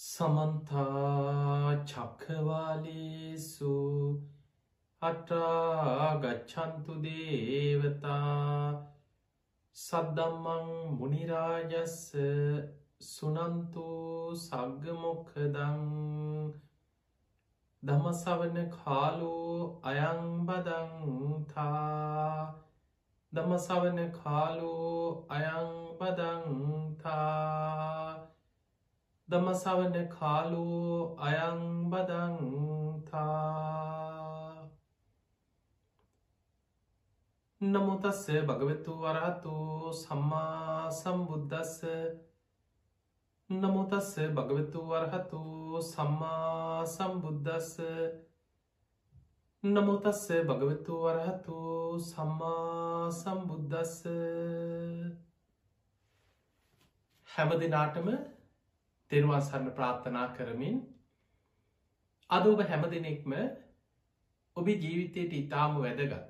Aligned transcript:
සමන්තා 0.00 1.72
චක්කවාලේසු 1.84 3.72
අටාගච්චන්තු 5.02 6.94
දේවතා 7.02 8.30
සද්දම්මං 9.76 10.70
මුනිරාජස්ස 10.94 11.98
සුනන්තු 13.02 13.84
සග්ගමොක්කදං 14.38 15.84
දමසවන 17.82 18.56
කාලෝ 18.70 19.58
අයංබදංතා 19.84 21.34
දමසවන 23.32 24.00
කාලෝ 24.14 25.04
අයංබදංතා 25.30 26.40
දමසවන 29.30 29.96
කාලෝ 30.10 30.94
අයංබදංතා 31.20 32.70
නමුතස්ස 37.60 38.24
භගවතු 38.44 38.92
වරහතු 38.96 39.54
සම්මා 39.94 40.90
සම්බුද්ධස්ස 40.92 41.76
නමුතස්ස 43.50 44.10
භගවතු 44.32 44.80
වරහතු 44.88 45.42
සම්මා 45.82 46.86
සම්බුද්ධස්ස 46.86 47.70
නමුතස්ස 49.64 50.26
භගවතු 50.44 50.98
වරහතු 50.98 51.60
සම්මා 52.00 53.10
සම්බුද්ධස්ස 53.12 53.96
හැම 57.28 57.50
දෙනාටම 57.58 58.08
තෙරවාසන්න 59.10 59.70
ප්‍රාර්ථනා 59.72 60.26
කරමින් 60.34 60.76
අද 62.30 62.44
ඔබ 62.46 62.60
හැම 62.64 62.84
දෙනෙක්ම 62.88 63.32
ඔබේ 64.56 64.76
ජීවිතයට 64.76 65.32
ඉතාම 65.34 65.78
වැදගත්. 65.78 66.28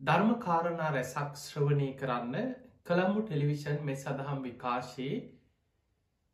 ධර්ම 0.00 0.30
කාරණා 0.38 0.90
රැසක් 0.90 1.36
ශ්‍රවණය 1.38 1.88
කරන්න 1.94 2.50
කළම්මු 2.84 3.22
ටෙලිවිෂන් 3.22 3.78
මෙ 3.82 3.94
සඳහම් 3.96 4.42
විකාශයේ 4.42 5.20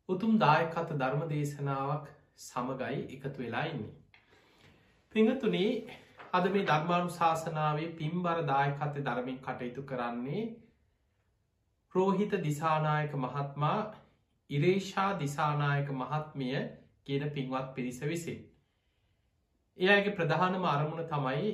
උතුම් 0.09 0.33
දායකත 0.39 0.93
ධර්ම 0.95 1.23
දේශනාවක් 1.27 2.09
සමගයි 2.39 2.99
එකතු 3.11 3.37
වෙලා 3.37 3.65
ඉන්නේ. 3.65 3.93
පිංහතුනේ 5.15 5.71
අද 6.33 6.49
මේ 6.49 6.65
ධර්මාණු 6.65 7.11
ශාසනාවේ 7.11 7.91
පින්බර 7.93 8.37
දායකත 8.45 8.99
ධර්මින් 9.01 9.39
කටයුතු 9.41 9.85
කරන්නේ 9.85 10.43
රෝහිත 11.95 12.33
දිසානායක 12.41 13.13
මහත්මා 13.17 13.79
ඉරේෂා 14.49 15.09
දිසානායක 15.19 15.89
මහත්මිය 15.93 16.59
කියන 17.03 17.23
පින්වත් 17.29 17.73
පිරිස 17.75 17.99
විසින්. 18.03 18.39
එයගේ 19.77 20.15
ප්‍රධානම 20.15 20.65
අරමුණ 20.65 21.07
තමයි 21.07 21.51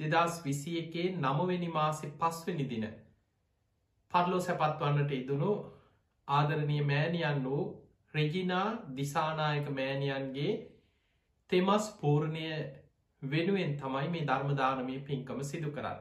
දෙදස් 0.00 0.40
විසි 0.44 0.72
එකේ 0.78 1.08
නමවෙනි 1.16 1.68
මාසෙ 1.68 2.06
පස්වනි 2.20 2.66
දින 2.68 2.86
පරලෝ 4.12 4.40
සැපත්වන්නට 4.40 5.12
ඉදුණු 5.12 5.52
ආදරණය 6.28 6.78
මෑණියන් 6.82 7.40
වූ 7.44 7.62
රෙජිනා 8.14 8.68
දිසානායක 8.96 9.66
මෑණියන්ගේ 9.70 10.52
තෙමස් 11.50 11.90
පූර්ණය 12.00 12.46
වෙනුවෙන් 13.22 13.76
තමයි 13.76 14.08
මේ 14.08 14.26
ධර්මදානමය 14.26 14.96
පින්කම 15.00 15.42
සිදු 15.42 15.70
කරන්න. 15.70 16.00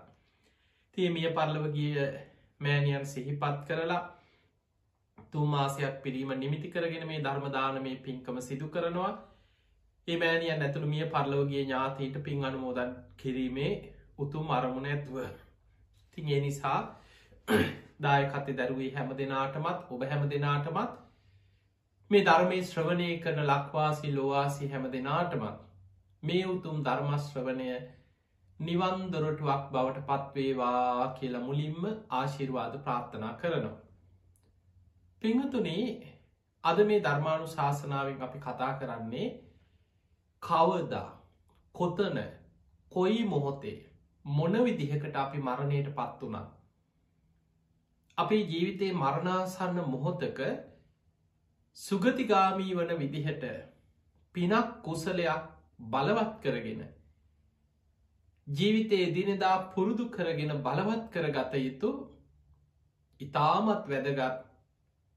තිය 0.94 1.10
මිය 1.10 1.30
පරලවගිය 1.32 2.00
මෑණියන් 2.62 3.06
සිහිපත් 3.06 3.60
කරලා 3.68 4.02
තුමාසයක් 5.34 5.96
පිරීම 6.04 6.32
නිමිති 6.36 6.70
කරගෙන 6.70 7.08
මේ 7.08 7.20
ධර්මදානමේ 7.22 7.96
පින්කම 8.00 8.40
සිදු 8.42 8.68
කරනවා 8.70 9.12
ඒමෑනියන් 10.08 10.62
ඇතුළු 10.62 10.88
මිය 10.88 11.06
පරලෝගේ 11.08 11.64
ඥාතීට 11.64 12.18
පින් 12.22 12.46
අනුමෝදන් 12.46 12.96
කිරීමේ 13.18 13.74
උතුම් 14.20 14.50
අරමුණ 14.52 14.88
ඇත්ව 14.88 15.20
තින් 16.14 16.30
ඒ 16.30 16.42
නිසා 16.42 16.80
දායකත්තේ 18.04 18.58
දැරුවේ 18.58 18.90
හැම 18.94 19.14
දෙනාටමත් 19.18 19.92
ඔබ 19.92 20.04
හැම 20.08 20.26
දෙනාටමත් 20.30 20.98
මේ 22.12 22.24
ධර්මය 22.24 22.60
ශ්‍රවණය 22.64 23.10
කරන 23.20 23.42
ලක්වාසි 23.46 24.14
ලෝවාසි 24.14 24.70
හැම 24.70 24.86
දෙනාටමත් 24.92 25.60
මේ 26.24 26.46
උතුම් 26.48 26.80
ධර්මශ්‍රවණය 26.84 27.70
නිවන්දොරටුවක් 28.60 29.70
බවට 29.72 30.08
පත්වේවා 30.08 31.14
කියලා 31.14 31.44
මුලින්ම 31.44 31.86
ආශිර්වාද 32.12 32.74
ප්‍රාර්ථනා 32.80 33.34
කරනවා. 33.36 33.78
පිංහතුනේ 35.22 35.86
අද 36.64 36.78
මේ 36.84 37.00
ධර්මාණු 37.02 37.48
ශාසනාවෙන් 37.50 38.22
අපි 38.22 38.40
කතා 38.40 38.72
කරන්නේ 38.76 39.28
කවදා 40.44 41.08
කොතන 41.76 42.20
කොයි 42.92 43.20
මොහොතේ 43.26 43.78
මොන 44.26 44.56
විදිහකට 44.62 45.16
අපි 45.18 45.40
මරණයට 45.40 45.90
පත් 45.94 46.20
වනා 46.24 46.46
අපේ 48.18 48.42
ජීවිතයේ 48.46 48.96
මරණාසන්න 48.96 49.82
මොහොතක 49.88 50.40
සුගතිගාමී 51.78 52.72
වන 52.74 52.94
විදිහට 52.98 53.46
පිනක් 54.36 54.76
කුසලයක් 54.82 55.44
බලවත් 55.88 56.34
කරගෙන 56.42 56.82
ජීවිතයේ 58.48 59.14
දිනෙදා 59.14 59.58
පුරුදු 59.70 60.06
කරගෙන 60.10 60.54
බලවත් 60.60 61.04
කර 61.12 61.28
ගත 61.32 61.62
යුතු 61.62 61.90
ඉතාමත් 63.22 63.90
වැදගත් 63.90 64.49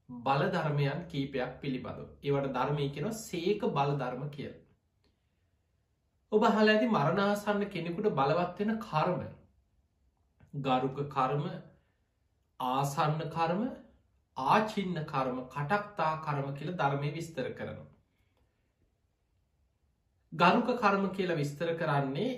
බලධර්මයන් 0.09 1.05
කීපයක් 1.07 1.61
පිළිබඳු. 1.61 2.05
ඒවට 2.23 2.53
ධර්මය 2.53 2.89
කෙන 2.89 3.11
සේක 3.13 3.61
බලධර්ම 3.69 4.29
කිය. 4.29 4.51
ඔබ 6.31 6.43
හල 6.47 6.69
ඇති 6.69 6.89
මරණාසන්න 6.89 7.63
කෙනෙකුට 7.69 8.09
බලවත්වෙන 8.13 8.75
කර්ම 8.79 9.23
ගරුක 10.61 10.99
කර්ම 11.09 11.47
ආසන්න 12.59 13.23
කර්ම 13.29 13.63
ආචින්න 14.37 15.01
කර්ම 15.05 15.41
කටක්තා 15.47 16.13
කරම 16.21 16.53
කියල 16.53 16.71
ධර්මය 16.75 17.11
විස්තර 17.11 17.49
කරනවා. 17.51 17.89
ගරුක 20.33 20.73
කර්ම 20.77 21.09
කියලා 21.11 21.37
විස්තර 21.37 21.75
කරන්නේ 21.75 22.31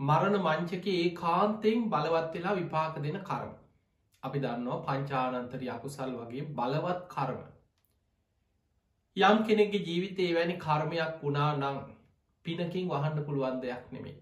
මරණ 0.00 0.40
මංචක 0.40 0.86
ඒ 0.88 1.14
කාන්තයෙන් 1.14 1.88
බලවත් 1.88 2.34
වෙලා 2.34 2.54
විපාක 2.54 3.02
දෙන 3.02 3.22
කරම. 3.24 3.54
අපි 4.26 4.40
දන්නවා 4.40 4.82
පංචානන්තරි 4.86 5.70
අකුසල් 5.70 6.12
වගේ 6.18 6.44
බලවත් 6.52 7.00
කර්ම. 7.08 7.40
යම් 9.16 9.38
කෙනෙක්ගේ 9.46 9.84
ජීවිතේ 9.84 10.30
වැනි 10.34 10.56
කර්මයක් 10.58 11.18
වුණා 11.20 11.50
නං 11.54 11.82
පිනකින් 12.44 12.88
වහන්න 12.88 13.24
පුළුවන් 13.24 13.58
දෙයක් 13.62 13.84
නෙමේ. 13.92 14.16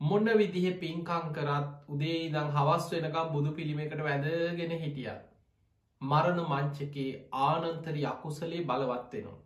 මොන්න 0.00 0.28
විදිහ 0.34 0.66
පින්කං 0.78 1.32
කරත් 1.32 1.68
උදේ 1.88 2.18
ඉදං 2.22 2.52
හවස් 2.52 2.92
වෙනකම් 2.92 3.32
බුදු 3.32 3.52
පිළිමකට 3.52 4.02
වැදගෙන 4.02 4.76
හිටිය. 4.78 5.14
මරණ 6.02 6.40
මංචකේ 6.44 7.10
ආනන්තරි 7.42 8.02
අකුසලේ 8.06 8.64
බලවත්වෙනවා. 8.64 9.38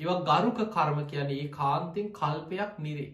ඒව 0.00 0.24
ගරුක 0.24 0.58
කර්ම 0.70 0.98
කියන්නේ 1.06 1.40
ඒ 1.40 1.50
කාන්තෙන් 1.50 2.08
කල්පයක් 2.12 2.72
නිරේ. 2.78 3.12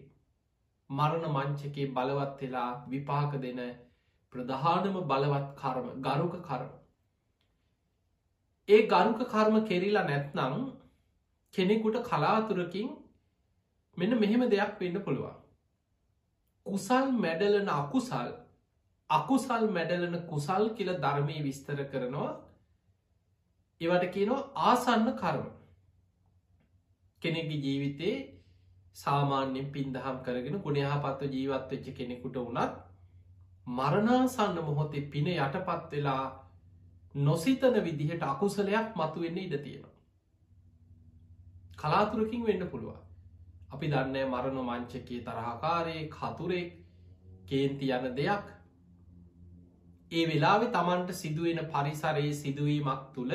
මරණ 0.89 1.25
මංචකේ 1.31 1.91
බලවත් 1.91 2.41
වෙලා 2.41 2.71
විපාක 2.87 3.33
දෙන 3.41 3.59
ප්‍රධානම 4.33 4.97
බලවත් 5.03 5.47
කර්ම 5.55 5.87
ගරුක 6.01 6.35
කර්ම. 6.43 6.71
ඒ 8.69 8.81
ගරුක 8.87 9.21
කර්ම 9.27 9.55
කෙරිලා 9.65 10.05
නැත්නම් 10.05 10.55
කෙනෙකුට 11.53 11.97
කලාතුරකින් 12.03 12.89
මෙන්න 13.97 14.19
මෙහෙම 14.19 14.43
දෙයක් 14.47 14.75
වෙන්න 14.79 15.01
පුළුවන්. 15.01 15.37
කුසල් 16.65 17.05
මැඩලන 17.17 17.69
අකුසල් 17.71 18.29
අකුසල් 19.09 19.63
මැඩලන 19.69 20.15
කුසල් 20.25 20.63
කියල 20.71 20.91
ධර්මය 20.97 21.37
විස්තර 21.43 21.79
කරනවා 21.85 22.31
ඒවට 23.81 24.05
කියනවා 24.09 24.41
ආසන්න 24.65 25.07
කර්ම 25.15 25.47
කෙනෙක්ගේ 27.21 27.59
ජීවිතේ 27.59 28.15
සාමාන්‍යෙන් 28.95 29.71
පින්දහම් 29.71 30.21
කරගෙන 30.23 30.59
ගුණහපත්ව 30.59 31.31
ජීවත් 31.31 31.65
වෙච්ච 31.71 31.89
කෙනෙකුට 31.93 32.39
වනත් 32.41 32.88
මරණාසන්න 33.69 34.59
මොහොතේ 34.61 35.07
පින 35.07 35.27
යටපත් 35.29 35.91
වෙලා 35.91 36.23
නොසිතන 37.15 37.75
විදිහට 37.81 38.23
අකුසලයක් 38.25 38.95
මතුවෙන්න 38.95 39.37
ඉඩ 39.39 39.55
තියෙනවා. 39.59 39.95
කලාතුරකින් 41.75 42.45
වෙන්න 42.45 42.67
පුළුවන්. 42.67 42.99
අපි 43.69 43.87
දන්න 43.87 44.17
මරණ 44.27 44.59
මංචකයේ 44.63 45.21
තරහකාරයේ 45.23 46.09
කතුරෙක් 46.09 46.73
කේන්ති 47.45 47.91
යන 47.91 48.09
දෙයක් 48.15 48.47
ඒ 50.11 50.25
වෙලාවෙ 50.25 50.67
තමන්ට 50.69 51.15
සිදුවෙන 51.15 51.61
පරිසරයේ 51.67 52.33
සිදුවීමක් 52.35 53.03
තුළ 53.13 53.33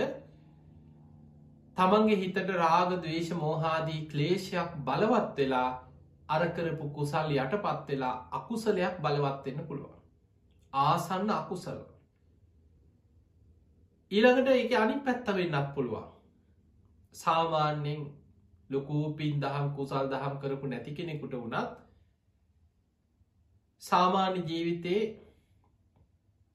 තමන්ගේ 1.76 2.18
හිතට 2.18 2.54
රාග 2.54 2.94
දවේශ 2.98 3.32
මෝහාදී 3.36 4.00
ක්ලේෂයක් 4.08 4.78
බලවත් 4.82 5.36
වෙලා 5.36 5.68
අරකරපු 6.28 6.88
කුසල් 6.92 7.36
යටපත් 7.36 7.88
වෙලා 7.88 8.16
අකුසලයක් 8.32 8.98
බලවත්වෙන්න 9.00 9.66
පුළුවන්. 9.66 10.03
ආසන්න 10.74 11.30
අකුසල. 11.32 11.78
ඊළඟට 14.10 14.50
ඒක 14.50 14.74
අනි 14.76 14.96
පැත්ත 15.00 15.26
වෙන්නත් 15.30 15.74
පුළුවන්. 15.74 16.06
සාමාන්‍යෙන් 17.14 18.00
ලොකූ 18.70 19.04
පින් 19.14 19.40
දහම් 19.40 19.68
කුසල් 19.76 20.06
දහම් 20.08 20.38
කරපු 20.40 20.66
නැති 20.66 20.92
කෙනෙකුට 20.92 21.34
වුණත් 21.34 21.70
සාමාන්‍ය 23.82 24.40
ජීවිතේ 24.42 25.02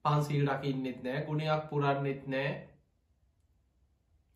පන්සිල් 0.06 0.44
රකින්නෙත් 0.48 1.00
නෑ 1.04 1.26
ගුණයක් 1.26 1.70
පුරන්නෙත් 1.70 2.28
නෑ. 2.28 2.50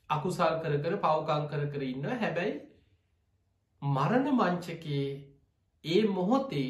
අකුසල් 0.09 0.55
කර 0.61 0.73
කර 0.77 0.95
පවකං 0.97 1.43
කර 1.49 1.63
කර 1.67 1.83
ඉන්න 1.83 2.09
හැබැයි 2.15 2.55
මරණ 3.81 4.27
මංචකයේ 4.33 5.07
ඒ 5.85 6.01
මොහොතේ 6.09 6.67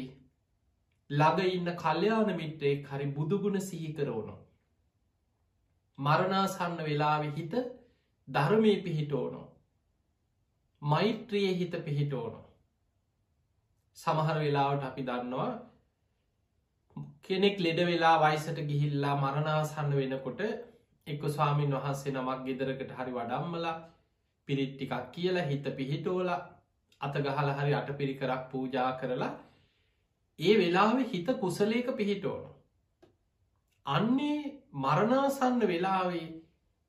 ළඟ 1.10 1.50
ඉන්න 1.50 1.70
කල්්‍යයාන 1.76 2.30
මිට්‍රේ 2.34 2.74
හරි 2.84 3.06
බුදුගුණ 3.08 3.60
සිහිකරෝනො. 3.60 4.36
මරණාසන්න 5.98 6.78
වෙලාවෙ 6.80 7.28
හිත 7.32 7.54
ධර්මය 8.28 8.74
පිහිටෝනො. 8.82 9.42
මෛත්‍රිය 10.82 11.54
හිත 11.54 11.76
පිහිටෝනො. 11.84 12.40
සමහර 13.98 14.36
වෙලාවට 14.38 14.84
අපි 14.84 15.02
දන්නවා 15.02 15.50
කෙනෙක් 17.22 17.60
ලෙඩ 17.60 17.80
වෙලා 17.84 18.16
වයිසට 18.20 18.58
ගිහිල්ලා 18.62 19.14
මරණාසන්න 19.16 19.94
වෙනකොට 19.94 20.40
එක්ක 21.06 21.22
ස්වාමීන් 21.28 21.76
වහන්සේ 21.76 22.12
නමක් 22.12 22.40
ගෙදරකට 22.46 22.90
හරි 22.92 23.12
වඩම්මලා 23.12 23.76
පිරිට්ටිකක් 24.48 24.94
කියලා 25.12 25.44
හිත 25.44 25.66
පිහිටෝල 25.76 26.28
අතගහල 27.00 27.50
හරි 27.54 27.74
අට 27.74 27.90
පිරිකරක් 27.96 28.42
පූජා 28.50 28.90
කරලා 28.94 29.32
ඒ 30.38 30.54
වෙලාව 30.56 30.98
හිත 31.04 31.28
කුසලේක 31.38 31.88
පිහිටෝන. 31.92 32.44
අන්නේ 33.86 34.40
මරණාසන්න 34.74 35.60
වෙලාවේ 35.62 36.26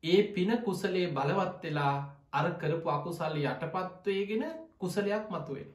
ඒ 0.03 0.21
පින 0.30 0.51
කුසලේ 0.59 1.07
බලවත් 1.09 1.63
වෙලා 1.63 1.95
අර 2.31 2.45
කරපු 2.53 2.89
අකුසල් 2.89 3.36
යටපත්වයගෙන 3.42 4.44
කුසලයක් 4.77 5.25
මතුවෙන. 5.30 5.69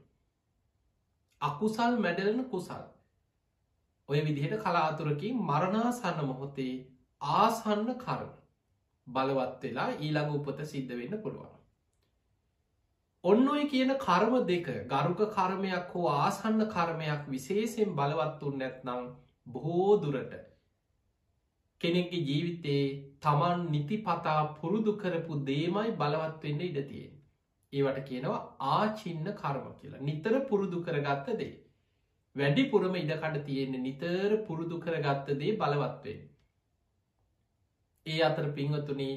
අකුසල් 1.40 1.94
මැඩලන 1.98 2.42
කුසල්. 2.46 2.82
ඔය 4.08 4.20
විදිහට 4.20 4.58
කලාතුරකින් 4.58 5.40
මරණාසන්න 5.44 6.20
මොහොතේ 6.26 6.74
ආසන්න 7.20 7.88
කරම 7.96 8.30
බලවත් 9.06 9.62
වෙලා 9.62 9.88
ඊළඟ 9.96 10.36
උපත 10.36 10.58
සිද්ධ 10.66 10.94
වෙන්න 10.96 11.22
පුළුවන්. 11.22 11.59
ඔන්න 13.24 13.48
ඔය 13.48 13.64
කියන 13.68 13.92
කර්ම 13.98 14.34
දෙක 14.46 14.68
ගරුක 14.88 15.18
කර්මයක් 15.30 15.90
හෝ 15.92 16.04
ආසන්න 16.10 16.62
කර්මයක් 16.68 17.26
විශේෂෙන් 17.28 17.90
බලවත්තුන් 17.94 18.54
නැත්නම් 18.58 19.02
බොහෝ 19.46 19.96
දුරට 19.98 20.36
කෙනෙක්ගේ 21.80 22.22
ජීවිතේ 22.22 22.84
තමන් 23.20 23.66
නිති 23.68 23.98
පතා 23.98 24.38
පුරුදු 24.54 24.94
කරපු 24.96 25.36
දේමයි 25.44 25.92
බලවත් 25.94 26.42
වෙන්න 26.42 26.62
ඉඩතියෙන්. 26.62 27.12
ඒවට 27.72 28.00
කියනවා 28.06 28.40
ආචින්න 28.70 29.28
කර්ම 29.34 29.66
කියලා 29.74 30.00
නිතර 30.02 30.34
පුරුදු 30.48 30.80
කරගත්ත 30.82 31.28
දේ. 31.36 31.52
වැඩිපුරම 32.36 32.96
ඉඩකට 32.96 33.36
තියෙන්නේ 33.46 33.82
නිතර 33.82 34.38
පුරුදු 34.46 34.78
කරගත්ත 34.78 35.28
දේ 35.34 35.58
බලවත්වෙන්. 35.58 36.24
ඒ 38.06 38.20
අතර 38.22 38.48
පිංහතුනේ 38.52 39.14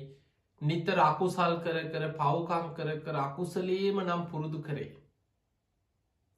නිතර 0.64 1.00
අකුසල් 1.02 1.56
කර 1.60 1.78
කර 1.88 2.10
පවකං 2.14 2.68
කර 2.74 3.00
කර 3.00 3.16
අකුසලේම 3.20 4.02
නම් 4.02 4.22
පුරුදු 4.28 4.62
කරේ. 4.62 4.92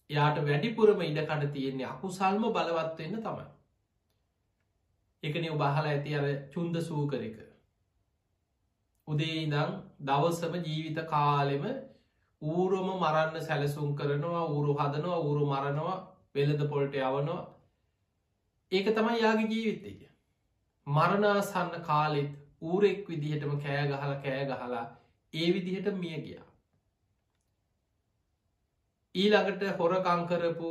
එයාට 0.10 0.40
වැඩිපුරම 0.44 1.02
ඉඩකට 1.04 1.52
තියෙන්නේ 1.52 1.88
අකුසල්ම 1.88 2.46
බලවත්වවෙන්න 2.50 3.22
තමයි. 3.22 3.46
එකන 5.24 5.50
උබහල 5.50 5.86
ඇති 5.86 6.16
අර 6.16 6.30
චුන්ද 6.54 6.80
සූකරක. 6.82 7.38
උදේ 9.08 9.36
ඉදං 9.40 9.76
දවසම 10.02 10.56
ජීවිත 10.62 11.02
කාලෙම 11.08 11.66
ඌරුම 12.42 12.90
මරන්න 12.94 13.44
සැලසුම් 13.44 13.92
කරනවා 13.96 14.46
ඌරු 14.48 14.74
හදනවා 14.76 15.20
ඌරු 15.22 15.46
මරණවා 15.48 16.00
වෙලද 16.36 16.66
පොල්ට 16.70 16.98
යවනවා 17.02 17.44
ඒක 18.72 18.88
තමයි 18.92 19.20
යාගේ 19.20 19.50
ජීවිතය. 19.50 20.10
මරණාසන්න 20.88 21.78
කාලෙත් 21.84 22.34
ඌරෙක් 22.66 23.08
විදිහටම 23.08 23.56
කෑ 23.60 23.86
ගහල 23.86 24.14
කෑ 24.22 24.44
ගහලා 24.50 24.84
ඒ 25.34 25.48
විදිහට 25.54 25.90
මිය 25.96 26.20
ගියා. 26.20 26.46
ඊළඟට 29.16 29.66
හොරකංකරපු 29.78 30.70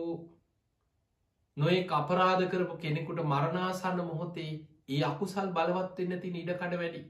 නොේ 1.56 1.80
අපරාධ 1.94 2.46
කරපු 2.48 2.78
කෙනෙකුට 2.78 3.20
මරණාසන්න 3.24 4.00
මොහොතේ 4.02 4.52
ඒ 4.88 5.02
අකුසල් 5.04 5.52
බලවත්වෙන්න 5.52 6.20
ති 6.20 6.32
ඉඩකඩ 6.34 6.74
වැඩි. 6.74 7.04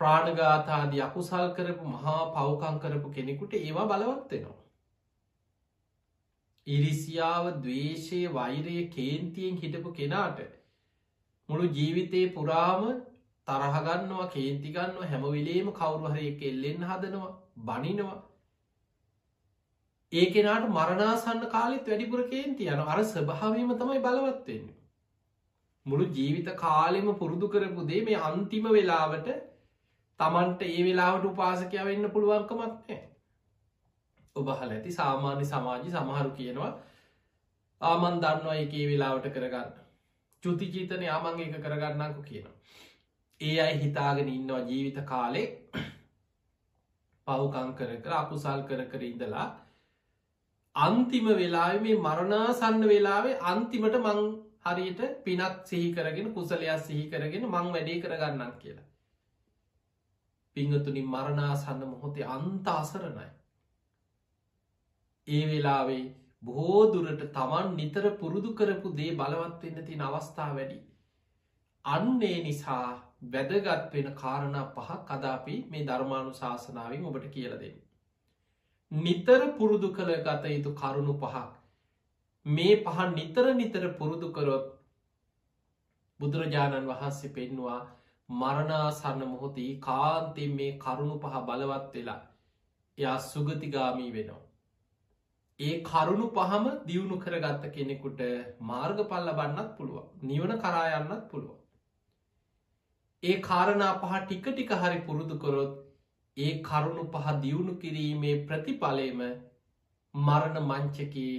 ප්‍රාණගාතාදී 0.00 1.02
අකුසල් 1.02 1.50
කරපු 1.54 1.84
මහා 1.88 2.20
පවකං 2.32 2.80
කරපු 2.80 3.10
කෙනෙකුට 3.10 3.56
ඒවා 3.56 3.88
බලවත්වෙනවා. 3.88 4.58
ඉරිසියාව 6.66 7.50
දවේශය 7.58 8.22
වෛරය 8.32 8.78
කේන්තියෙන් 8.90 9.58
හිටපු 9.58 9.92
කෙනාට 9.92 10.57
මුළු 11.48 11.66
ජීවිතයේ 11.72 12.32
පුරාම 12.32 12.88
තරහගන්නවා 13.48 14.30
කේන්තිගන්න 14.30 14.96
හැමවිලේම 15.04 15.68
කවුරුහරය 15.74 16.26
කෙල්ලෙන් 16.36 16.82
හදනවා 16.84 17.36
බනිනවා 17.64 18.18
ඒ 20.12 20.26
කෙනාට 20.28 20.66
මරණාසන්න 20.68 21.42
කාලෙත් 21.48 21.86
වැඩිපුර 21.86 22.20
කේන්ති 22.26 22.66
යන 22.66 22.80
අර 22.84 23.00
ස්භාවීම 23.04 23.72
තමයි 23.74 24.00
බලවත්වෙන්න. 24.00 24.68
මුළු 25.86 26.06
ජීවිත 26.10 26.48
කාලෙම 26.56 27.08
පුරුදු 27.16 27.48
කරපු 27.48 27.86
දේ 27.86 28.00
මේ 28.02 28.22
අන්තිම 28.22 28.68
වෙලාවට 28.70 29.28
තමන්ට 30.20 30.62
ඒ 30.64 30.80
වෙලාවට 30.82 31.26
උපාසකය 31.26 31.84
වෙන්න 31.84 32.10
පුළුවන්කමක්නෑ. 32.10 33.00
ඔබහල 34.36 34.70
ඇති 34.70 34.92
සාමාන්‍ය 34.92 35.44
සමාජි 35.46 35.92
සමහරු 35.92 36.32
කියනවා 36.32 36.72
ආමන් 37.80 38.18
දන්නවා 38.18 38.56
එකේ 38.56 38.86
වෙලාවට 38.86 39.30
කරගන්න. 39.30 39.70
චුතිචීතන 40.42 41.02
යාමං 41.02 41.40
එක 41.40 41.54
කරගන්නකු 41.58 42.22
කියනවා. 42.22 42.56
ඒ 43.40 43.56
අයි 43.60 43.78
හිතාගෙන 43.78 44.28
ඉන්නවා 44.30 44.60
ජීවිත 44.62 44.98
කාලේ 45.04 45.46
පවුකං 47.26 47.70
කර 47.74 47.90
කර 47.98 48.12
අකුසල් 48.14 48.60
කර 48.64 48.82
කර 48.86 49.02
ඉඳලා 49.04 49.46
අන්තිම 50.76 51.26
වෙලා 51.34 51.70
මේ 51.78 51.96
මරණාසන්න 51.98 52.84
වෙලාවේ 52.86 53.40
අන්තිමට 53.44 53.98
මං 54.00 54.20
හරියට 54.66 55.02
පිනක් 55.24 55.64
සිහි 55.64 55.88
කරගෙන 55.92 56.30
කුසලයක් 56.32 56.78
සිහි 56.80 57.04
කරගෙන 57.08 57.44
මං 57.46 57.72
වැඩේ 57.72 57.98
කරගන්නක් 58.00 58.54
කියලා. 58.58 58.86
පිංහතුනි 60.56 61.02
මරණාසන්න 61.04 61.82
මොහොතේ 61.86 62.24
අන්ත 62.28 62.68
අසරණයි. 62.70 63.28
ඒ 65.28 65.44
වෙලාවේ 65.46 66.04
බෝදුරට 66.42 67.22
තමන් 67.32 67.74
නිතර 67.76 68.04
පුරුදු 68.16 68.54
කරපු 68.54 68.94
දේ 68.94 69.12
බලවත්වෙන්න 69.14 69.86
තින 69.86 70.00
අවස්ථා 70.02 70.48
වැඩි. 70.52 70.78
අන්නේ 71.84 72.38
නිසා 72.42 72.86
වැදගත් 73.26 73.92
වෙන 73.92 74.08
කාරණ 74.14 74.56
පහක් 74.74 74.98
කදාපි 75.08 75.56
මේ 75.70 75.84
ධර්මාණු 75.84 76.32
ශාසනාවෙන් 76.34 77.04
ඔබට 77.04 77.28
කියලදෙන්. 77.28 77.76
නිතර 78.92 79.40
පුරුදු 79.52 79.92
කළ 79.92 80.12
ගත 80.20 80.44
යුතු 80.48 80.74
කරුණු 80.74 81.14
පහක්. 81.16 81.46
මේ 82.46 82.80
පහන් 82.84 83.14
නිතර 83.14 83.46
නිතර 83.54 83.84
පුරුදු 83.94 84.32
කරොත් 84.32 84.66
බුදුරජාණන් 86.20 86.88
වහන්සේ 86.88 87.32
පෙන්වා 87.32 87.80
මරණාසන්න 88.28 89.22
මොහොතේ 89.26 89.70
කාන්තෙන් 89.80 90.54
මේ 90.54 90.72
කරුණු 90.78 91.16
පහ 91.18 91.46
බලවත් 91.46 91.94
වෙලා 91.94 92.20
එයා 92.98 93.18
සුගතිගාමී 93.24 94.12
වෙනවා. 94.12 94.47
ඒ 95.60 95.76
කරුණු 95.82 96.26
පහම 96.30 96.66
දියුණු 96.86 97.16
කරගත්ත 97.18 97.64
කෙනෙකුට 97.72 98.20
මාර්ග 98.62 99.00
පල්ල 99.06 99.30
බන්නත් 99.32 99.70
පුළුව 99.76 100.04
නිවන 100.24 100.52
කරායන්නත් 100.58 101.24
පුළුව. 101.30 101.56
ඒ 103.22 103.36
කාරණා 103.42 103.92
පහ 103.98 104.20
ටික 104.20 104.46
ටික 104.48 104.70
හරි 104.76 105.00
පුරුදු 105.02 105.38
කොරොත් 105.38 105.74
ඒ 106.36 106.52
කරුණු 106.62 107.04
පහ 107.10 107.34
දියුණු 107.40 107.74
කිරීමේ 107.78 108.36
ප්‍රතිඵලයම 108.46 109.24
මරණ 110.14 110.58
මංචකයේ 110.64 111.36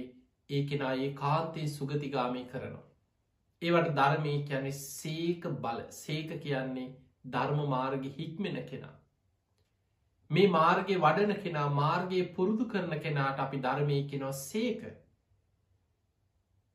ඒ 0.50 0.62
කෙනා 0.64 0.94
ඒ 0.98 1.10
කාන්තේ 1.14 1.66
සුගතිගාමී 1.70 2.46
කරනවා. 2.46 2.86
ඒවට 3.62 3.92
ධර්මය 3.94 4.34
කියන්නේ 4.44 4.78
සේක 4.78 5.52
බල 5.62 5.80
සේක 5.94 6.40
කියන්නේ 6.40 6.88
ධර්ම 7.28 7.68
මාර්ග 7.68 8.04
හික්මෙන 8.14 8.64
කෙනා. 8.66 8.96
මේ 10.30 10.48
මාර්ගය 10.48 10.96
වඩන 10.96 11.42
කෙනා 11.42 11.68
මාර්ගයේ 11.72 12.32
පුරුදු 12.34 12.66
කරන 12.66 12.96
කෙනාට 13.00 13.40
අපි 13.40 13.58
ධර්මය 13.58 14.00
කෙනවා 14.06 14.32
සේක. 14.40 14.82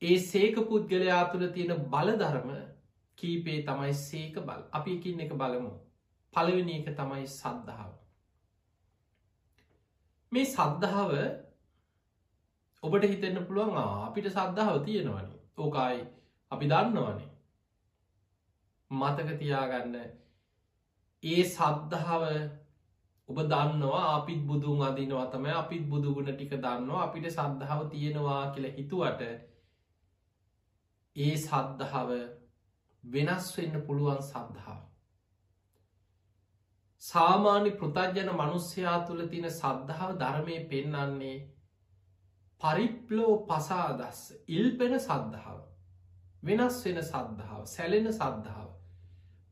ඒ 0.02 0.18
සේක 0.22 0.56
පුද්ගලයා 0.66 1.22
තුළ 1.28 1.46
තියෙන 1.50 1.86
බලධර්ම 1.88 2.50
කීපේ 3.18 3.60
තමයි 3.64 3.94
සේක 4.00 4.42
බල 4.42 4.66
අපි 4.72 4.98
එකින් 4.98 5.22
එක 5.22 5.32
බලමු. 5.36 5.72
පළවෙනි 6.34 6.76
එක 6.80 6.90
තමයි 6.94 7.28
සද්ධාව. 7.30 7.94
මේ 10.32 10.46
සද්ධාව 10.48 11.16
ඔබට 12.84 13.06
හිතෙන්න්න 13.06 13.46
පුළුවන් 13.46 13.80
අපිට 13.80 14.30
සද්ධාව 14.32 14.84
තියෙනවන 14.84 15.32
ඕකායි 15.58 16.04
අපි 16.52 16.66
දන්නවනේ 16.68 17.32
මතක 18.92 19.40
තියාගන්න 19.40 19.98
ඒ 21.24 21.44
සද්ධාව 21.48 22.24
ඔබ 23.30 23.38
දන්නවා 23.44 24.08
අපිත් 24.12 24.42
බුදුන් 24.44 24.82
අදිනවා 24.82 25.26
තම 25.28 25.46
අපිත් 25.54 25.84
බුදුගුණ 25.86 26.32
ටික 26.32 26.54
දන්නවා 26.58 27.04
අපිට 27.04 27.26
සද්ධාව 27.30 27.82
තියෙනවා 27.90 28.42
කියල 28.52 28.66
හිතුවට 28.72 29.22
ඒ 31.16 31.36
සද්ධාව 31.38 32.12
වෙනස් 33.04 33.48
වෙන්න 33.56 33.76
පුළුවන් 33.82 34.22
සද්ධාව. 34.24 34.82
සාමාන්‍ය 37.02 37.72
පෘතජ්ජන 37.74 38.30
මනුස්්‍යයා 38.34 39.00
තුළ 39.02 39.28
තින 39.28 39.50
සද්ධාව 39.52 40.12
ධර්මය 40.18 40.58
පෙන්නන්නේ 40.68 41.38
පරිප්ලෝ 42.62 43.34
පසාදස්ස 43.46 44.22
ඉල්පෙන 44.50 44.96
සද්ධාව 45.00 45.60
වෙනස් 46.44 46.78
වෙන 46.86 47.02
සද්ධාව 47.04 47.66
සැලෙන 47.68 48.08
සද්ධාව 48.12 48.70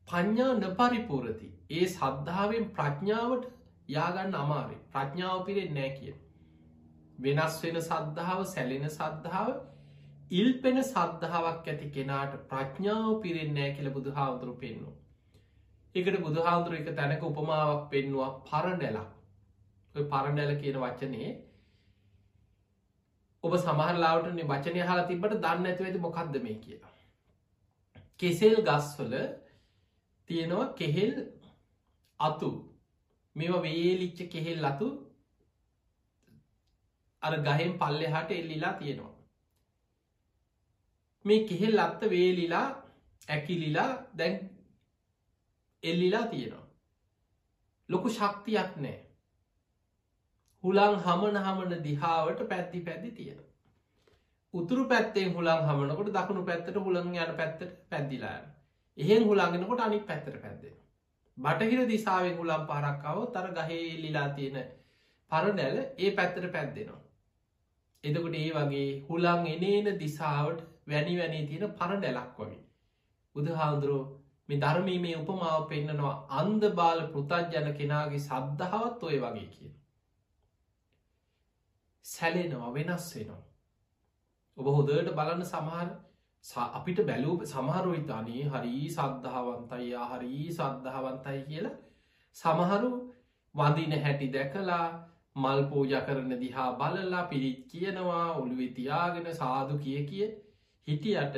පඤ්ඥා 0.08 0.54
නපරිපුරති 0.54 1.50
ඒ 1.70 1.86
සද්ධාවෙන් 1.88 2.66
ප්‍රඥාවට 2.70 3.52
යාගන්න 3.88 4.36
අමාරේ 4.36 4.80
ප්‍රඥාව 4.90 5.44
පිරෙන් 5.46 5.72
නෑ 5.74 5.92
කිය 5.92 6.14
වෙනස් 7.18 7.60
වෙන 7.62 7.80
සද්ධාව 7.82 8.44
සැලෙන 8.46 8.90
සද්ධාව 8.90 9.54
ඉල්පෙන 10.32 10.82
සද්ධාවක් 10.82 11.68
ඇති 11.68 11.90
කෙනාට 11.90 12.36
ප්‍රඥාව 12.48 13.10
පිරෙන් 13.22 13.54
නෑ 13.54 13.72
කියල 13.72 13.90
බුදු 13.90 14.12
හාමුදුරු 14.12 14.54
පෙන්නු 14.58 14.94
එකට 15.94 16.20
බුදු 16.20 16.40
හාමුදුර 16.42 16.74
එක 16.74 16.92
තැනක 16.92 17.24
උපමාවක් 17.24 17.82
පෙන්නවා 17.90 18.30
පරඩැලක් 18.44 19.10
පරඩැල 19.94 20.56
කියන 20.58 20.78
වචනයේ 20.78 21.34
ඔබ 23.44 23.54
සමහරලාවට 23.58 24.42
වචනය 24.44 24.82
හලා 24.82 25.06
තිබට 25.06 25.34
දන්න 25.36 25.66
ඇතු 25.66 25.84
ඇති 25.84 25.98
මොකක්ද 26.00 26.36
මේ 26.42 26.58
කියලා. 26.58 26.92
කෙසෙල් 28.20 28.56
ගස්වල 28.62 29.14
තියෙනවා 30.30 30.68
කෙහෙල් 30.74 31.14
අතු. 32.20 32.50
මෙම 33.36 33.54
වේලිච්ච 33.62 34.18
කෙහෙල් 34.28 34.64
අතු 34.64 34.88
අර 37.22 37.34
ගහෙන් 37.40 37.72
පල්ලෙ 37.74 38.06
හට 38.08 38.30
එල්ලිලා 38.32 38.74
තියෙනවා. 38.74 39.14
මේ 41.24 41.46
කෙහෙල් 41.46 41.78
අත්ත 41.78 42.02
වේලිලා 42.08 42.66
ඇකිලිලා 43.28 43.90
දැන් 44.18 44.36
එල්ලිලා 45.82 46.26
තියෙනවා. 46.26 46.68
ලොකු 47.88 48.08
ශක්තියක් 48.10 48.76
නෑ. 48.78 48.98
හුලං 50.64 50.94
හමන 50.98 51.36
හමන 51.38 51.72
දිහාවට 51.84 52.38
පැත්ති 52.48 52.78
පැදි 52.82 53.10
තියෙන 53.12 53.40
උතුරු 54.54 54.84
පැත්තෙන් 54.84 55.34
හුලන් 55.34 55.66
හමනකොට 55.66 56.10
දකුණු 56.12 56.44
පැත්තට 56.44 56.78
හුළන් 56.78 57.10
යන 57.16 57.34
පැත්තට 57.36 57.74
පැද්දිලාන 57.90 58.46
එහෙන් 58.98 59.24
හුළන්ගෙනකොට 59.24 59.80
අනික් 59.80 60.06
පැත්තර 60.06 60.38
පැද්දෙන 60.38 60.78
බටහිර 61.38 61.86
දිසාාවෙන් 61.86 62.36
හුලම් 62.36 62.66
පරක්කාව 62.66 63.22
තර 63.28 63.46
ගහේ 63.52 63.80
ලිලා 63.98 64.28
තියෙන 64.30 64.58
පරඩැල 65.30 65.78
ඒ 65.98 66.10
පැත්තට 66.12 66.46
පැද්දෙනවා. 66.52 67.00
එදකොට 68.04 68.36
ඒ 68.36 68.50
වගේ 68.52 68.88
හුලං 69.08 69.48
එනේන 69.48 69.88
දිසාවට 69.98 70.60
වැනි 70.86 71.14
වැනී 71.18 71.46
තියෙන 71.46 71.72
පරඩැලක් 71.72 72.38
වගේ. 72.38 72.60
බුදුහාන්දුරෝ 73.34 74.02
මේ 74.48 74.60
ධර්මී 74.60 74.98
මේ 74.98 75.16
උපමාව 75.16 75.66
පෙන්න්නනවා 75.68 76.14
අන්ද 76.32 76.62
බාල 76.72 77.00
පෘතජ්ජන 77.08 77.68
කෙනාගේ 77.74 78.22
සද්ධාවත් 78.22 79.02
ඔය 79.02 79.18
වගේ 79.18 79.48
කියන 79.48 79.74
සැලෙනවා 82.04 82.72
වෙනස් 82.72 83.06
වෙනවා. 83.14 83.42
ඔබ 84.56 84.66
හොදට 84.68 85.14
බලන්න 85.14 85.46
සමහර 85.46 85.88
අපිට 86.44 87.00
බැලූ 87.06 87.36
සමහරු 87.46 87.94
ඉතානේ 87.94 88.44
හරි 88.48 88.76
සද්ධාවන්තයි 88.90 89.90
හරි 90.04 90.32
සද්ධාවන්තයි 90.50 91.40
කියලා 91.44 91.74
සමහරු 92.36 92.90
වඳින 93.54 93.94
හැටි 93.98 94.28
දැකලා 94.28 94.86
මල් 95.36 95.62
පූජ 95.66 95.94
කරන 96.02 96.34
දිහා 96.40 96.70
බලලා 96.74 97.22
පිරිත් 97.24 97.60
කියනවා 97.70 98.26
ඔළුවෙ 98.32 98.68
තියාගෙන 98.70 99.30
සාදු 99.34 99.78
කිය 99.78 100.02
කිය 100.06 100.28
හිටියට 100.86 101.36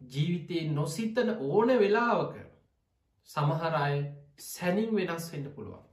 ජීවිතයේ 0.00 0.70
නොසිතන 0.72 1.30
ඕන 1.40 1.68
වෙලාවක 1.78 2.34
සමහරය 3.28 3.94
සැනින් 4.40 4.90
වෙනස් 4.96 5.32
වෙන්න 5.32 5.48
පුළුවන්. 5.50 5.84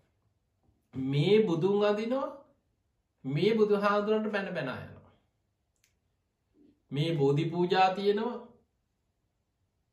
මේ 0.94 1.38
බුදුන් 1.44 1.86
අදිනවා 1.86 2.30
මේ 3.26 3.56
බුදු 3.56 3.76
හාදුරන්ට 3.78 4.32
බැන 4.32 4.54
බැනයනවා. 4.54 4.95
මේ 6.92 7.16
බෝධි 7.16 7.46
පූජා 7.46 7.88
තියෙනවා 7.94 8.36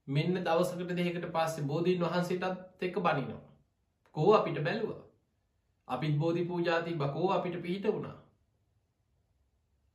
මෙන්න 0.09 0.35
දවසකට 0.41 0.97
දෙකට 0.97 1.27
පස්සේ 1.29 1.65
බෝධීන් 1.65 2.01
වහන්සේටත් 2.01 2.83
එක්ක 2.83 2.99
බනිනවා. 2.99 3.41
කෝ 4.17 4.35
අපිට 4.35 4.59
බැලුව. 4.61 4.97
අපිත් 5.89 6.19
බෝධි 6.19 6.45
පූජාති 6.45 6.95
බකෝ 6.97 7.31
අපිට 7.31 7.63
පිහිට 7.63 7.87
වුණා. 7.87 8.17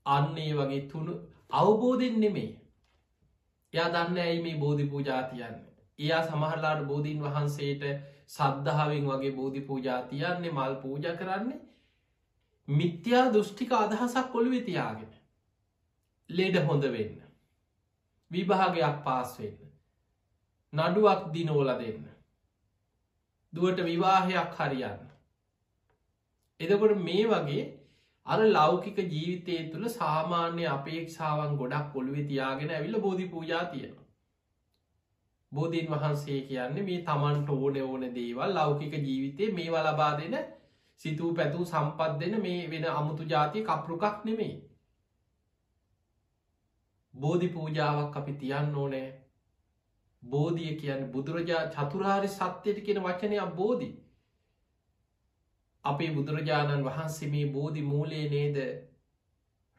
අන්නේ 0.06 0.52
වගේ 0.54 0.82
තුළු 0.88 1.14
අවබෝධෙන් 1.52 2.20
නෙමේ. 2.20 2.50
එයා 3.74 3.90
දන්න 3.90 4.18
ඇයි 4.18 4.44
මේ 4.44 4.58
බෝධි 4.58 4.88
පූජාතියන්න. 4.88 5.58
එයා 6.00 6.24
සමහරලාට 6.24 6.86
බෝධීන් 6.86 7.22
වහන්සේට 7.22 7.84
සද්ධාවෙන් 8.28 9.08
වගේ 9.08 9.32
බෝධි 9.34 9.62
පූජාතියන්නේ 9.62 10.52
මල් 10.52 10.76
පූජ 10.78 11.14
කරන්නේ 11.16 11.60
මිත්‍යා 12.68 13.26
දෘෂ්ටික 13.34 13.72
අදහසක් 13.74 14.32
කොළුවෙ 14.32 14.62
තියාගෙන 14.62 15.17
ලෙඩ 16.30 16.58
හොඳ 16.60 16.84
වෙන්න. 16.84 17.20
විභාගයක් 18.32 19.04
පාස් 19.04 19.40
වෙන්න. 19.40 19.58
නඩුවක් 20.74 21.32
දිනෝල 21.34 21.70
දෙන්න. 21.80 22.04
දුවට 23.54 23.80
විවාහයක් 23.82 24.58
හරියන්න. 24.58 25.06
එදකොට 26.60 26.98
මේ 27.00 27.24
වගේ 27.26 27.64
අර 28.28 28.40
ලෞකික 28.40 28.98
ජීවිතය 29.06 29.58
තුළ 29.72 29.88
සාමාන්‍ය 29.90 30.68
අපේක්ෂාවන් 30.68 31.56
ගොඩක් 31.56 31.88
පොළුවෙ 31.94 32.28
තියාගෙන 32.28 32.72
ඇවිල්ල 32.72 33.00
බෝධි 33.00 33.30
පූජා 33.30 33.64
තියෙනවා. 33.66 34.06
බෝධීන් 35.52 35.92
වහන්සේ 35.92 36.42
කියන්නේ 36.42 36.84
මේ 36.84 37.02
තමන්ට 37.04 37.50
ඕන 37.52 37.82
ඕන 37.82 38.08
දේවල් 38.16 38.54
ලෞකික 38.54 38.94
ජීවිතය 39.02 39.52
මේවා 39.54 39.88
ලබා 39.88 40.14
දෙන 40.20 40.40
සිතූ 41.02 41.34
පැතුූ 41.34 41.66
සම්පත් 41.66 42.20
දෙන 42.20 42.42
මේ 42.42 42.62
වෙන 42.70 42.86
අමුතු 42.92 43.24
ජාතිය 43.26 43.64
කප්රුකක් 43.64 44.26
නෙමෙයි. 44.26 44.67
බෝධි 47.18 47.48
පූජාවක් 47.50 48.18
අපි 48.18 48.34
තියන්න 48.36 48.76
ඕනෑ 48.76 49.08
බෝධිය 50.24 50.74
කියන්න 50.76 51.08
බුදුරජා 51.10 51.64
චතුරාරි 51.70 52.30
සත්‍යයට 52.30 52.80
කියෙන 52.82 53.02
වචනයක් 53.02 53.56
බෝධි. 53.56 53.90
අපේ 55.86 56.12
බුදුරජාණන් 56.12 56.86
වහන්සේ 56.86 57.30
මේ 57.30 57.50
බෝධි 57.50 57.84
මූලේ 57.84 58.24
නේද 58.30 58.58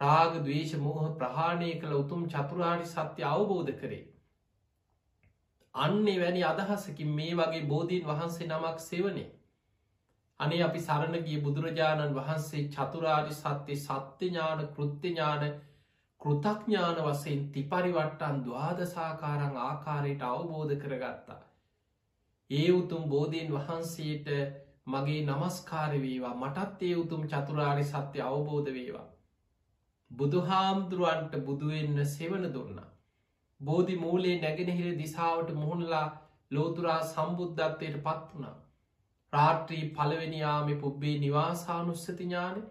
රාග 0.01 0.39
දවේශ 0.41 0.77
මෝහ 0.79 1.09
ප්‍රහාණය 1.17 1.73
කළ 1.75 1.95
උතුම් 1.95 2.29
චතුරාරි 2.29 2.87
සත්‍ය 2.87 3.27
අවබෝධ 3.27 3.73
කරේ. 3.75 4.05
අන්නේ 5.75 6.19
වැනි 6.19 6.45
අදහසකින් 6.45 7.11
මේ 7.13 7.35
වගේ 7.35 7.67
බෝධීන් 7.67 8.07
වහන්සේ 8.07 8.49
නමක් 8.49 8.79
සෙවනේ 8.83 9.29
අනේ 10.41 10.63
අපි 10.63 10.81
සරණ 10.81 11.25
ගිය 11.25 11.41
බුදුරජාණන් 11.41 12.15
වහන්සේ 12.15 12.69
චතුරාරි 12.69 13.35
සත්‍යය 13.35 13.79
සත්‍යඥාන 13.79 14.61
කෘත්‍යඥාන 14.71 15.45
කෘතඥාන 16.21 16.97
වසයෙන් 17.01 17.43
තිපරිවට්ටන් 17.49 18.39
දවාදසාකාරං 18.45 19.59
ආකාරයට 19.59 20.23
අවබෝධ 20.25 20.75
කරගත්තා. 20.77 21.43
ඒ 22.51 22.71
උතුම් 22.73 23.05
බෝධීන් 23.09 23.53
වහන්සේට 23.53 24.29
මගේ 24.87 25.21
නමස්කාරවේවා 25.25 26.35
මටත් 26.35 26.83
ඒ 26.83 26.97
උතුම් 26.97 27.23
චතුරාරි 27.27 27.85
සත්‍ය 27.85 28.25
අවබෝධ 28.25 28.71
වේවා. 28.73 29.07
බුදුහාමුදුරුවන්ට 30.11 31.39
බුදුවෙන්න 31.43 32.05
සෙවන 32.09 32.49
දුන්න. 32.53 32.81
බෝධි 33.61 33.97
මූලේ 33.97 34.37
නැගෙනහිර 34.41 34.99
දිසාවට 34.99 35.55
මුහුණලා 35.55 36.07
ලෝතුරා 36.51 37.01
සම්බුද්ධත්වයට 37.05 38.03
පත් 38.03 38.29
වනා. 38.35 38.57
රාට්‍රී 39.33 39.85
පළවෙනියාම 39.91 40.77
පුබ්බේ 40.79 41.17
නිවාසානුස්සති 41.19 42.23
ඥාන 42.23 42.63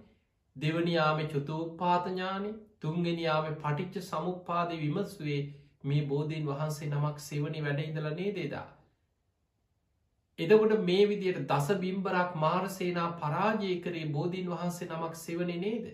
දෙවනියාම 0.56 1.28
චුතෝපාතඥානෙ 1.28 2.58
තුන්ගෙනයාම 2.82 3.46
පටිච්ච 3.56 4.04
සමුපාද 4.04 4.74
විමස්වේ 4.78 5.40
මේ 5.84 6.02
බෝධීන් 6.06 6.46
වහන්සේ 6.46 6.90
නමක් 6.90 7.18
සෙවනි 7.20 7.64
වැඩ 7.64 7.80
ඉඳලනේ 7.80 8.34
දේදා. 8.34 8.68
එදකොට 10.40 10.74
මේ 10.82 11.06
විදියට 11.10 11.40
දස 11.46 11.70
බිම්බරක් 11.80 12.36
මාරසේනා 12.36 13.08
පරාජය 13.16 13.72
කරේ 13.80 14.06
බෝධීන් 14.10 14.52
වහන්සේ 14.52 14.90
නමක් 14.90 15.16
සෙවන 15.18 15.54
නේද. 15.62 15.88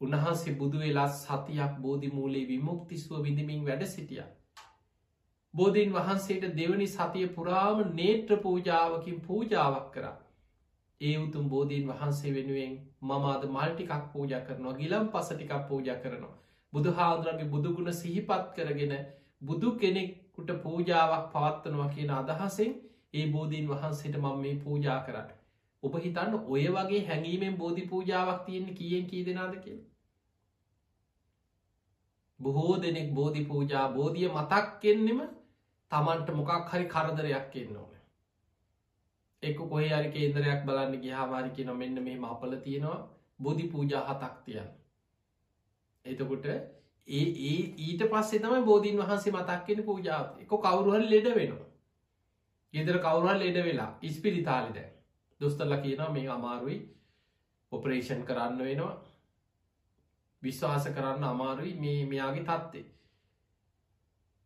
උන්වහන්සේ 0.00 0.54
බුදු 0.54 0.78
වෙලා 0.78 1.08
සතියක් 1.16 1.74
බෝධි 1.80 2.10
මූලේ 2.10 2.46
විමුක්තිස්ව 2.46 3.18
විඳමින් 3.22 3.66
වැඩ 3.66 3.84
සිටියා. 3.88 4.30
බෝධීන් 5.54 5.92
වහන්සේට 5.92 6.44
දෙවනි 6.56 6.86
සතිය 6.88 7.26
පුරාම 7.28 7.82
නේත්‍ර 7.94 8.36
පූජාවකින් 8.38 9.18
පූජාවක් 9.20 9.88
කරා. 9.94 10.16
ඒ 11.02 11.16
උතුම් 11.18 11.48
බෝධීන් 11.48 11.88
වහන්සේ 11.88 12.32
වෙනුවෙන් 12.32 12.72
මමාද 13.02 13.44
මල්ටිකක් 13.48 13.92
පූජ 14.12 14.32
කරනවා 14.40 14.74
ගිලම් 14.74 15.06
පසටිකක් 15.08 15.52
පූජ 15.68 15.90
කරනවා. 15.98 16.34
බුදු 16.72 16.90
හාදුරගේ 16.92 17.48
බුදුගුණ 17.48 17.92
සිහිපත් 17.94 18.48
කරගෙන 18.54 18.94
බුදු 19.42 19.76
කෙනෙක්කුට 19.76 20.50
පූජාවක් 20.62 21.30
පවත්වනවා 21.32 21.88
කියන 21.90 22.10
අදහසෙන් 22.12 22.74
ඒ 23.12 23.26
බෝධීන් 23.28 23.70
වහන්සේට 23.70 24.16
මම 24.16 24.36
මේ 24.40 24.58
පූජා 24.58 25.00
කරට. 25.02 25.30
ඔබ 25.82 25.94
හිතන්න 25.98 26.34
ඔය 26.48 26.64
වගේ 26.70 27.00
හැඟීමෙන් 27.04 27.56
බෝධි 27.56 27.86
පූජාවක් 27.86 28.44
තියෙන 28.44 28.68
කියෙන් 28.74 29.06
කී 29.06 29.22
දෙනාද 29.24 29.54
කිය 29.60 29.78
බොහෝ 32.40 32.76
දෙනෙක් 32.78 33.08
බෝධි 33.12 33.42
පූජා 33.44 33.86
බෝධිය 33.90 34.28
මතක් 34.28 34.68
කෙන්නෙම 34.80 35.20
තමන්ට 35.90 36.28
මොකක් 36.32 36.70
හරි 36.70 36.86
කරදරයක් 36.86 37.56
එන්න 37.56 37.76
ඕන 37.76 37.91
එක 39.42 39.56
කොහ 39.58 39.80
අරි 39.90 40.08
කේන්දරයක් 40.10 40.60
බලන්න 40.66 41.00
ගිහාවාරි 41.00 41.50
කියන 41.50 41.74
මෙන්න 41.76 41.96
මේ 42.00 42.20
අපල 42.26 42.54
තියෙනවා 42.58 43.00
බෝධි 43.40 43.66
පූජා 43.68 44.04
හතක් 44.04 44.34
තියන්න. 44.44 44.70
එතකොට 46.04 46.46
ඒ 46.46 47.24
ඒ 47.42 47.58
ඊට 47.78 48.02
පස්සේ 48.06 48.40
තමයි 48.40 48.62
බෝධීන් 48.62 48.98
වහන්සේ 48.98 49.32
මතක්කෙන 49.32 49.84
පූජාව 49.84 50.26
එක 50.40 50.52
කවරුහල් 50.60 51.06
ලෙඩ 51.10 51.28
වෙනවා. 51.34 51.68
ගෙදර 52.74 52.98
කවුරල් 52.98 53.38
ලෙඩ 53.38 53.58
වෙලා 53.60 53.90
ඉස්පිරිතාලිද 54.02 54.78
දොස්තරල 55.40 55.74
කියනවා 55.78 56.10
මේ 56.10 56.28
අමාරුයි. 56.30 56.78
ඔපරේෂන් 57.72 58.22
කරන්න 58.24 58.58
වෙනවා. 58.60 58.94
විශ්වාස 60.42 60.86
කරන්න 60.88 61.24
අමාරුයි 61.24 61.74
මේ 61.76 61.98
මෙයාගේ 62.06 62.44
තත්ත්ේ 62.44 62.84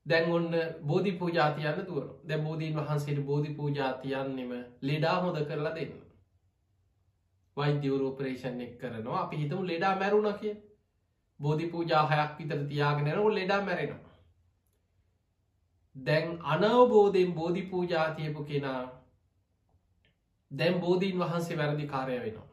දැන් 0.07 0.33
ඔන්න 0.33 0.49
බෝධි 0.83 1.13
පූජාතියන්න 1.13 1.87
දුවන 1.87 2.09
දැ 2.25 2.39
බෝධීන් 2.39 2.77
වහන්සේට 2.77 3.21
බෝධි 3.27 3.55
පූජාතියන්නෙම 3.55 4.53
ලෙඩා 4.83 5.21
හොඳ 5.21 5.39
කරලා 5.45 5.75
දෙන්න. 5.75 5.95
වෛද්‍යවරු 7.57 8.09
ඔපරේෂන් 8.09 8.61
එක් 8.61 8.75
කරනවා. 8.79 9.23
අපි 9.23 9.37
හිතමු 9.37 9.63
ලෙඩා 9.67 9.95
මැරුණ 9.97 10.33
කිය 10.35 10.55
බෝධි 11.41 11.67
පූජාහයක් 11.69 12.37
විතර 12.39 12.61
තියාගෙනනව 12.65 13.31
ලෙඩා 13.31 13.63
මැරෙනවා. 13.63 14.15
දැන් 15.97 16.39
අනවබෝධයෙන් 16.45 17.33
බෝධි 17.35 17.63
පූජාතියපු 17.63 18.45
කෙනා 18.45 18.83
දැන් 20.51 20.81
බෝධීන් 20.81 21.19
වහන්සේ 21.19 21.59
වැරදි 21.59 21.87
කාරය 21.87 22.21
වෙනවා. 22.21 22.47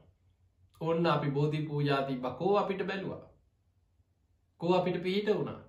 ඔන්න 0.82 1.06
අපි 1.08 1.30
බෝධි 1.32 1.62
පූජාති 1.64 2.16
බකෝ 2.18 2.58
අපිට 2.58 2.88
බැලවා? 2.88 3.22
කෝ 4.62 4.74
අපිට 4.74 5.04
පිහිට 5.04 5.30
වුණා? 5.30 5.60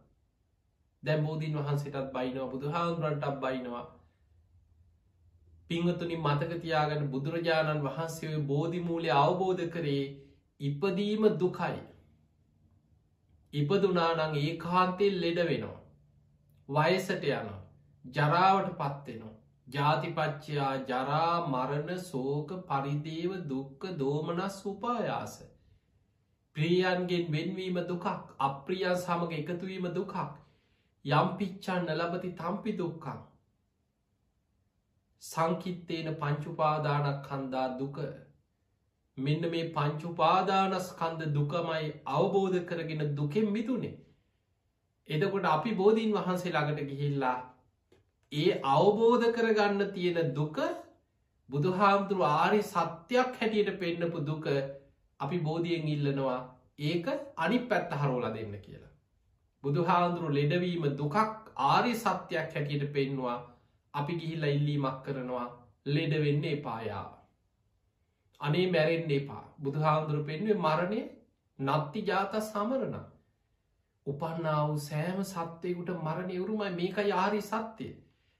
දැම් 1.04 1.26
බෝධීන් 1.26 1.58
වහන්සේටත් 1.58 2.10
බයිනවා 2.12 2.48
බුදු 2.48 2.70
හාමුදුරන්ටක් 2.70 3.40
බයිනවා. 3.40 3.84
පිංහතුනි 5.70 6.16
මතක 6.18 6.60
තියාගන්න 6.60 7.08
බුදුරජාණන් 7.08 7.84
වහන්සේ 7.84 8.34
බෝධිමූලය 8.44 9.10
අවබෝධ 9.16 9.64
කරේ 9.70 10.02
ඉපදීම 10.60 11.28
දුකයි. 11.36 11.78
ඉපදුනානං 13.52 14.36
ඒ 14.36 14.50
කාන්තෙල් 14.58 15.20
ලෙඩ 15.20 15.40
වෙනවා. 15.44 15.78
වයසට 16.68 17.30
යනවා. 17.30 17.62
ජරාවට 18.04 18.76
පත්වෙනවා 18.76 19.34
ජාතිපච්චයා 19.66 20.72
ජරා 20.84 21.46
මරණ 21.46 22.00
සෝක 22.02 22.54
පරිදේව 22.66 23.34
දුක්ක 23.48 23.86
දෝමනස් 23.98 24.58
උපායාස. 24.66 25.36
ප්‍රියන්ගෙන් 26.56 27.30
වෙන්වීම 27.30 27.80
දුකක් 27.84 28.06
අප්‍රියන් 28.40 28.96
සමඟ 28.96 29.32
එකතුවීම 29.34 29.88
දුකක්. 29.90 30.16
යම් 31.04 31.32
පිච්චන්න 31.38 31.88
ලබති 31.94 32.30
තම්පි 32.34 32.76
දුක්කං 32.76 33.18
සංකිත්තේන 35.22 36.14
පංචුපාදානක් 36.16 37.26
කන්දා 37.26 37.66
දුක. 37.78 37.98
මෙන්න 39.18 39.50
මේ 39.50 39.66
පංචුපාදානස්කන්ද 39.70 41.20
දුකමයි 41.32 41.92
අවබෝධ 42.12 42.58
කරගෙන 42.64 43.02
දුකෙන් 43.16 43.52
මිතුනේ 43.52 43.94
එදකොට 45.08 45.46
අපි 45.46 45.74
බෝධීන් 45.74 46.14
වහන්සේ 46.14 46.52
ළඟට 46.52 46.88
ගිහිල්ලා 46.90 47.36
ඒ 48.32 48.60
අවබෝධ 48.70 49.26
කරගන්න 49.32 49.92
තියෙන 49.92 50.32
දුක 50.34 50.58
බුදුහාමුදුරු 51.48 52.24
ආරි 52.30 52.62
සත්‍යයක් 52.64 53.36
හැටියට 53.36 53.78
පෙන්න්නපු 53.78 54.24
දුක 54.24 54.46
අපි 55.20 55.38
බෝධියෙන් 55.40 55.88
ඉල්ලනවා. 55.88 56.40
ඒක 56.80 57.06
අනි 57.38 57.58
පැත්ත 57.66 57.92
හරෝල 57.94 58.26
දෙන්න 58.32 58.54
කියලා. 58.58 58.93
බුදුහාන්දුරු 59.64 60.28
ලෙඩවීම 60.30 60.84
දුකක් 60.96 61.16
ආරි 61.64 61.92
සත්‍යයක් 61.96 62.54
හැකියට 62.54 62.84
පෙන්වා 62.92 63.36
අපි 63.94 64.18
ගිහිල්ල 64.20 64.44
ඉල්ලීමක් 64.46 64.98
කරනවා 65.04 65.46
ලෙඩවෙන්න 65.86 66.44
එපායා. 66.46 67.08
අනේ 68.40 68.66
මැරෙන්න්න 68.68 69.12
එපා 69.12 69.44
බුදුහාන්දුරු 69.58 70.20
පෙන්වේ 70.24 70.58
මරණය 70.58 71.00
නත්ති 71.58 72.00
ජාත 72.02 72.34
සමරණ. 72.42 72.96
උපන්නාව 74.06 74.70
සෑම 74.80 75.20
සත්‍යයකුට 75.24 75.90
මරණය 75.98 76.36
වරුමයි 76.38 76.70
මේක 76.72 76.98
යාරි 77.06 77.40
සත්‍යය 77.42 77.92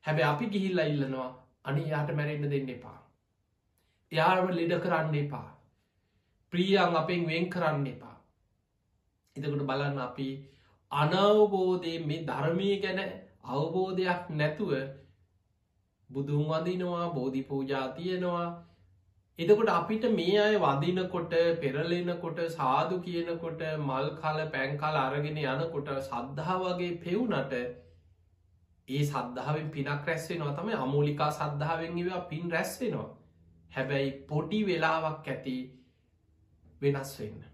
හැබැ 0.05 0.31
අපි 0.33 0.47
ගිහිල්ල 0.49 0.81
ඉල්ලනවා 0.85 1.31
අනි 1.65 1.89
යාට 1.89 2.11
මැරෙන්න්න 2.13 2.51
දෙන්න 2.51 2.69
එපා. 2.71 2.99
එයාම 4.13 4.51
ලෙඩ 4.51 4.75
කරන්න 4.81 5.15
එපා. 5.17 5.49
ප්‍රියන් 6.53 6.97
අපෙන් 6.97 7.23
වෙන් 7.27 7.47
කරන්න 7.51 7.87
එපා. 7.87 8.17
එතකට 9.37 9.63
බලන්න 9.63 9.99
අපි 10.01 10.29
අනවබෝධය 10.95 11.95
මේ 12.03 12.25
ධර්මය 12.25 12.71
ගැන 12.79 13.01
අවබෝධයක් 13.47 14.31
නැතුව 14.33 14.73
බුදුන් 16.11 16.45
වදිනවා 16.47 17.07
බෝධි 17.11 17.43
පූජා 17.45 17.87
තියෙනවා. 17.91 18.47
එදකොට 19.39 19.71
අපිට 19.71 20.05
මේ 20.13 20.37
අය 20.41 20.59
වදිනකොට 20.59 21.33
පෙරලෙනකොට 21.61 22.39
සාදු 22.51 23.01
කියනකොට 23.01 23.65
මල් 23.79 24.11
කල 24.17 24.39
පැන්කාල 24.51 24.99
අරගෙන 24.99 25.41
යනකොට 25.45 25.91
සද්ධා 26.03 26.59
වගේ 26.61 26.93
පෙවුනට 26.99 27.55
ඒ 28.89 29.03
සද්ධාවෙන් 29.05 29.69
පිනක් 29.71 30.07
රැස්වෙනවා 30.07 30.55
තම 30.55 30.71
අමූලිකා 30.79 31.31
සද්ධාවෙන් 31.33 31.99
ඉව 31.99 32.11
පින් 32.29 32.51
රැස්වෙනවා 32.51 33.11
හැබැයි 33.71 34.13
පොඩි 34.29 34.61
වෙලාවක් 34.67 35.29
ඇති 35.29 35.57
වෙනස් 36.81 37.13
වෙන්න. 37.19 37.54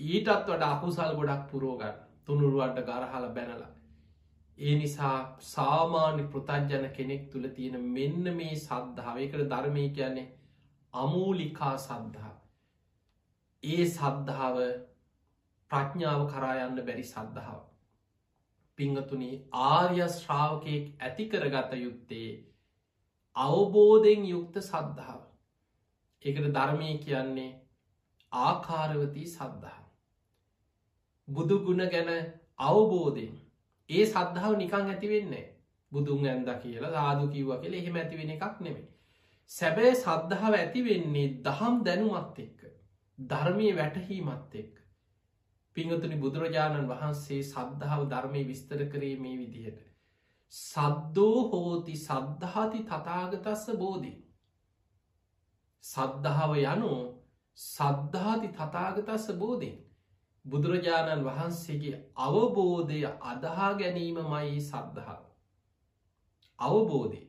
ඊටත් 0.00 0.28
වඩ 0.28 0.62
අකුසල් 0.64 1.12
ගොඩක් 1.14 1.44
පුරෝගන්න 1.50 2.00
තුනුරුවන්ට 2.24 2.80
ගරහල 2.82 3.26
බැනලා. 3.30 3.70
ඒ 4.58 4.74
නිසා 4.74 5.18
සාමාන්‍ය 5.42 6.24
පෘතජ්ජන 6.26 6.88
කෙනෙක් 6.92 7.30
තුළ 7.30 7.46
තියෙන 7.50 7.86
මෙන්න 7.90 8.34
මේ 8.34 8.56
සද්ධාවකට 8.56 9.46
ධර්මය 9.46 9.84
කියන්නේ 9.90 10.26
අමූලිකා 10.94 11.76
සද්ධා. 11.78 12.34
ඒ 13.62 13.86
සද්ධාව 13.86 14.58
ප්‍රඥාව 15.70 16.26
කරායන්න 16.26 16.82
බැරි 16.82 17.06
සද්ධාව. 17.06 17.62
පිංහතුනි 18.78 19.30
ආර්ය 19.64 20.08
ශ්‍රාවකයෙක් 20.10 20.84
ඇති 21.00 21.28
කරගත 21.28 21.72
යුත්තේ 21.76 22.30
අවබෝධයෙන් 23.36 24.26
යුක්ත 24.26 24.60
සද්ධාව. 24.62 25.22
එකට 26.22 26.52
ධර්මය 26.52 26.92
කියන්නේ 26.98 27.50
ආකාරවතී 28.32 29.26
සද්ධහා. 29.28 29.85
බුදු 31.28 31.58
ගුණ 31.60 31.82
ගැන 31.88 32.10
අවබෝධයෙන් 32.60 33.34
ඒ 33.90 34.04
සද්ධාව 34.06 34.54
නිකං 34.56 34.86
ඇතිවෙන්නේ 34.86 35.44
බුදුන් 35.92 36.26
ඇන්ද 36.26 36.50
කියලා 36.56 36.92
සාදු 36.92 37.28
කිව්ව 37.28 37.50
කියල 37.62 37.74
එහෙම 37.74 37.96
ඇතිවෙන 37.96 38.30
එකක් 38.30 38.60
නෙමේ. 38.60 38.86
සැබෑ 39.50 39.94
සද්ධාව 39.96 40.54
ඇතිවෙන්නේ 40.54 41.28
දහම් 41.44 41.76
දැනුමත් 41.84 42.38
එක්ක 42.38 42.60
ධර්මය 43.18 43.68
වැටහීමත් 43.76 44.54
එක්. 44.54 44.74
පිංහතුනි 45.76 46.16
බුදුරජාණන් 46.16 46.88
වහන්සේ 46.88 47.42
සද්ධාව 47.44 48.02
ධර්මය 48.08 48.42
විස්තර 48.44 48.82
කරේ 48.88 49.16
මේ 49.16 49.36
විදිහට. 49.38 49.80
සද්දෝ 50.52 51.38
හෝති 51.50 51.96
සද්ධාති 51.98 52.84
තතාගතස්ස 52.84 53.66
බෝධී. 53.76 54.16
සද්ධාව 55.84 56.52
යනු 56.64 56.92
සද්ධාති 57.58 58.48
තතාගතස්ස 58.50 59.32
බෝධීන් 59.34 59.85
බුදුරජාණන් 60.46 61.24
වහන්සේගේ 61.24 62.00
අවබෝධය 62.22 63.00
අදහා 63.24 63.70
ගැනීමමයි 63.74 64.60
සද්ධහා. 64.62 65.20
අවබෝධය 66.58 67.22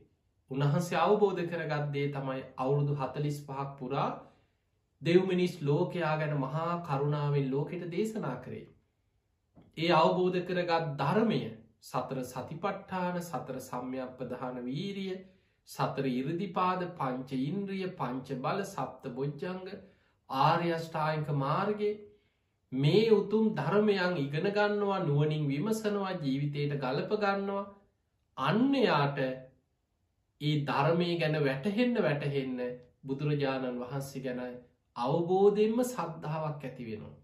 උන්වහන්සේ 0.50 0.98
අවබෝධ 0.98 1.42
කරගත්දේ 1.46 2.08
තමයි 2.10 2.42
අවුරුදු 2.56 2.96
හතලිස් 2.96 3.38
පහක් 3.42 3.68
පුරා 3.78 4.08
දෙව්මිනිස් 5.02 5.56
ලෝකයා 5.62 6.16
ගැන 6.16 6.36
මහා 6.38 6.82
කරුණාවෙන් 6.82 7.50
ලෝකෙට 7.50 7.88
දේශනා 7.90 8.36
කරේ. 8.38 8.66
ඒ 9.76 9.90
අවබෝධ 9.94 10.38
කරගත් 10.44 10.94
ධර්මය 10.96 11.42
සතර 11.82 12.22
සතිපට්ඨාන 12.24 13.20
සතර 13.22 13.60
සම්යක් 13.62 14.16
ප්‍රධාන 14.16 14.64
වීරිය 14.64 15.18
සතර 15.68 16.06
ඉරදිපාද 16.12 16.82
පංච 16.94 17.40
ඉන්ද්‍රිය 17.42 17.88
පංච 17.94 18.38
බල 18.40 18.62
සප්ත 18.66 19.12
බොජ්ජංග 19.12 19.66
ආර්යෂ්ඨායික 20.30 21.28
මාර්ගගේ 21.36 21.92
මේ 22.72 23.10
උතුම් 23.10 23.54
ධර්මයන් 23.54 24.16
ඉගෙන 24.18 24.48
ගන්නවා 24.50 24.98
නුවනින් 25.00 25.48
විමසනවා 25.48 26.12
ජීවිතයට 26.16 26.74
ගලප 26.76 27.10
ගන්නවා 27.16 27.64
අන්නයාට 28.36 29.18
ඒ 29.20 30.56
ධර්මය 30.64 31.08
ගැන 31.16 31.38
වැටහෙන්න 31.42 32.02
වැටහෙන්න 32.02 32.60
බුදුරජාණන් 33.04 33.80
වහන්සේ 33.80 34.22
ගැනයි 34.22 34.58
අවබෝධයෙන්ම 34.96 35.80
සද්ධාවක් 35.84 36.62
ඇති 36.64 36.84
වෙනවා. 36.84 37.16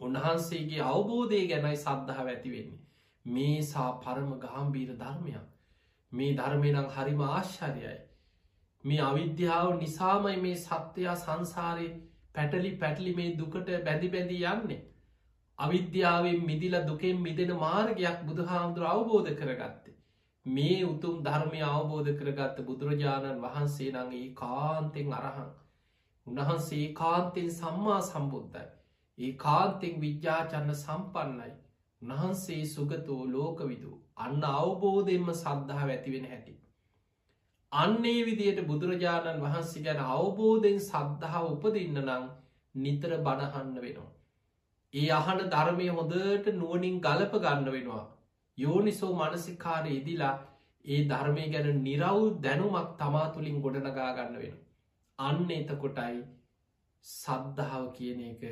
උන්වහන්සේගේ 0.00 0.80
අවබෝධය 0.84 1.42
ගැනයි 1.46 1.76
සද්ධාව 1.78 2.26
ඇතිවෙන්නේ. 2.28 2.80
මේ 3.24 3.62
සා 3.64 3.90
පරම 3.98 4.32
ගාම්බීර 4.38 4.90
ධර්මයක් 4.94 5.44
මේ 6.12 6.32
ධර්මයනම් 6.34 6.88
හරිම 6.88 7.20
ආශ්චරයයි. 7.22 7.94
මේ 8.84 9.00
අවිද්‍යාව 9.02 9.68
නිසාමයි 9.78 10.36
මේ 10.38 10.56
සත්‍යයා 10.58 11.16
සංසාරය 11.16 11.88
පැටලි 12.34 12.70
පැටලි 12.76 13.14
මේ 13.14 13.36
දුකට 13.36 13.68
බැඳි 13.84 14.08
බැඳී 14.08 14.44
යන්නේ. 14.46 14.82
අවිද්‍යාවෙන් 15.58 16.46
මිදිල 16.46 16.76
දුකෙන් 16.86 17.20
මිදෙන 17.20 17.52
මාර්ගයක් 17.56 18.22
බුදුහාමුදුර 18.26 18.86
අවබෝධ 18.86 19.34
කරගත්තේ. 19.34 19.94
මේ 20.46 20.78
උතුම් 20.84 21.20
ධර්මය 21.22 21.60
අවබෝධ 21.64 22.10
කරගත්ත 22.14 22.58
බුදුරජාණන් 22.62 23.42
වහන්සේ 23.42 23.90
නගේ 23.92 24.24
කාන්තෙන් 24.34 25.12
අරහන්. 25.14 25.50
උන්වහන්සේ 26.26 26.86
කාන්තෙන් 26.94 27.50
සම්මා 27.52 28.00
සම්බුද්ධයි. 28.02 28.66
ඒ 29.18 29.32
කාන්තෙන් 29.38 30.00
විද්‍යාචන්න 30.00 30.74
සම්පන්නයි. 30.76 31.52
උන්වහන්සේ 32.02 32.62
සුගතෝ 32.66 33.22
ලෝකවිදූ 33.28 33.96
අන්න 34.16 34.44
අවබෝධයෙන්ම 34.50 35.32
සද්ධහා 35.34 35.88
ඇතිවෙන 35.88 36.26
හැටි. 36.26 36.54
අන්නේ 37.74 38.18
විදියට 38.24 38.60
බුදුරජාණන් 38.66 39.44
වහන්සේ 39.44 39.84
ගැන 39.84 40.00
අවබෝධයෙන් 40.08 40.80
සද්ධහා 40.82 41.44
උපදින්න 41.46 42.00
නං 42.00 42.26
නිතර 42.74 43.12
බණහන්න 43.20 43.72
වෙනවා. 43.76 44.10
ඒ 44.94 45.08
අහන 45.12 45.40
ධර්මය 45.48 45.88
හොඳට 45.92 46.50
නුවනින් 46.54 47.00
ගලප 47.00 47.40
ගන්න 47.40 47.70
වෙනවා. 47.70 48.04
යෝනිසෝ 48.58 49.12
මනසිකාර 49.14 49.86
ඉදිලා 49.90 50.34
ඒ 50.84 51.00
ධර්මය 51.06 51.48
ගැන 51.48 51.82
නිරව් 51.82 52.20
දැනුමක් 52.40 52.94
තමා 52.98 53.26
තුළින් 53.30 53.58
ගොඩනගා 53.60 54.10
ගන්න 54.12 54.38
වෙන. 54.38 54.56
අන්න 55.18 55.52
එතකොටයි 55.52 56.22
සද්ධාව 57.06 57.84
කියන 57.92 58.24
එක 58.24 58.42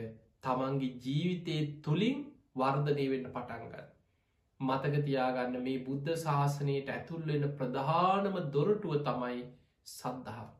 තමන්ගේ 0.44 0.92
ජීවිතය 1.00 1.56
තුළින් 1.82 2.18
වර්ධනය 2.56 3.06
වෙන්න 3.10 3.28
පටන්ගන්න. 3.28 3.91
මතකතියාගන්න 4.62 5.56
මේ 5.60 5.78
බුද්ධ 5.84 6.10
ශාසනයට 6.18 6.90
ඇතුල්වෙන 6.90 7.46
ප්‍රධානම 7.54 8.36
දොරටුව 8.50 8.98
තමයි 9.02 9.40
සද්ධාව. 9.86 10.50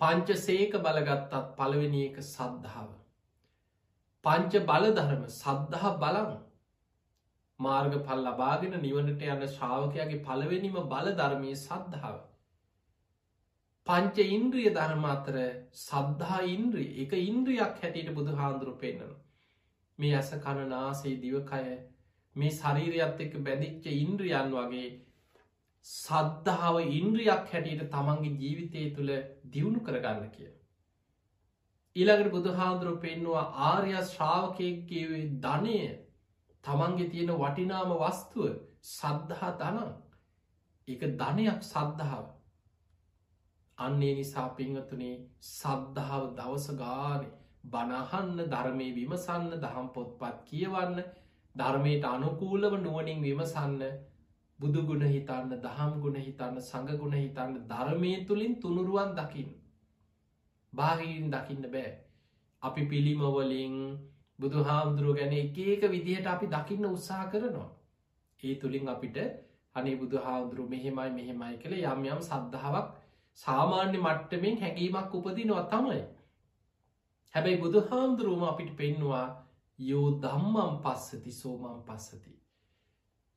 පංච 0.00 0.38
සේක 0.38 0.76
බලගත්තත් 0.80 1.34
පළවෙනි 1.56 2.04
එක 2.04 2.22
සද්ධාව. 2.26 2.88
පංච 4.24 4.62
බලධර්ම 4.64 5.26
සද්ධහ 5.30 5.92
බලන් 5.98 6.32
මාර්ග 7.60 7.94
පල් 8.00 8.26
ලබාගෙන 8.26 8.76
නිවනට 8.78 9.28
යන 9.28 9.46
ශ්‍රාවකයාගේ 9.48 10.24
පළවෙනිම 10.24 10.80
බලධර්මය 10.88 11.54
සද්ධාව. 11.58 12.18
පංච 13.86 14.26
ඉන්ද්‍රිය 14.30 14.72
ධර්ම 14.72 15.06
අතර 15.08 15.36
සද්ධහා 15.78 16.42
ඉන්ද්‍රී 16.48 16.90
එක 17.04 17.12
ඉන්ද්‍රියක් 17.20 17.80
හැටියට 17.80 18.14
බුදු 18.14 18.36
හාන්දුරු 18.36 18.74
පෙන්න්නන. 18.78 19.14
මේ 19.98 20.16
ඇස 20.16 20.30
කණනාසේ 20.38 21.16
දිවකය 21.18 21.64
මේ 22.36 22.50
ශරීරයත් 22.52 23.20
එක්ක 23.20 23.34
බැඳිච්ච 23.40 23.86
ඉන්ද්‍රියන් 23.94 24.52
වගේ 24.52 24.88
සද්ධාව 25.86 26.76
ඉන්ද්‍රියක් 26.92 27.44
හැටියට 27.48 27.84
තමන්ගේ 27.88 28.36
ජීවිතය 28.36 28.82
තුළ 28.92 29.12
දියුණු 29.46 29.80
කරගන්න 29.82 30.30
කිය. 30.30 30.50
ඊළඟට 31.96 32.32
බුදුහාන්දුරුව 32.32 33.00
පෙන්නවා 33.00 33.46
ආර්ය 33.64 33.94
ශ්‍රාවකයගේ 34.04 35.22
ධනය 35.40 35.78
තමන්ගේ 36.64 37.08
තියෙන 37.08 37.32
වටිනාම 37.36 37.96
වස්තුව 37.98 38.52
සද්ධහා 38.88 39.56
දනන් 39.58 39.90
එක 40.88 41.02
ධනයක් 41.16 41.60
සද්ධාව 41.64 42.26
අන්නේ 43.78 44.14
නිසා 44.14 44.48
පිංහතුනේ 44.52 45.16
සද්ධාව 45.48 46.24
දවස 46.36 46.66
ගානේ 46.76 47.32
බණහන්න 47.66 48.38
ධර්මය 48.48 48.88
විමසන්න 48.92 49.50
දහම් 49.58 49.88
පොත්පත් 49.90 50.36
කියවන්න 50.44 51.02
ධර්මයට 51.54 52.04
අනුකූලව 52.06 52.74
නුවනින් 52.78 53.18
විමසන්න 53.20 53.82
බුදුගුණ 54.58 55.04
හිතන්න 55.06 55.52
දහම් 55.58 55.92
ගුණ 56.00 56.18
හිතන්න 56.18 56.60
සඟගුණ 56.60 57.16
හිතන්න 57.16 57.58
ධර්මය 57.66 58.12
තුළින් 58.26 58.54
තුනුරුවන් 58.56 59.10
දකිින් 59.14 59.50
බාහිරින් 60.72 61.28
දකින්න 61.30 61.66
බෑ. 61.68 61.90
අපි 62.62 62.82
පිළිමවලින් 62.86 63.76
බුදු 64.38 64.58
හාමුදුරුව 64.62 65.16
ගැන 65.16 65.32
එක 65.34 65.58
ඒක 65.60 65.82
විදිහට 65.88 66.26
අපි 66.26 66.46
දකින්න 66.48 66.84
උත්සා 66.86 67.24
කරනවා. 67.26 67.70
ඒ 68.42 68.54
තුළින් 68.56 68.88
අපිට 68.88 69.18
අනේ 69.76 69.96
බුදු 69.96 70.16
හාමුදුරු 70.18 70.68
මෙහෙමයි 70.68 71.10
මෙහෙමයි 71.10 71.56
කළ 71.58 71.74
යම් 71.84 72.04
යම් 72.06 72.20
සද්ධාවක් 72.22 72.88
සාමාන්‍ය 73.38 73.98
මට්ටමෙන් 73.98 74.56
හැඟීමක් 74.58 75.14
උපදිනවා 75.14 75.64
තමයි. 75.66 76.00
හැබැයි 77.34 77.58
බුදු 77.58 77.78
හාමුදුරුවම 77.82 78.44
අපිට 78.44 78.70
පෙන්නවා 78.76 79.26
යෝ 79.80 80.06
දම්මම් 80.18 80.72
පස්සති 80.82 81.32
සෝමම් 81.32 81.82
පස්සති. 81.82 82.32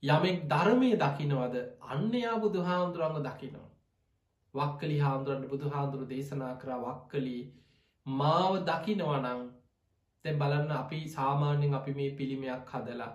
යමෙක් 0.03 0.37
ධර්මය 0.47 0.91
දකිනවද 0.97 1.55
අන්නයා 1.89 2.35
බුදු 2.39 2.61
හාමුදුරන්ග 2.61 3.19
දකිනවා. 3.21 3.69
වක්කලි 4.53 4.97
හාමුදුරන්ට 4.99 5.49
බුදු 5.49 5.69
හාමුදුරු 5.69 6.05
දේශනා 6.05 6.53
කර 6.57 6.71
වක්කලී 6.81 7.43
මාව 8.05 8.53
දකිනවනං 8.65 9.43
තැ 10.25 10.33
බලන්න 10.35 10.71
අපි 10.73 10.99
සාමාන්‍යෙන් 11.09 11.73
අපි 11.73 11.93
මේ 11.93 12.11
පිළිමයක් 12.11 12.69
හදලා 12.71 13.11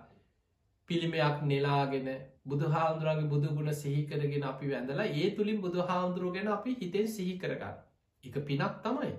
පිළිමයක් 0.88 1.43
නෙලාගෙන 1.45 2.09
බුදුහාමුදුරන්ගේ 2.47 3.29
බුදුගුණ 3.29 3.73
සිහිකරගෙන 3.75 4.45
අපි 4.45 4.71
වැඳලා 4.71 5.09
ඒ 5.14 5.29
තුළින් 5.31 5.61
බුදු 5.61 5.83
හාමුදුරුව 5.83 6.35
ගැන 6.35 6.49
අපි 6.49 6.75
හිතෙන් 6.75 7.09
සිහි 7.09 7.35
කරගන්න 7.38 7.77
එක 8.25 8.37
පිනක් 8.43 8.79
තමයි 8.83 9.12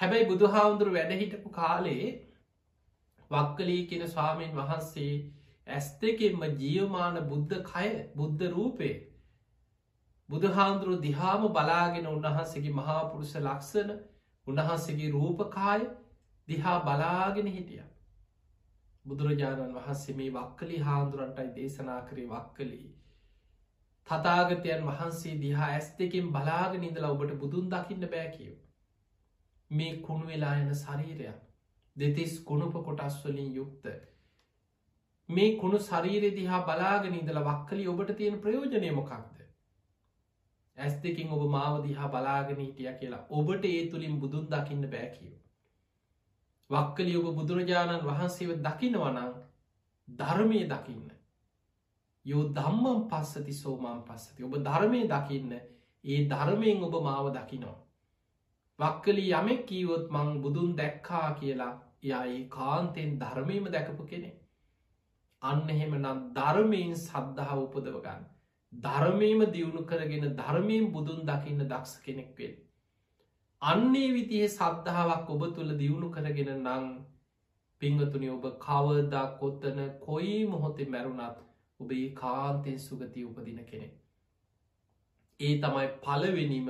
හැබැයි 0.00 0.28
බුදුහාමුදුරු 0.28 0.92
වැඩහිටපු 0.92 1.50
කාලේ 1.50 2.06
වක්කලී 3.34 3.82
කියෙන 3.86 4.10
ස්වාමීන් 4.10 4.56
වහන්සේ 4.56 5.12
ඇස් 5.66 5.90
දෙකෙන්ම 5.98 6.46
ජියවමාන 6.58 7.20
බුද්ධ 7.24 7.58
කය 7.64 7.90
බුද්ධ 8.14 8.48
රූපේ 8.50 8.94
බුදුහාන්දුරු 10.28 10.96
දිහාම 11.00 11.46
බලාගෙන 11.50 12.06
උන්වහන්සේගේ 12.08 12.74
මහාපුරුෂ 12.74 13.34
ලක්ෂණ 13.38 13.90
උන්වහන්සේගේ 14.46 15.10
රූපකාය 15.10 15.86
දිහා 16.48 16.78
බලාගෙන 16.80 17.48
හිටිය. 17.48 17.84
බුදුරජාණන් 19.04 19.74
වහන්සේ 19.74 20.14
මේ 20.14 20.30
වක්කලි 20.32 20.78
හාන්දුරන්ටයි 20.80 21.54
දේශනා 21.54 22.00
කරේ 22.02 22.28
වක්කලී. 22.28 22.90
තතාගතයන් 24.08 24.86
වහන්සේ 24.86 25.34
දිහා 25.40 25.70
ඇස් 25.70 25.90
දෙකින් 25.98 26.30
බලාගෙන 26.30 26.84
ඉඳලා 26.84 27.10
ඔබට 27.10 27.34
බුදුන් 27.38 27.70
දකින්න 27.70 28.08
බෑ 28.08 28.28
කියව. 28.30 28.54
මේ 29.70 29.92
කුණු 30.00 30.26
වෙලා 30.26 30.54
යන 30.56 30.74
ශරීරයක් 30.76 31.53
දෙතිස් 31.96 32.40
කුණුප 32.40 32.74
කොටස්වලින් 32.84 33.54
යුක්ත. 33.54 33.86
මේ 35.28 35.56
කුණු 35.58 35.78
ශරීරෙ 35.80 36.30
දිහා 36.32 36.62
බලාගෙන 36.62 37.14
ඉදල 37.14 37.40
වක්කලි 37.42 37.88
ඔබට 37.88 38.16
තියෙන 38.16 38.40
ප්‍රයෝජනය 38.40 38.90
මොකක්ද? 38.92 39.38
ඇස් 40.78 40.94
දෙකින් 41.02 41.30
ඔබ 41.30 41.46
මාව 41.50 41.80
දිහා 41.82 42.08
බලාගෙන 42.08 42.58
හිටිය 42.58 42.92
කියලා 42.94 43.24
ඔබට 43.30 43.64
ඒ 43.66 43.82
තුළින් 43.90 44.20
බුදුන් 44.20 44.46
දකින්න 44.48 44.90
බෑකිව 44.90 45.32
වක්කලි 46.70 47.16
ඔබ 47.16 47.26
බුදුරජාණන් 47.34 48.02
වහන්සේව 48.02 48.50
දකිනවනං 48.60 49.34
ධර්මය 50.08 50.60
දකින්න. 50.66 51.08
යෝ 52.26 52.42
දම්මම් 52.50 53.00
පස්සති 53.08 53.52
සෝමාම් 53.54 54.02
පස්සති. 54.02 54.42
ඔබ 54.42 54.54
ධර්මය 54.58 55.00
දකින්න. 55.06 55.52
ඒ 56.04 56.20
ධර්මයෙන් 56.26 56.82
ඔබ 56.82 56.94
මාව 57.02 57.26
දකිනවා. 57.32 57.83
වක්කලි 58.78 59.24
යමෙක් 59.30 59.66
කීවොත් 59.66 60.06
මං 60.10 60.30
බුදුන් 60.42 60.70
දැක්කා 60.76 61.28
කියලා 61.34 61.72
යයි 62.02 62.40
කාන්තෙන් 62.48 63.10
ධර්මීම 63.18 63.66
දැකපු 63.68 64.04
කෙනෙ. 64.04 64.30
අන්න 65.42 65.70
එහෙම 65.70 65.94
නම් 65.94 66.20
ධර්මයෙන් 66.34 66.94
සද්ධහා 66.98 67.58
උපදවගන්න. 67.58 68.22
ධර්මීම 68.72 69.40
දියුණු 69.52 69.82
කරගෙන 69.84 70.26
ධර්මයෙන් 70.36 70.86
බුදුන් 70.92 71.20
දකින්න 71.22 71.62
දක්ෂ 71.62 72.00
කෙනෙක්වෙන්. 72.00 72.54
අන්නේ 73.62 74.08
විතියේ 74.12 74.48
සද්ධාවක් 74.50 75.30
ඔබ 75.30 75.42
තුළ 75.54 75.70
දියුණු 75.78 76.10
කරගෙන 76.10 76.50
නං 76.56 76.88
පිංගතුනි 77.80 78.28
ඔබ 78.30 78.44
කවදා 78.58 79.26
කොත්තන 79.38 79.78
කොයි 80.00 80.34
මොහොතේ 80.46 80.88
මැරුණත් 80.88 81.38
ඔබේ 81.80 82.08
කාන්තෙන් 82.14 82.78
සුගති 82.80 83.24
උපදින 83.24 83.64
කෙනෙ. 83.64 83.88
ඒ 85.40 85.54
තමයි 85.58 85.88
පලවෙනිම 86.02 86.68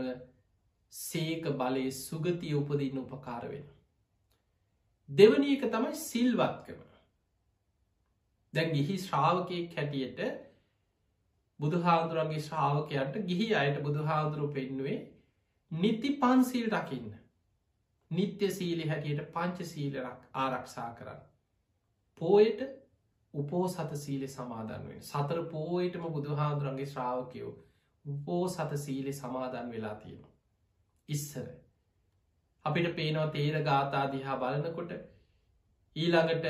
සේක 0.95 1.47
බලය 1.55 1.85
සුගතිය 1.93 2.55
උපදින්න 2.55 2.99
උපකාර 2.99 3.49
වෙන. 3.49 3.65
දෙවනි 5.09 5.55
එක 5.55 5.65
තමයි 5.69 5.95
සිල්වත්කම. 6.01 6.81
දැන් 8.55 8.71
ගිහි 8.73 8.99
ශ්‍රාවකයෙක් 8.99 9.75
හැටියට 9.77 10.21
බුදුහාදුරන්ගේ 11.61 12.43
ශ්‍රාවකයන්ට 12.43 13.19
ගිහි 13.27 13.49
අයට 13.55 13.83
බුදුහාදුරු 13.83 14.49
පෙන්නුවේ 14.51 14.99
නිති 15.73 16.11
පන්සිල් 16.17 16.69
රකින්න. 16.71 17.13
නිත්‍ය 18.11 18.51
සීලි 18.51 18.89
හැටියට 18.89 19.33
පංච 19.33 19.65
සීලරක් 19.65 20.29
ආරක්ෂා 20.35 20.91
කරන්න. 20.95 21.23
පෝයට 22.21 22.61
උපෝ 23.35 23.65
සත 23.69 23.97
සීලෙ 23.97 24.29
සමාදන්වෙන් 24.29 25.03
සතර 25.03 25.43
පෝයටම 25.49 26.07
බුදුහාදුරන්ගේ 26.11 26.87
ශ්‍රාවකයෝ 26.87 27.53
උපෝ 28.05 28.45
සත 28.49 28.79
සීලෙ 28.79 29.13
සමාදන් 29.15 29.71
වෙලා 29.71 29.95
තියෙනවා. 29.97 30.34
ඉස්සර 31.09 31.47
අපිට 32.65 32.89
පේනවා 32.93 33.27
තේර 33.29 33.63
ගාථා 33.63 34.07
දිහා 34.09 34.37
බලනකොට 34.39 34.93
ඊළඟට 35.97 36.47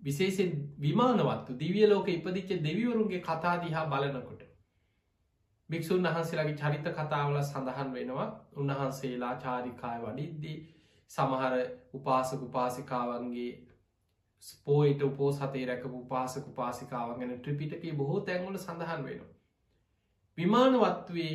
විශේෂෙන් 0.00 0.52
විමානවත්තු 0.78 1.58
දිවිය 1.58 1.86
ලෝක 1.86 2.08
ඉපදිච්ච 2.08 2.54
දෙවිවරුන්ගේ 2.60 3.22
කතා 3.22 3.56
දිහා 3.60 3.86
බලනකොට 3.86 4.42
භික්‍ෂූන් 5.70 6.06
වහන්සේලාගේ 6.06 6.56
චරිත 6.56 6.88
කතාවල 6.92 7.42
සඳහන් 7.42 7.92
වෙනවා 7.92 8.28
උන්වහන්සේලා 8.56 9.34
චාරිකාය 9.38 9.98
වඩිද්දී 10.02 10.56
සමහර 11.10 11.54
උපාසක 11.92 12.42
උපාසිකාවන්ගේ 12.42 13.52
ස්පෝයිට 14.42 15.02
උපෝ 15.02 15.32
සතේ 15.32 15.64
රැකපු 15.66 15.98
උපාසක 15.98 16.46
උපාසිකාවන් 16.48 17.18
ගැන 17.18 17.34
ට්‍රිපිටකේ 17.36 17.92
බොහෝ 17.94 18.20
තැන්වල 18.22 18.58
සඳහන් 18.58 19.04
වෙනවා. 19.04 19.30
විමානවත්වේ 20.38 21.34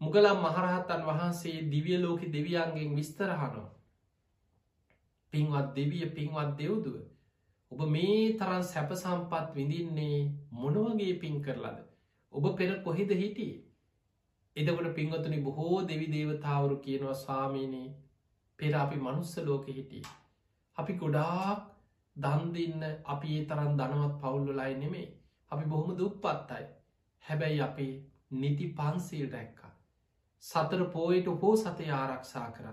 මුගලම් 0.00 0.38
මහරහත්තන් 0.38 1.02
වහන්සේ 1.02 1.64
දිවිය 1.70 1.98
ලෝක 1.98 2.20
දෙවියන්ගෙන් 2.28 2.96
විස්තරහනවා. 2.96 3.68
පින්වත් 5.32 5.68
දෙවිය 5.74 6.04
පින්වත් 6.10 6.50
දෙව්දුව. 6.58 6.96
ඔබ 7.72 7.80
මේ 7.86 8.36
තරන් 8.38 8.64
සැප 8.64 8.90
සම්පත් 8.94 9.46
විඳින්නේ 9.54 10.18
මොනවගේ 10.52 11.14
පින් 11.20 11.34
කරලද. 11.42 11.78
ඔබ 12.32 12.44
පෙර 12.56 12.70
කොහෙද 12.82 13.10
හිටියේ. 13.12 13.64
එදකට 14.56 14.94
පින්වතුනි 14.94 15.38
බොහෝ 15.40 15.76
දෙවි 15.84 16.06
දේවතාවරු 16.12 16.76
කියනවා 16.78 17.16
ස්වාමීනී 17.16 17.88
පෙර 18.58 18.72
අපි 18.76 18.96
මනුස්ස 18.98 19.32
ලෝක 19.40 19.66
හිටිය. 19.68 20.06
අපි 20.76 20.92
ගොඩාක් 20.94 21.60
දන්දින්න 22.16 22.82
අපි 23.04 23.28
ඒ 23.36 23.46
තරන් 23.46 23.72
දනවත් 23.76 24.14
පවුල්ලලයි 24.20 24.74
නෙමේ 24.74 25.06
අපි 25.52 25.64
බොහොම 25.64 25.90
දුප්පත්තයි 25.98 26.64
හැබැයි 27.24 27.60
අපි 27.60 27.86
නිති 28.32 28.66
පන්සීල් 28.76 29.28
රැක්කා 29.32 29.67
සතර 30.42 30.84
පෝයට 30.88 31.26
හෝ 31.36 31.54
සතය 31.56 31.90
ආරක්ෂා 31.92 32.48
කර. 32.50 32.66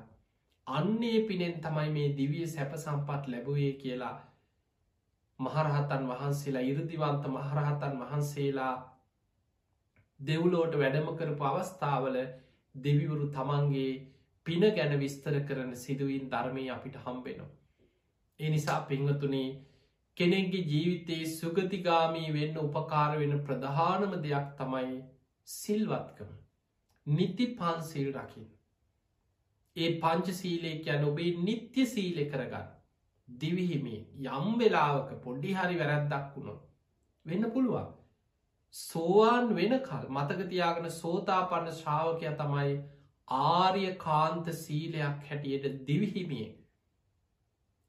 අන්නේ 0.67 1.19
පිනෙන් 1.21 1.61
තමයි 1.61 1.89
මේ 1.91 2.15
දිවිය 2.17 2.47
සැප 2.47 2.71
සම්පත් 2.75 3.27
ලැබුවේ 3.27 3.73
කියලා 3.73 4.15
මහරහතන් 5.39 6.07
වහන්සේලා 6.07 6.63
ඉරදිවන්ත 6.63 7.27
මහරහතන් 7.27 7.99
වහන්සේලා 7.99 8.75
දෙව්ලෝට 10.19 10.77
වැඩම 10.77 11.09
කරපු 11.15 11.43
අවස්ථාවල 11.43 12.17
දෙවිවරු 12.75 13.27
තමන්ගේ 13.29 13.91
පින 14.45 14.63
ගැන 14.71 14.99
විස්තර 14.99 15.35
කරන 15.41 15.75
සිදුවීන් 15.75 16.29
ධර්මය 16.29 16.69
අපිට 16.69 16.97
හම්බෙනවා. 16.97 17.51
ඒ 18.39 18.49
නිසා 18.49 18.79
පිංහතුනේ 18.83 19.49
කෙනෙක්ගේ 20.17 20.63
ජීවිතයේ 20.63 21.31
සුගතිගාමී 21.31 22.33
වෙන්න 22.33 22.57
උපකාර 22.59 23.19
වෙන 23.19 23.37
ප්‍රධානම 23.41 24.17
දෙයක් 24.21 24.49
තමයි 24.57 24.97
සිල්වත්කම. 25.47 26.44
නිති 27.07 27.45
පන්සිල් 27.55 28.09
රකිින්. 28.13 28.47
ඒ 29.75 29.89
පංච 29.99 30.33
සීලේ 30.33 30.77
යන 30.91 31.03
ඔබේ 31.03 31.35
නිත්‍ය 31.39 31.85
සීලෙ 31.87 32.25
කරගන්න. 32.25 32.71
දිවිහිමේ 33.27 34.01
යම් 34.31 34.57
වෙලාවක 34.59 35.13
පොඩ්ඩි 35.21 35.53
හරි 35.53 35.77
වැරැද්දක් 35.77 36.35
වුණො. 36.35 36.55
වෙන්න 37.25 37.51
පුළුවන්. 37.51 37.93
සෝවාන් 38.73 39.55
වෙනකල් 39.55 40.09
මතකතියාගෙන 40.09 40.91
සෝතාපන්න 40.93 41.71
ශ්‍රාවකය 41.73 42.31
තමයි 42.33 42.73
ආර්ය 43.27 43.85
කාන්ත 43.97 44.51
සීලයක් 44.55 45.29
හැටියට 45.29 45.87
දිවිහිමියෙන් 45.87 46.53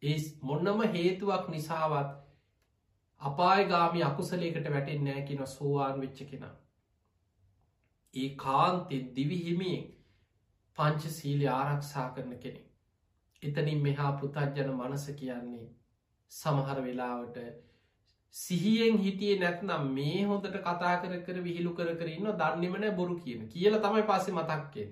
ඒ 0.03 0.17
මොන්නම 0.43 0.81
හේතුවක් 0.91 1.49
නිසාවත් 1.49 2.15
අපායගාමි 3.21 4.03
අකුසලේකට 4.03 4.71
වැටෙන් 4.71 5.05
නෑ 5.05 5.23
කියෙන 5.23 5.47
සෝවාන් 5.49 6.01
වෙච්ච 6.01 6.23
කෙන. 6.31 6.47
ඒ 8.15 8.29
කාන්තෙන් 8.37 9.05
දිවිහිමියෙන් 9.17 9.85
පංච 10.79 11.03
සීලි 11.11 11.47
ආරක්ෂා 11.51 12.09
කරන 12.15 12.33
කෙනෙ. 12.39 12.63
එතනින් 13.43 13.81
මෙහා 13.83 14.13
පුතත්ජන 14.21 14.73
මනස 14.73 15.07
කියන්නේ 15.21 15.67
සමහර 16.33 16.79
වෙලාවට 16.83 17.39
සිහියෙන් 18.35 18.99
හිටිය 18.99 19.35
නැත්නම් 19.39 19.85
මේ 19.91 20.25
හොඳට 20.25 20.57
කතා 20.61 20.95
කර 21.03 21.21
කර 21.27 21.43
විහිළු 21.43 21.75
කර 21.75 21.93
කරන්න 22.01 22.41
දන්නෙමන 22.41 22.97
බොරු 22.97 23.15
කියන 23.19 23.47
කියල 23.49 23.79
තමයි 23.81 24.03
පස්සෙ 24.03 24.33
මතක්කෙන්. 24.33 24.91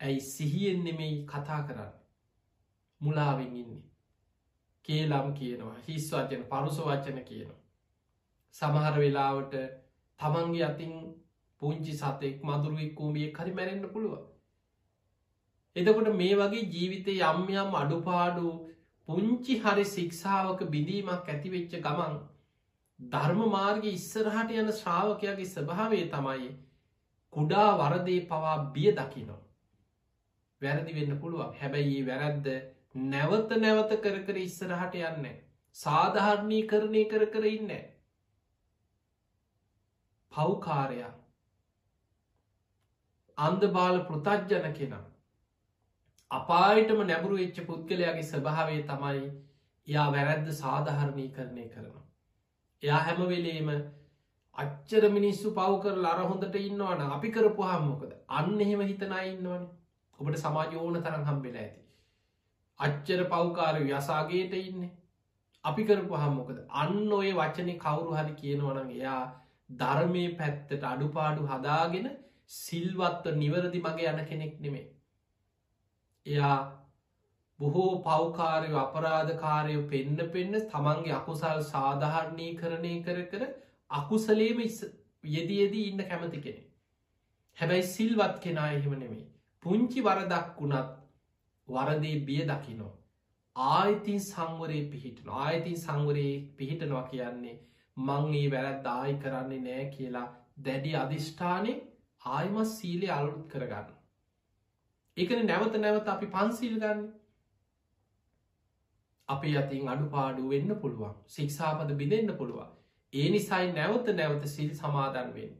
ඇයි 0.00 0.20
සිහියෙන් 0.22 0.84
නෙමෙයි 0.84 1.18
කතා 1.26 1.60
කරන්න. 1.62 1.92
මුලාවෙන් 3.00 3.52
ඉන්නේ. 3.56 3.84
කේලම් 4.84 5.28
කියනවා 5.34 5.76
හිස් 5.86 6.10
වචන 6.12 6.42
පරුස 6.50 6.80
වචන 6.80 7.20
කියනවා. 7.24 7.60
සමහර 8.54 8.98
වෙලාවට 8.98 9.54
තමන්ගේ 10.20 10.64
අතින් 10.64 10.92
පුංචි 11.66 11.94
සතෙක් 11.94 12.42
මදුරුවෙක් 12.44 12.94
කූමිය 12.94 13.28
හරි 13.32 13.54
මැරෙන්න්න 13.54 13.90
පුළුව. 13.90 14.16
එතකොට 15.76 16.10
මේ 16.14 16.36
වගේ 16.36 16.68
ජීවිතය 16.70 17.14
යම් 17.24 17.40
යම් 17.54 17.76
අඩුපාඩු 17.76 18.52
පුංචි 19.08 19.58
හරි 19.60 19.86
සික්ෂාවක 19.86 20.62
බිඳීමක් 20.70 21.28
ඇතිවෙච්ච 21.28 21.74
ගමන් 21.80 22.14
ධර්ම 22.98 23.40
මාර්ග 23.50 23.88
ඉස්සරහට 23.88 24.54
යන 24.54 24.70
ශ්‍රාවකයාගේ 24.74 25.48
ස්භාවේ 25.48 26.06
තමයි 26.12 26.52
කුඩා 27.32 27.68
වරදේ 27.78 28.20
පවා 28.26 28.54
බිය 28.70 28.94
දකිනවා. 28.94 29.42
වැරදි 30.62 30.94
වෙන්න 30.94 31.18
පුළුවන් 31.20 31.52
හැබැයි 31.56 31.98
වැරැද්ද 32.06 32.48
නැවත 33.06 33.50
නැවත 33.58 33.92
කර 34.00 34.22
කර 34.24 34.38
ඉස්සරහට 34.38 34.96
යන්න 35.02 35.28
සාධහරණී 35.76 36.64
කරණය 36.66 37.04
කර 37.10 37.26
කර 37.28 37.46
ඉන්න 37.48 37.76
පව්කාරයා 40.32 41.12
අන්ද 43.38 43.68
බාල 43.70 43.98
පෘතජ්ජන 44.04 44.72
කෙනම් 44.72 45.04
අපායටම 46.30 47.02
නැබුරු 47.04 47.36
එච්ච 47.38 47.58
පුද්ගලයාගේ 47.64 48.24
ස්වභාවේ 48.24 48.80
තමයි 48.84 49.26
යා 49.86 50.06
වැරැද්ද 50.10 50.48
සාධහරණී 50.54 51.28
කරණය 51.30 51.68
කරනවා. 51.68 52.04
එයා 52.82 53.00
හැමවෙලේම 53.00 53.70
අච්චර 54.58 55.08
මිනිස්සු 55.10 55.52
පව් 55.52 55.78
කර 55.82 55.96
ලරහොඳට 55.98 56.60
ඉන්නවන 56.60 57.02
අපි 57.08 57.30
කරපු 57.30 57.62
හම්මොකද 57.64 58.12
අන්න 58.32 58.60
එහෙම 58.60 58.82
හිතනා 58.82 59.22
ඉන්නවන. 59.24 59.64
ඔබට 60.18 60.38
සමාජ 60.38 60.76
ඕන 60.76 61.00
තරම් 61.00 61.24
හම්බෙලා 61.24 61.62
ඇති. 61.62 61.82
අච්චර 62.80 63.24
පව්කාර 63.26 63.74
ව්‍යසාගේට 63.82 64.54
ඉන්න. 64.56 64.90
අපි 65.64 65.82
කරපු 65.84 66.14
හම්මොකද 66.16 66.62
අන්න 66.76 67.12
ඔය 67.14 67.32
වචනය 67.34 67.74
කවුරු 67.78 68.16
හරි 68.16 68.34
කියනවනන් 68.34 68.90
එයා 68.92 69.24
ධර්මය 69.70 70.24
පැත්තට 70.36 70.86
අඩුපාඩු 70.86 71.46
හදාගෙන 71.46 72.14
සිල්වත්ව 72.50 73.36
නිවරදි 73.36 73.80
මගේ 73.80 74.10
යන 74.10 74.20
කෙනෙක් 74.26 74.58
නෙමේ. 74.60 74.86
එයා 76.26 76.58
බොහෝ 77.58 77.92
පව්කාරය 78.02 78.74
අපරාධකාරයෝ 78.76 79.86
පෙන්න 79.88 80.18
පෙන්න 80.30 80.60
තමන්ගේ 80.66 81.14
අකුසල් 81.14 81.62
සාධහරණී 81.64 82.52
කරණය 82.56 82.92
කර 83.02 83.24
කර 83.26 83.48
අකුසලේම 83.90 84.60
යෙදයේදී 85.24 85.86
ඉන්න 85.86 86.04
කැමති 86.04 86.40
කෙනෙ. 86.40 86.62
හැබැයි 87.58 87.88
සිල්වත් 87.88 88.38
කෙනා 88.40 88.68
එහෙම 88.72 88.94
නෙමේ. 88.96 89.26
පුංචි 89.62 90.00
වරදක් 90.02 90.60
වුණත් 90.60 90.94
වරදේ 91.68 92.16
බිය 92.22 92.42
දකිනෝ. 92.44 92.92
ආයිතින් 93.56 94.20
සංවරයේ 94.20 94.88
පිහිටන 94.90 95.28
ආයිතින් 95.36 95.78
සංවරයේ 95.78 96.34
පිහිටනවා 96.56 97.04
කියන්නේ 97.04 97.56
මං 97.96 98.34
ඒ 98.34 98.48
වැරැත් 98.50 98.82
දායි 98.84 99.14
කරන්නේ 99.18 99.60
නෑ 99.60 99.86
කියලා 99.90 100.26
දැඩි 100.64 100.96
අධිෂ්ඨානය 100.96 101.72
ආයමස් 102.26 102.72
සීලය 102.72 103.08
අලුත් 103.10 103.42
කරගන්න. 103.48 103.92
එකන 105.16 105.46
නැවත 105.46 105.76
නැවත 105.76 106.08
අපි 106.08 106.26
පන්සිල් 106.28 106.74
ගන්න 106.76 107.04
අපි 109.28 109.56
අතින් 109.56 109.88
අඩුපාඩු 109.88 110.48
වෙන්න 110.48 110.74
පුළුවන් 110.76 111.14
සික්ෂාපද 111.28 111.92
බිඳෙන්න්න 111.94 112.36
පුළුවන් 112.36 112.72
ඒ 113.12 113.28
නිසයි 113.30 113.72
නැවත 113.72 114.08
නැවත 114.12 114.46
සිල් 114.46 114.70
සමාදන්වෙන්. 114.74 115.52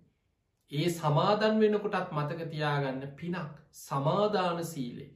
ඒ 0.72 0.88
සමාදන් 0.92 1.60
වෙනකොටත් 1.60 2.10
මතක 2.12 2.48
තියාගන්න 2.48 3.02
පිනක් 3.14 3.60
සමාධාන 3.80 4.64
සීලේ 4.66 5.12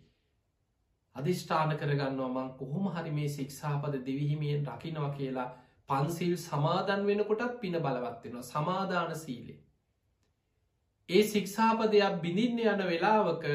අධිෂ්ඨාන 1.16 1.72
කරගන්නවා 1.76 2.28
මං 2.30 2.50
කොහොම 2.56 2.86
හරි 2.90 3.10
මේ 3.10 3.28
සික්ෂාපද 3.30 3.94
දෙවිහිමියෙන් 4.00 4.62
රකිනවා 4.66 5.10
කියලා 5.12 5.48
පන්සිල් 5.88 6.36
සමාදන් 6.38 7.02
වෙනකොටත් 7.06 7.58
පින 7.60 7.76
බලවත්වෙනවා 7.78 8.42
සමාධාන 8.44 9.16
සීලේ. 9.16 9.58
ඒ 11.10 11.22
සික්ෂාපදයක් 11.24 12.18
බිඳින්න 12.22 12.60
යන 12.64 12.82
වෙලාවක 12.84 13.46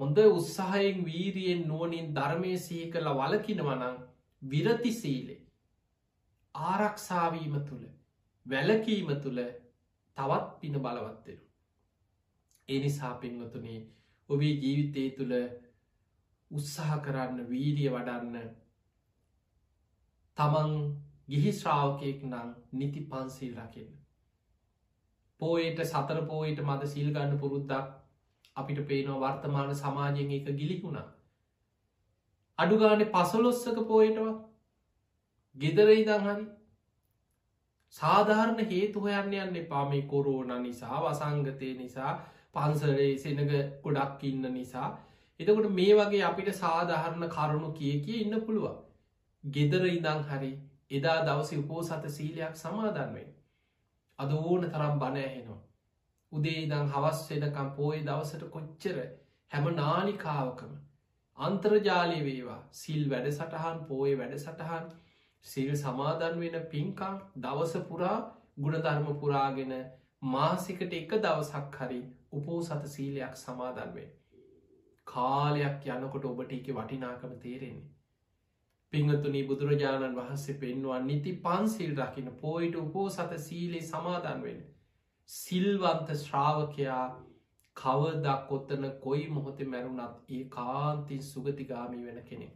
හොඳ 0.00 0.18
උත්සාහයෙන් 0.20 1.04
වීරියෙන් 1.04 1.62
නුවනින් 1.66 2.08
ධර්මය 2.14 2.52
සහි 2.58 2.78
කළ 2.90 3.10
වලකිනවනං 3.16 3.98
විරති 4.42 4.92
සීලේ. 4.94 5.40
ආරක්ෂාවීම 6.54 7.54
තුළ 7.62 7.84
වැලකීම 8.46 9.10
තුළ 9.18 9.40
තවත් 10.16 10.60
පින 10.60 10.80
බලවත්වෙන. 10.80 11.40
එනිසා 12.68 13.14
පින්වතුනේ 13.16 13.80
ඔබේ 14.28 14.54
ජීවිතය 14.56 15.04
තුළ 15.12 15.36
උත්සාහ 16.50 16.98
කරන්න 17.00 17.48
වීරිය 17.48 17.90
වඩන්න 17.90 18.50
තමන් 20.38 20.76
ගිහි 21.28 21.52
ශ්‍රාවකයෙක් 21.54 22.22
නම් 22.24 22.54
නිති 22.72 23.00
පන්සිල් 23.06 23.54
රකින්න. 23.58 23.99
පෝයට 25.40 25.82
සතර 25.84 26.20
පෝයට 26.26 26.62
මද 26.62 26.88
සිල්ගන්න 26.88 27.34
පුරුද්දක් 27.38 27.90
අපිට 28.56 28.80
පේනවා 28.86 29.20
වර්තමාන 29.24 29.74
සමාජයෙන් 29.76 30.32
එක 30.32 30.48
ගිලිකුණා. 30.54 31.08
අඩුගාන 32.58 33.04
පසලොස්සක 33.08 33.78
පෝයටවා 33.86 34.34
ගෙදර 35.56 35.92
ඉදං 35.92 36.24
හරි 36.24 36.46
සාධාරණ 37.94 38.60
හේතු 38.66 39.00
හොයන්න 39.00 39.32
යන්න 39.36 39.56
එපා 39.56 39.84
මේ 39.86 40.02
කොරෝන 40.04 40.52
නිසා 40.62 41.00
වසංගතය 41.00 41.70
නිසා 41.76 42.12
පන්සරේ 42.52 43.08
සෙනග 43.18 43.40
ගොඩක් 43.82 44.24
ඉන්න 44.24 44.46
නිසා. 44.50 44.88
එතකොට 45.40 45.70
මේ 45.72 45.96
වගේ 45.96 46.22
අපිට 46.24 46.50
සාධාරණ 46.56 47.28
කරුණු 47.30 47.72
කිය 47.72 47.96
කිය 48.00 48.20
ඉන්න 48.20 48.40
පුළුවන්. 48.42 48.78
ගෙදර 49.44 49.84
ඉදං 49.88 50.24
හරි 50.24 50.52
එදා 50.90 51.18
දවස 51.24 51.52
උපෝ 51.54 51.82
සත 51.82 52.10
සීලයක් 52.10 52.56
සමාදන්වෙන් 52.56 53.28
අද 54.20 54.32
ඕන 54.34 54.66
තරම් 54.66 54.96
බණෑහෙනවා 54.98 55.60
උදේ 56.32 56.58
ඉදං 56.60 56.90
හවස් 56.90 57.20
වෙනකම් 57.30 57.70
පෝය 57.76 57.98
දවසට 58.02 58.50
කොච්චර 58.50 58.98
හැම 59.50 59.68
නාලිකාවකම 59.74 60.74
අන්තර්ජාලය 61.38 62.18
වේවා 62.22 62.58
සිල් 62.74 63.02
වැඩ 63.08 63.30
සටහන් 63.30 63.80
පෝය 63.86 64.12
වැඩ 64.16 64.36
සටහන් 64.38 64.90
සිල් 65.44 65.72
සමාදන් 65.76 66.38
වෙන 66.38 66.56
පින්කම් 66.68 67.18
දවස 67.38 67.74
පුරා 67.88 68.18
ගුණධර්ම 68.58 69.10
පුරාගෙන 69.18 69.76
මාසිකට 70.28 70.94
එක 70.94 71.12
දවසක් 71.18 71.78
හරි 71.80 72.00
උපෝ 72.32 72.62
සත 72.62 72.82
සීලයක් 72.88 73.38
සමාදන්වේ 73.38 74.08
කාලයක් 75.06 75.86
යනකොට 75.88 76.26
ඔබට 76.26 76.52
එක 76.52 76.68
වටිනාකම 76.72 77.32
තේරෙන්නේ. 77.38 77.88
පිංහතුනී 78.92 79.42
බුදුරජාණන් 79.44 80.16
වහන්සේ 80.16 80.54
පෙන්වා 80.56 81.00
නිති 81.00 81.32
පන්සිල් 81.42 81.92
රකින 81.98 82.30
පෝයිට 82.36 82.76
උපෝ 82.76 83.08
සත 83.08 83.38
සීලේ 83.40 83.82
සමාදන්වෙන් 83.84 84.62
සිල්වන්ත 85.28 86.08
ශ්‍රාවකයා 86.16 87.04
කවදක් 87.76 88.50
ඔත්තන 88.50 88.88
කොයි 89.00 89.28
මොහොතේ 89.28 89.68
මැරුණත් 89.68 90.32
ඒ 90.32 90.42
කාන්තින් 90.48 91.22
සුගතිගාමී 91.24 92.02
වෙන 92.04 92.18
කෙනෙ. 92.24 92.48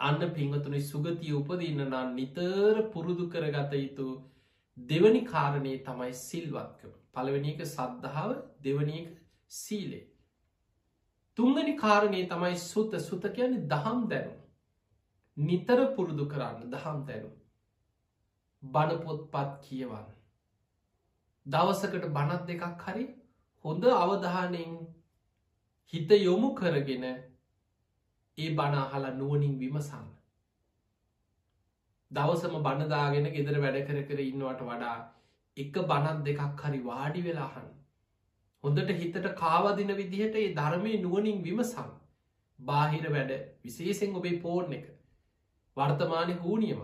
අන්න 0.00 0.26
පිංහතුනි 0.32 0.80
සුගතිය 0.84 1.34
උපදින්න 1.34 1.84
නම් 1.84 2.14
නිතර 2.14 2.82
පුරුදු 2.92 3.28
කරගත 3.28 3.72
යුතු 3.76 4.08
දෙවනි 4.76 5.22
කාරණය 5.26 5.76
තමයි 5.84 6.12
සිල්වත්කම 6.16 6.98
පළවෙනික 7.12 7.64
සද්ධාව 7.66 8.36
දෙවනික 8.60 9.14
සීලේ. 9.52 10.04
තුංගනි 11.38 11.74
කාරණය 11.76 12.26
තමයි 12.26 12.56
සුත 12.64 13.00
සුත 13.02 13.32
කියන 13.34 13.64
දහම් 13.68 14.04
දැනුම්. 14.08 14.38
නිතර 15.38 15.80
පුරුදු 15.94 16.24
කරන්න 16.26 16.70
දහම් 16.70 17.00
දැනුම්. 17.06 17.34
බණපොත්පත් 18.62 19.52
කියවන්න. 19.62 20.08
දවසකට 21.46 22.06
බණත් 22.10 22.46
දෙකක් 22.46 22.84
හරි 22.84 23.04
හොඳ 23.64 23.84
අවධානයෙන් 23.94 24.72
හිත 25.92 26.10
යොමු 26.18 26.50
කරගෙන 26.54 27.06
ඒ 27.08 28.48
බනාහලා 28.54 29.14
නුවනින් 29.14 29.54
විමසන්න. 29.58 30.10
දවසම 32.10 32.58
බණදාගෙන 32.60 33.30
ගෙදර 33.30 33.60
වැඩ 33.60 33.80
කර 33.84 34.02
කර 34.04 34.20
ඉන්නවට 34.22 34.66
වඩා 34.66 34.98
එක 35.56 35.82
බනත් 35.86 36.18
දෙකක් 36.26 36.62
හරි 36.62 36.84
වාඩි 36.84 37.22
වෙලාහන්. 37.22 37.72
හොඳට 38.64 38.94
හිතට 38.96 39.32
කාවදින 39.36 39.96
විදිහට 39.96 40.36
ඒ 40.36 40.52
ධර්මය 40.54 41.00
නුවනින් 41.00 41.42
විමසන් 41.42 41.90
බාහිර 42.58 43.10
වැඩ 43.10 43.34
විශේෂෙන් 43.62 44.16
ඔබේ 44.16 44.38
පෝර්ණ 44.40 44.72
එක 44.74 44.86
වර්තමානය 45.78 46.34
හූනියම. 46.38 46.82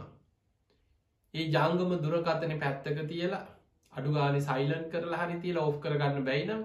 ඒ 1.34 1.44
ජංගම 1.48 1.92
දුරකතන 2.00 2.54
පැත්තක 2.58 3.02
තියලා 3.06 3.44
අඩුගාන 3.92 4.40
සයිලන් 4.42 4.84
කරලා 4.90 5.20
හරි 5.22 5.36
තියල 5.40 5.58
ඔෆ් 5.60 5.76
කරගන්න 5.80 6.24
බැයිනම් 6.24 6.62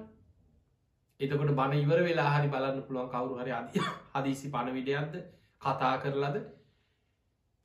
එතකොට 1.20 1.52
බණ 1.54 1.80
ඉවර 1.80 2.00
වෙලා 2.04 2.30
හරි 2.30 2.50
බලන්න 2.50 2.84
පුළුවන් 2.84 3.10
කවරු 3.10 3.40
හරි 3.40 3.54
අද 3.54 3.68
හදිසි 4.16 4.52
පණ 4.52 4.76
විඩයක්ද 4.76 5.16
කතා 5.62 5.96
කරලද? 5.98 6.38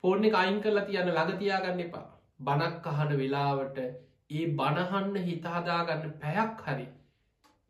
පෝර්ණෙ 0.03 0.29
අයින් 0.35 0.59
කරලා 0.61 0.85
තියන්න 0.85 1.09
ළඟතියාගන්න 1.09 1.79
එපා. 1.81 2.07
බනක් 2.39 2.87
අහන 2.87 3.11
වෙලාවට 3.15 3.77
ඒ 4.31 4.45
බණහන්න 4.53 5.15
හිතාදාගන්න 5.23 6.13
පැයක් 6.19 6.63
හරි 6.63 6.87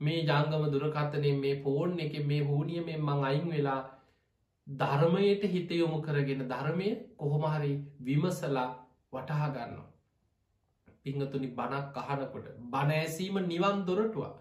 මේ 0.02 0.24
ජංගම 0.24 0.66
දුරකතනය 0.72 1.32
මේ 1.38 1.62
පෝර්න් 1.62 2.00
එක 2.00 2.16
මේ 2.26 2.42
හූනියමෙන් 2.44 3.02
මං 3.02 3.24
අයින් 3.24 3.48
වෙලා 3.50 3.82
ධර්මයට 4.68 5.44
හිත 5.48 5.72
යොමු 5.74 6.00
කරගෙන 6.02 6.48
ධර්මය 6.48 6.90
කොහොමහරි 7.18 7.74
විමසලා 8.02 8.70
වටහා 9.14 9.50
ගන්නවා 9.50 9.92
පිංහතුනි 11.04 11.50
බණක් 11.52 11.98
අහනකොට 12.04 12.48
බණෑසීම 12.70 13.38
නිවන් 13.44 13.86
දොරටුවා. 13.86 14.34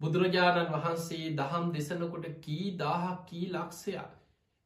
බුදුරජාණන් 0.00 0.72
වහන්සේ 0.74 1.34
දහම් 1.36 1.66
දෙසනකොට 1.72 2.26
කී 2.40 2.66
දාහක් 2.76 3.18
කී 3.26 3.46
ලක්ෂයා 3.50 4.06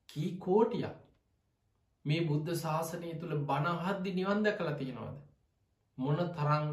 කී 0.09 0.31
කෝටියක් 0.39 0.97
මේ 2.05 2.27
බුද්ධ 2.27 2.53
ශාසනය 2.57 3.15
තුළ 3.15 3.35
බණහද්දි 3.45 4.13
නිවන්ද 4.15 4.53
කළ 4.53 4.71
තියෙනවාද. 4.75 5.17
මොන 5.99 6.23
තරං 6.33 6.69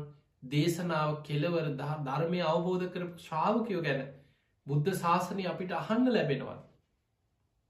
දේශනාව 0.50 1.16
කෙලවර 1.24 1.66
දහ 1.74 1.98
ධර්මය 2.04 2.44
අවබෝධ 2.44 2.86
කර 2.90 3.10
ශ්‍රාවකයෝ 3.20 3.82
ගැන 3.82 4.06
බුද්ධ 4.68 4.94
ශාසනය 4.98 5.48
අපිට 5.48 5.74
අහන්න 5.74 6.12
ලැබෙනවා. 6.12 6.60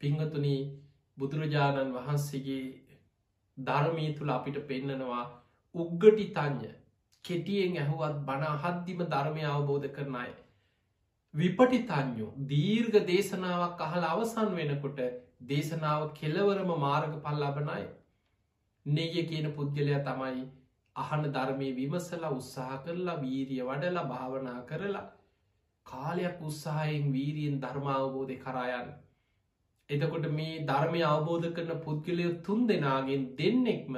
පිංහතුනී 0.01 0.62
බුදුරජාණන් 1.17 1.93
වහන්සේගේ 1.93 2.63
ධර්මී 3.58 4.13
තුළ 4.13 4.32
අපිට 4.32 4.58
පෙන්නනවා 4.67 5.25
උග්ගටි 5.75 6.25
තඥ 6.32 6.71
කෙටියෙන් 7.25 7.77
ඇහුවත් 7.77 8.17
බනා 8.21 8.56
හද්දිම 8.58 9.03
ධර්මය 9.08 9.43
අවබෝධ 9.47 9.88
කරන 9.89 10.15
අය. 10.15 10.32
විපටි 11.34 11.79
තඥු 11.84 12.27
දීර්ඝ 12.47 12.97
දේශනාවක් 13.06 13.79
අහල 13.82 14.03
අවසන් 14.06 14.51
වෙනකොට 14.53 14.99
දේශනාව 15.43 16.03
කෙලවරම 16.13 16.73
මාර්ග 16.79 17.15
පල්ලබනයි. 17.21 17.86
නෙය 18.86 19.23
කියන 19.23 19.47
පුද්ගලයා 19.53 20.01
තමයි 20.01 20.43
අහන 20.95 21.23
ධර්මය 21.32 21.69
විමසලා 21.73 22.32
උත්සාහ 22.32 22.79
කරලා 22.82 23.17
වීරිය 23.19 23.63
වඩලා 23.63 24.06
භාවනා 24.06 24.60
කරලා 24.65 25.06
කාලයක් 25.86 26.41
උත්සාහයෙන් 26.41 27.08
වීරියෙන් 27.12 27.58
ධර්මාවබෝධය 27.62 28.38
කරායන්න. 28.38 28.93
එතකොට 29.89 30.25
මේ 30.31 30.65
ධර්මය 30.65 31.01
අවබෝධ 31.03 31.47
කරන 31.51 31.71
පුද්ගලය 31.79 32.27
තුන් 32.41 32.67
දෙනාගෙන් 32.67 33.23
දෙන්නෙක්ම 33.37 33.95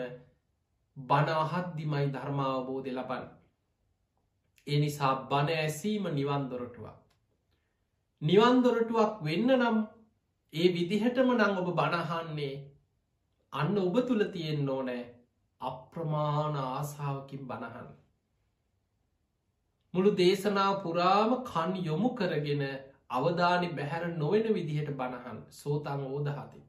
බනාහද්දිමයි 0.97 2.05
ධර්මාවබෝධය 2.11 2.91
ලබන්. 2.91 3.25
එනිසා 4.67 5.13
බණ 5.25 5.49
ඇසීම 5.55 6.05
නිවන්දොරටුවක්. 6.11 6.95
නිවන්දොරටුවක් 8.21 9.13
වෙන්න 9.23 9.49
නම් 9.53 9.77
ඒ 10.53 10.67
විදිහටම 10.69 11.29
නං 11.33 11.57
ඔබ 11.57 11.69
බණහන්නේ 11.73 12.55
අන්න 13.53 13.77
ඔබ 13.79 13.95
තුළ 14.03 14.23
තියෙන් 14.31 14.69
ඕනෑ 14.69 15.03
අප්‍රමාණ 15.61 16.57
ආසාාවකින් 16.61 17.47
බණහන්. 17.47 17.87
මුළු 19.93 20.11
දේශනා 20.13 20.71
පුරාම 20.81 21.31
කන් 21.43 21.71
යොමු 21.85 22.09
කරගෙන 22.15 22.63
අවධානි 23.09 23.71
බැහැර 23.71 24.07
නොවෙන 24.13 24.47
විදිහට 24.51 24.93
බණහන් 24.93 25.41
සෝතං 25.53 26.05
ඕදහති. 26.05 26.61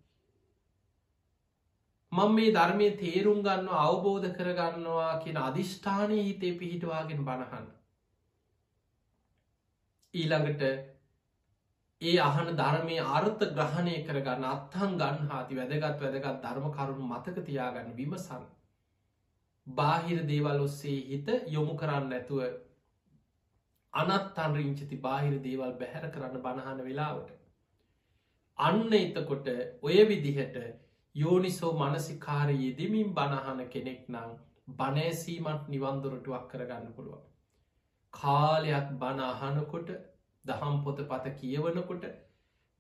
මං 2.12 2.35
මේ 2.35 2.53
ධර්මය 2.53 2.90
තේරුම් 2.96 3.40
ගන්න 3.42 3.68
අවබෝධ 3.79 4.29
කරගන්නවා 4.33 5.14
කියෙන 5.18 5.38
අධිෂ්ඨානය 5.38 6.18
හිතේ 6.18 6.53
පිහිටවාගෙන 6.55 7.25
බණහන්න. 7.25 7.66
ඊළඟට 10.14 10.62
ඒ 12.03 12.18
අහන 12.20 12.53
ධර්මය 12.55 12.96
අර්ථ 13.11 13.42
ග්‍රහණය 13.53 13.96
කරගන්න 14.05 14.46
අත්හන් 14.46 14.96
ගන්න 14.96 15.29
හාති 15.29 15.57
වැදගත් 15.57 16.03
වැදගත් 16.03 16.42
ධර්ම 16.42 16.70
කරුණු 16.70 17.07
මතක 17.07 17.44
තියාගන්න 17.44 17.96
විමසන්. 17.96 18.46
බාහිර 19.66 20.18
දේවල් 20.25 20.61
ඔස්සේ 20.61 20.99
හිත 21.07 21.29
යොමු 21.49 21.77
කරන්න 21.77 22.12
ඇතුව 22.12 22.42
අනත් 23.97 24.39
අන්රිංචති 24.39 25.01
බාහිර 25.01 25.37
දේවල් 25.41 25.73
බැහැර 25.75 26.11
කරන්න 26.11 26.43
බණහන 26.43 26.83
වෙලාවට. 26.83 27.31
අන්න 28.59 28.93
එතකොට 28.95 29.49
ඔය 29.83 29.99
විදිහට 30.07 30.59
යෝනිසෝ 31.15 31.73
මනසිකාර 31.75 32.51
යෙදමින් 32.57 33.15
බණහන 33.15 33.63
කෙනෙක් 33.69 34.03
නං 34.09 34.37
බනෑසීමත් 34.75 35.69
නිවන්දොරටුවක් 35.69 36.44
කරගන්න 36.51 36.92
පුළුවන්. 36.92 37.25
කාලයක් 38.15 38.88
බනාහනකොට 38.97 39.90
දහම් 40.44 40.77
පොත 40.85 41.01
පත 41.05 41.35
කියවනකොට 41.38 42.05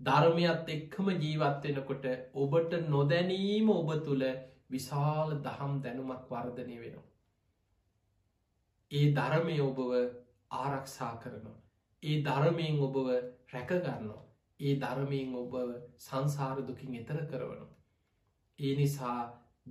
ධර්මයත් 0.00 0.68
එක්කම 0.68 1.08
ජීවත්වෙනකොට 1.16 2.06
ඔබට 2.36 2.72
නොදැනීම 2.88 3.70
ඔබ 3.70 3.90
තුළ 4.04 4.24
විශාල 4.70 5.34
දහම් 5.40 5.80
දැනුමක් 5.80 6.30
වර්ධනය 6.30 6.76
වෙනවා. 6.78 7.06
ඒ 8.90 9.06
ධර්මය 9.12 9.56
ඔබව 9.62 9.80
ආරක්ෂා 10.50 11.12
කරනවා. 11.16 11.58
ඒ 12.02 12.16
ධර්මයෙන් 12.22 12.80
ඔබව 12.80 13.08
රැකගන්නවා. 13.52 14.22
ඒ 14.60 14.74
ධර්මයෙන් 14.76 15.34
ඔබ 15.36 15.56
සංසාර 16.00 16.58
දුකින් 16.62 16.94
එතර 16.94 17.18
කරවනවා. 17.24 17.72
ඒ 18.58 18.76
නිසා 18.76 19.16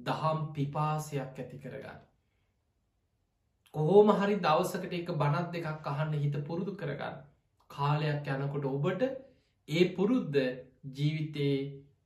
දහම් 0.05 0.41
පිපාසයක් 0.53 1.39
ඇති 1.39 1.57
කරගන්න. 1.59 2.01
කොහෝම 3.73 4.11
හරි 4.13 4.35
දවසකට 4.39 4.93
එක 4.93 5.13
බනත් 5.15 5.47
දෙකක් 5.55 5.87
අහන්න 5.87 6.13
හිත 6.15 6.37
පුරුදු 6.43 6.75
කරගන්න. 6.75 7.17
කාලයක් 7.69 8.29
යනකොට 8.29 8.67
ඔබට 8.67 9.03
ඒ 9.69 9.85
පුරුද්ධ 9.95 10.39
ජීවිතයේ 10.91 11.57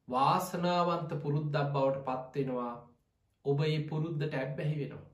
වාසනාවන්ත 0.08 1.12
පුරුද්දක් 1.20 1.58
බවට 1.74 2.06
පත්වෙනවා 2.08 2.74
ඔබ 3.46 3.62
ඒ 3.64 3.80
පුරුද්ධට 3.86 4.36
ඇබ්බැහි 4.36 4.76
වෙනවා. 4.80 5.06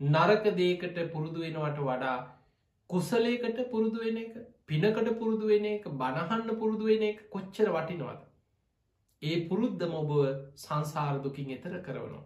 නරක 0.00 0.44
දේකට 0.54 0.98
පුරුදු 1.12 1.40
වෙනවට 1.40 1.80
වඩා 1.82 2.16
කුසලේකට 2.90 3.58
පුරුදු 3.70 4.00
වෙන 4.00 4.18
එක 4.18 4.34
පිනකට 4.66 5.10
පුරුදු 5.18 5.46
වෙන 5.46 5.66
එක 5.66 5.88
බණහන්න 5.94 6.58
පුරුදු 6.58 6.84
වෙන 6.84 7.04
එක 7.04 7.20
කොච්චර 7.30 7.70
වටිනවද. 7.70 8.22
ඒ 9.22 9.36
පුරුද්ධම 9.48 9.94
ඔබ 9.94 10.10
සංසාරදුකින් 10.58 11.52
එතර 11.52 11.76
කරවනවා. 11.82 12.24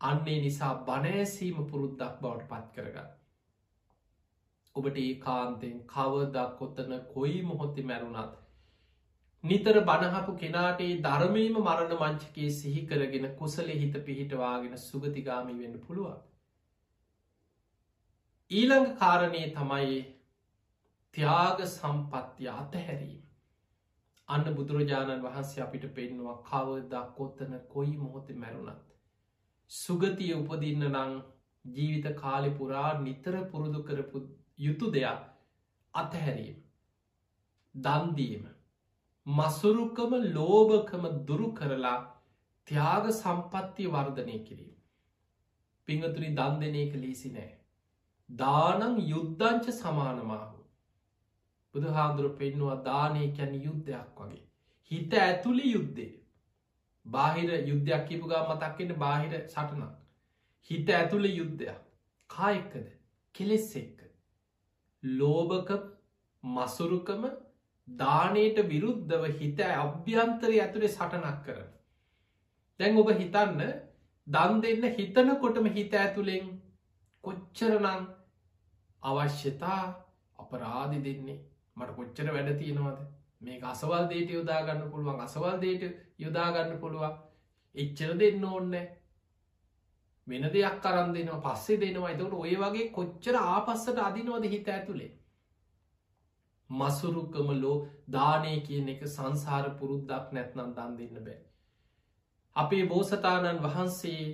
අන්නේ 0.00 0.36
නිසා 0.40 0.74
බණෑසීම 0.82 1.58
පුරුද්දක් 1.66 2.20
බවට 2.20 2.46
පත් 2.50 2.76
කරගන්න. 2.76 3.10
ඔබට 4.74 4.98
ඒ 4.98 5.14
කාන්තෙන් 5.20 5.82
කවදක් 5.86 6.46
කොත්තන 6.58 6.94
කොයි 7.08 7.42
මොහොත්ති 7.42 7.84
මැරුණත්. 7.84 8.38
නිතර 9.44 9.80
බණහපු 9.82 10.38
කෙනාට 10.38 10.80
ඒ 10.80 10.94
ධර්මීම 11.02 11.58
මරණ 11.58 11.94
මංචකයේ 11.98 12.50
සිහි 12.54 12.86
කරගෙන 12.86 13.30
කුසලෙ 13.36 13.76
හිත 13.76 14.02
පිහිටවාගෙන 14.04 14.80
සුගතිගාමී 14.80 15.58
වෙන්න 15.58 15.80
පුළුවන්. 15.80 16.18
ඊළඟ 18.50 18.86
කාරණය 18.96 19.40
තමයි 19.52 19.98
ත්‍යාග 21.14 21.60
සම්පත්තිය 21.64 22.48
අතහැරීම. 22.52 23.20
අන්න 24.28 24.48
බුදුරජාණන් 24.56 25.22
වහන්සේ 25.22 25.62
අපිට 25.64 25.84
පෙන්නවා 25.94 26.34
කවදක් 26.44 27.02
කොත්තන 27.16 27.52
කොයි 27.68 27.92
මොහොතේ 27.96 28.36
මැරුණත්. 28.36 28.88
සුගතිය 29.70 30.32
උපදින්න 30.34 30.86
නං 30.88 31.14
ජීවිත 31.64 32.08
කාලි 32.16 32.50
පුරා 32.52 32.90
නිතර 33.00 33.36
පුරුදු 33.52 33.84
කරපු 33.84 34.24
යුතු 34.58 34.90
දෙයක් 34.92 35.22
අතහැරීම. 35.94 36.58
දන්දීම. 37.74 38.44
මසුරුකම 39.26 40.18
ලෝභකම 40.30 41.08
දුරු 41.24 41.52
කරලා 41.54 41.96
ත්‍යාග 42.66 43.08
සම්පත්තිය 43.12 43.88
වර්ධනය 43.88 44.36
කිරීම. 44.44 44.76
පිංහතුනි 45.88 46.34
දන් 46.34 46.60
දෙනය 46.60 46.84
කලීසි 46.90 47.32
නෑ. 47.32 47.59
දානං 48.30 48.96
යුද්ධංච 49.06 49.66
සමානමාහු. 49.72 50.58
බුදු 51.74 51.92
හාදුරු 51.92 52.30
පෙන්නවා 52.36 52.78
දානය 52.84 53.26
කැන 53.36 53.54
යුද්ධයක් 53.58 54.08
වගේ. 54.18 54.42
හිත 54.90 55.14
ඇතුළි 55.18 55.66
යුද්ධේ. 55.72 56.12
බාහිර 57.06 57.50
යුද්ධයක් 57.68 58.06
කිපුගා 58.08 58.42
මතක්කෙන 58.48 58.94
බාහිර 58.96 59.32
සටනක්. 59.44 59.92
හිත 60.70 60.90
ඇතුළ 60.90 61.26
යුද්ධයක් 61.30 61.80
කායෙක්කද 62.30 62.86
කෙලෙස් 63.34 63.68
එක්ක. 63.76 63.98
ලෝභක 65.02 65.70
මසුරුකම 66.44 67.28
දානයට 67.88 68.58
විරුද්ධව 68.68 69.24
හිත 69.38 69.60
අභ්‍යන්තරය 69.66 70.60
ඇතුළේ 70.60 70.88
සටනක් 70.88 71.38
කරන. 71.44 71.68
දැන් 72.80 72.98
ඔබ 72.98 73.12
හිතන්න 73.14 73.60
දන් 74.26 74.60
දෙන්න 74.62 74.88
හිතනකොටම 74.96 75.66
හිත 75.76 75.94
ඇතුළෙන් 75.96 76.48
කොච්චරනං 77.24 78.08
අවශ්‍යතා 79.02 79.82
අපරාධි 80.38 81.00
දෙන්නේ. 81.00 81.40
මට 81.76 81.96
කොච්චර 81.96 82.28
වැඩ 82.28 82.50
තියෙනවද? 82.58 83.00
මේ 83.40 83.60
අසවල් 83.64 84.08
දේට 84.08 84.30
යොදාගන්න 84.30 84.90
පුළුවන් 84.90 85.20
අසවල් 85.20 85.60
දේට 85.60 85.84
යොදාගන්න 86.18 86.78
පුළුවන්. 86.78 87.14
එච්චර 87.74 88.12
දෙන්න 88.16 88.44
ඕන්න 88.46 88.74
වෙන 90.26 90.44
දෙයක් 90.48 90.76
කරන් 90.80 91.14
දෙනවා 91.14 91.40
පස්සේ 91.46 91.78
දෙනවා. 91.78 92.10
එතකට 92.10 92.34
ඔය 92.34 92.54
වගේ 92.56 92.90
කොච්චර 92.90 93.36
ආපස්සට 93.38 93.98
අදිනවද 94.00 94.44
හිත 94.46 94.68
ඇතුළේ 94.68 95.12
මසුරුකම 96.70 97.48
ලෝ 97.56 97.76
දානය 98.08 98.52
කියන 98.60 98.88
එක 98.88 99.06
සංසාර 99.06 99.70
පුරුද්දක් 99.78 100.32
නැත්නම් 100.32 100.74
දන් 100.74 100.96
දෙන්න 100.98 101.24
බෑ. 101.24 101.40
අපේ 102.56 102.84
බෝසතාණන් 102.86 103.62
වහන්සේ 103.62 104.24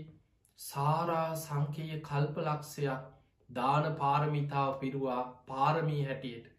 සාරා 0.59 1.29
සංකය 1.37 1.87
කල්පලක්ෂයක් 2.03 3.03
දාන 3.51 3.95
පාරමිතාව 3.97 4.79
පිරුවා 4.81 5.23
පාරමී 5.47 6.05
හැටියට 6.05 6.53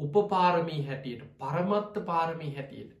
උපපාරමී 0.00 0.86
හැටියට 0.86 1.22
පරමත්ත 1.38 1.98
පාරමී 2.06 2.54
හැටියට. 2.56 2.92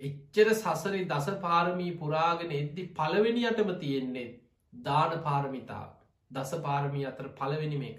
එච්චර 0.00 0.48
සසරි 0.54 1.02
දස 1.04 1.28
පාරමී 1.42 1.90
පුරාගෙන 1.98 2.52
එද්දි 2.52 2.86
පළවෙනියටම 2.98 3.70
තියෙන්නේ 3.80 4.28
දාන 4.72 5.12
පාරමිතා 5.20 5.84
දස 6.30 6.54
පාරමී 6.66 7.06
අතර 7.06 7.28
පළවෙනි 7.40 7.78
මේක. 7.78 7.98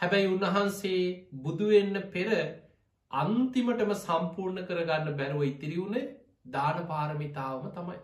හැබැයි 0.00 0.32
උන්වහන්සේ 0.34 1.02
බුදුවෙන්න 1.42 2.02
පෙර 2.14 2.28
අන්තිමටම 3.10 3.92
සම්පූර්ණ 3.96 4.66
කරගන්න 4.68 5.18
බැරුව 5.20 5.42
ඉතිරි 5.44 5.76
වුණේ 5.76 6.06
දාන 6.52 6.86
පාරමිතාවම 6.86 7.66
තමයි. 7.72 7.98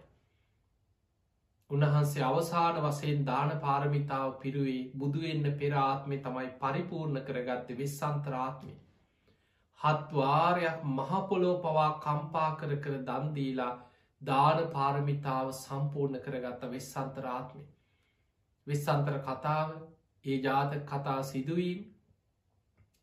උන්වහන්සේ 1.75 2.25
අවසාන 2.25 2.81
වසයෙන් 2.81 3.25
දාන 3.25 3.53
පාරමිතාව 3.61 4.35
පිරුවේ 4.39 4.81
බුදුවෙන්න 4.95 5.47
පෙරාත්මය 5.55 6.18
තමයි 6.20 6.51
පරිපූර්ණ 6.59 7.20
කරගත්ත 7.22 7.70
විස්සන්තරාත්මය. 7.75 8.75
හත්වාරයක් 9.81 10.85
මහපොලෝ 10.93 11.55
පවා 11.61 11.91
කම්පා 12.01 12.51
කර 12.57 12.77
කර 12.79 12.99
දන්දීලා 13.05 13.72
දාන 14.22 14.61
පාරමිතාව 14.70 15.49
සම්පූර්ණ 15.55 16.20
කරගත්ත 16.20 16.68
වෙස්සන්තරාත්මය. 16.70 17.64
විස්සන්තර 18.66 19.18
කතාව 19.22 19.75
ඒ 20.25 20.39
ජාත 20.41 20.79
කතා 20.85 21.18
සිදුවීම් 21.25 21.81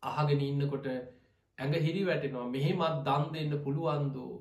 අහගෙන 0.02 0.40
ඉන්නකොට 0.42 0.86
ඇඟ 0.88 1.76
හිරි 1.80 2.02
වැටෙනවා 2.04 2.48
මෙහෙමත් 2.48 3.04
දන් 3.04 3.30
දෙන්න 3.34 3.62
පුළුවන්දෝ 3.64 4.32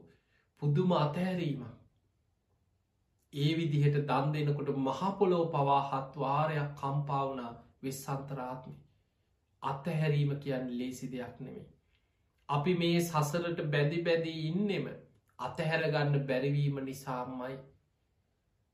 පුදුම 0.61 0.91
අතහැරීමක් 0.95 1.80
ඒ 3.33 3.51
විදිහට 3.57 3.97
දන් 4.07 4.31
දෙනකොට 4.33 4.69
මහපොලෝ 4.77 5.43
පවා 5.47 5.81
හත්වාරයක් 5.89 6.71
කම්පාවනා 6.75 7.51
වෙස්සන්තරාත්මි. 7.83 8.73
අත්තහැරීම 9.61 10.31
කියන්න 10.37 10.65
ලේසි 10.77 11.07
දෙයක් 11.11 11.37
නෙමේ. 11.39 11.67
අපි 12.49 12.73
මේ 12.73 12.97
සසරට 13.01 13.61
බැදි 13.67 14.01
බැදී 14.01 14.39
ඉන්නෙම 14.47 14.89
අතහැරගන්න 15.39 16.17
බැරිවීම 16.25 16.81
නිසාමයි. 16.81 17.55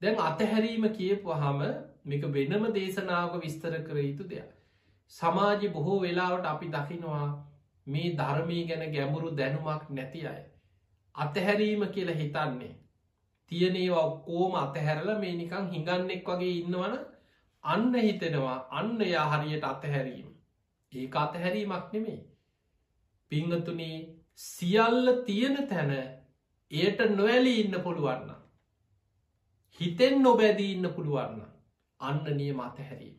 දැන් 0.01 0.19
අතහැරීම 0.21 0.89
කියපු 0.91 1.35
හම 1.35 1.61
මේක 2.05 2.27
වෙනම 2.31 2.67
දේශනාවක 2.71 3.37
විස්තර 3.43 3.77
කර 3.83 3.97
යුතු 3.99 4.29
දෙයක්. 4.29 4.49
සමාජ 5.13 5.69
බොහෝ 5.69 5.99
වෙලාවට 6.01 6.45
අපි 6.45 6.71
දකිනවා 6.71 7.29
මේ 7.87 8.09
ධර්මී 8.15 8.65
ගැන 8.65 8.83
ගැඹුරු 8.91 9.31
දැනුමක් 9.37 9.87
නැති 9.91 10.27
අය. 10.27 10.43
අතහැරීම 11.15 11.87
කියලා 11.89 12.15
හිතන්නේ 12.15 12.73
තියනේවා 13.51 14.05
ඔක්කෝම 14.05 14.55
අතහැරල 14.55 15.09
මේ 15.19 15.35
නිකං 15.35 15.69
හිඟන්නෙක් 15.69 16.27
වගේ 16.27 16.53
ඉන්නවන 16.53 16.95
අන්න 17.63 17.93
හිතෙනවා 17.97 18.57
අන්න 18.71 18.97
යා 19.05 19.27
හරියට 19.31 19.65
අතහැරීම. 19.65 20.27
ඒ 20.93 21.07
අතහැරීමක් 21.15 21.93
නෙමේ 21.93 22.19
පිංහතුනේ 23.31 23.97
සියල්ල 24.37 25.07
තියෙන 25.25 25.57
තැන 25.67 25.93
එයට 26.71 26.99
නොවැලි 27.11 27.53
ඉන්න 27.59 27.79
පුළුවන්න 27.81 28.35
හිතෙන් 29.79 30.21
නොබැදී 30.21 30.71
ඉන්න 30.71 30.89
පුළුවන්න 30.89 31.41
අන්න 31.99 32.23
නියම 32.33 32.59
අතහැරීම. 32.59 33.17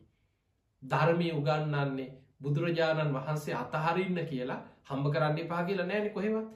ධර්මය 0.83 1.29
උගන්නන්නේ 1.31 2.09
බුදුරජාණන් 2.41 3.13
වහන්සේ 3.13 3.55
අතහරින්න 3.55 4.19
කියලා 4.25 4.61
හම්බ 4.85 5.11
කරන්න 5.13 5.37
එපා 5.37 5.63
කියලා 5.63 5.85
නෑනෙ 5.85 6.09
කොහෙවත්. 6.09 6.49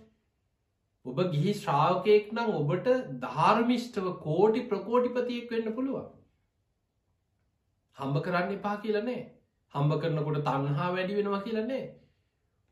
ඔබ 1.06 1.18
ගිහි 1.32 1.54
ශ්‍රාවකයෙක් 1.56 2.32
නම් 2.32 2.51
ඔබට 2.54 2.89
ධර්මිෂ්ටව 3.22 4.12
කෝටි 4.20 4.68
ප්‍රකෝටිපතියෙක් 4.68 5.51
වෙන්න 5.51 5.74
පුළුවන්. 5.74 6.06
හම්බ 7.97 8.22
කරන්න 8.22 8.54
එපා 8.54 8.78
කියලනේ 8.80 9.22
හම්බ 9.74 9.99
කරනකොට 10.01 10.39
තන්හා 10.43 10.91
වැඩි 10.91 11.18
වෙනවා 11.18 11.41
කියලනේ 11.41 11.84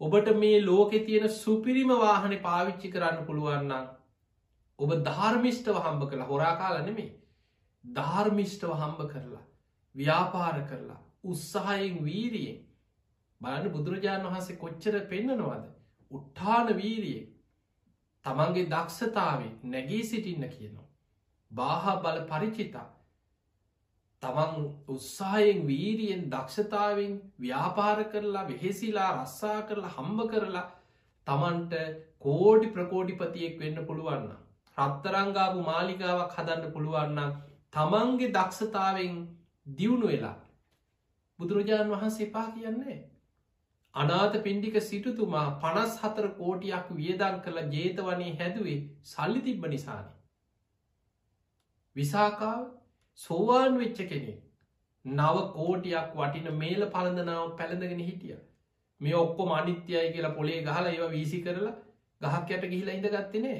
ඔබට 0.01 0.29
මේ 0.35 0.61
ලෝකෙ 0.61 0.99
තියෙන 1.01 1.27
සුපිරිම 1.31 1.91
වාහන 1.97 2.37
පාවිච්චි 2.41 2.91
කරන්න 2.91 3.25
පුළුවන්නම් 3.25 3.89
ඔබ 4.79 4.91
ධර්මිෂ්ටව 5.01 5.77
හම්බ 5.79 6.03
කළ. 6.05 6.23
හොරා 6.23 6.53
කාලනෙමේ 6.57 7.09
ධර්මිෂ්ටව 7.83 8.73
හම්බ 8.75 9.01
කරලා 9.09 9.45
ව්‍යාපාර 9.95 10.57
කරලා 10.63 10.99
උත්සාහයෙන් 11.25 11.99
වීරියෙන්. 12.03 12.57
බලන්න 13.41 13.71
බුදුරජාණන් 13.71 14.27
වහන්සේ 14.27 14.57
කොච්චර 14.57 14.99
පෙන්න්නනවද 15.07 15.69
උට්ඨාන 16.11 16.73
වීරියෙන්. 16.77 17.27
තමන්ගේ 18.25 18.65
දක්ෂතාවේ 18.67 19.51
නැගී 19.65 20.03
සිටින්න 20.05 20.49
කියනවා. 20.49 20.89
බාහා 21.51 21.97
බල 21.97 22.19
පරිචිතා 22.25 22.87
තමන් 24.23 24.53
උත්සායෙන් 24.87 25.61
වීරියෙන් 25.67 26.23
දක්ෂතාවෙන් 26.29 27.13
ව්‍යාපාර 27.39 28.03
කරලා 28.05 28.47
වෙහෙසිලා 28.47 29.09
රස්සා 29.13 29.61
කරලා 29.63 29.91
හම්බ 29.91 30.19
කරලා 30.31 30.67
තමන්ට 31.27 31.73
කෝඩි 32.19 32.67
ප්‍රකෝඩිපතියෙක් 32.69 33.59
වෙන්න 33.59 33.85
පුළුවන්න. 33.85 34.29
රත්තරංගාපු 34.77 35.63
මාලිකාවක් 35.63 36.35
හදන්න 36.37 36.73
පුළුවන්න 36.73 37.19
තමන්ගේ 37.73 38.33
දක්ෂතාවෙන් 38.33 39.15
දියුණු 39.67 40.07
වෙලා 40.07 40.37
බුදුරජාණන් 41.39 41.93
වහන්සේ 41.93 42.29
පා 42.29 42.47
කියන්නේ 42.51 42.97
අනාත 43.95 44.37
පින්ඩික 44.41 44.75
සිටුතුමා 44.81 45.47
පනස් 45.59 45.97
හතර 45.99 46.27
කෝටියක් 46.35 46.91
වියදන් 46.91 47.41
කළ 47.41 47.59
ජේතවනේ 47.71 48.35
හැදුවේ 48.35 48.77
සල්ලි 49.05 49.41
තිබ්බ 49.41 49.65
නිසාන. 49.67 50.05
විසාකාව 51.95 52.63
සෝවාන් 53.19 53.77
වෙච්ච 53.77 53.99
කෙනෙ 54.05 54.31
නව 55.05 55.43
කෝටියක් 55.51 56.15
වටින 56.15 56.47
මේල 56.55 56.87
පලඳනාව 56.87 57.51
පැළඳගෙන 57.57 58.01
හිටිය. 58.01 58.37
මේ 59.01 59.15
ඔක්කො 59.15 59.45
මනිත්‍යයයි 59.47 60.13
කියලා 60.13 60.31
පොලේ 60.31 60.61
ගහලා 60.61 60.87
ඒව 60.89 61.11
වීසි 61.11 61.41
කරලා 61.41 61.75
ගහක් 62.21 62.49
යට 62.51 62.65
ගිහිලා 62.65 62.95
ඉඳ 62.95 63.09
ගත්තනේ 63.09 63.59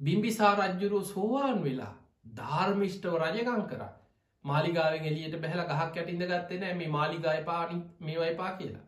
බිම්බිසා 0.00 0.52
රජ්ජුරුව 0.56 1.04
සෝවාන් 1.06 1.58
වෙලා 1.64 1.92
ධර්මිෂ්ටව 2.36 3.14
රජකං 3.16 3.66
කර. 3.66 3.82
මාලිගාවෙන් 4.44 5.04
එලියට 5.04 5.36
බැහල 5.38 5.62
ගහක් 5.64 5.96
යට 5.96 6.08
ඉඳ 6.08 6.24
ගත්තනෑ 6.24 6.74
මේ 6.74 6.90
මාලිගාය 6.90 7.44
පානි 7.44 7.78
මේ 8.00 8.18
වයිපා 8.18 8.52
කියලා. 8.52 8.84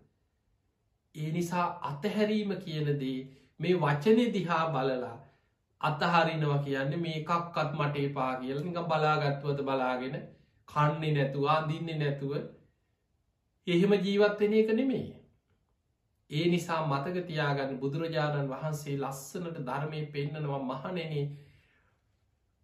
ඒ 1.15 1.31
නිසා 1.31 1.67
අතහැරීම 1.83 2.55
කියනදේ 2.59 3.19
මේ 3.61 3.75
වචනය 3.79 4.25
දිහා 4.33 4.65
බලලා 4.71 5.17
අතහරිනවා 5.81 6.59
කියන්න 6.61 7.01
මේ 7.01 7.17
එකක්කත් 7.17 7.71
මට 7.75 7.97
එපා 8.03 8.33
කියල. 8.37 8.59
නික 8.61 8.79
බලාගත්තුවද 8.87 9.61
බලාගෙන 9.63 10.17
කන්නේ 10.69 11.13
නැතුව 11.13 11.45
අඳින්නේ 11.49 11.99
නැතුව 11.99 12.33
එහෙම 13.67 13.93
ජීවත්වෙන 13.99 14.55
එක 14.55 14.71
නෙමේ 14.73 15.07
ඒ 16.31 16.47
නිසා 16.49 16.81
මතක 16.87 17.27
තියාගන්න 17.27 17.79
බුදුරජාණන් 17.79 18.51
වහන්සේ 18.51 18.97
ලස්සනට 18.99 19.59
ධර්මය 19.63 20.01
පෙන්න්නනවා 20.09 20.61
මහනෙන 20.63 21.13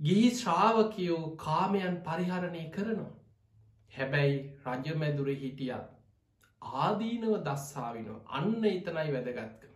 ගිහි 0.01 0.29
ශ්‍රාවකයෝ 0.35 1.23
කාමයන් 1.39 1.97
පරිහරණය 2.03 2.63
කරනවා 2.71 3.15
හැබැයි 3.93 4.39
රජමැදුර 4.67 5.33
හිටියත් 5.39 5.91
ආදීනව 6.83 7.35
දස්සාාවනවා 7.43 8.21
අන්න 8.37 8.71
එතනයි 8.71 9.11
වැදගත්ක 9.11 9.67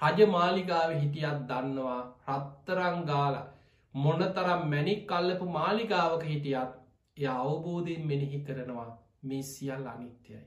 රජ 0.00 0.28
මාලිගාව 0.30 0.92
හිටියත් 0.94 1.40
දන්නවා 1.48 2.02
රත්තරංගාල 2.28 3.38
මොනතරම් 3.94 4.62
මැනික් 4.68 5.02
කල්ලපු 5.06 5.46
මාලිගාවක 5.52 6.24
හිටියත් 6.24 6.76
එය 7.16 7.26
අවබෝධයෙන් 7.28 8.06
මෙනෙහි 8.06 8.40
කරනවා 8.42 8.88
මේ 9.22 9.42
සියල් 9.44 9.86
අනිත්‍යයි. 9.86 10.40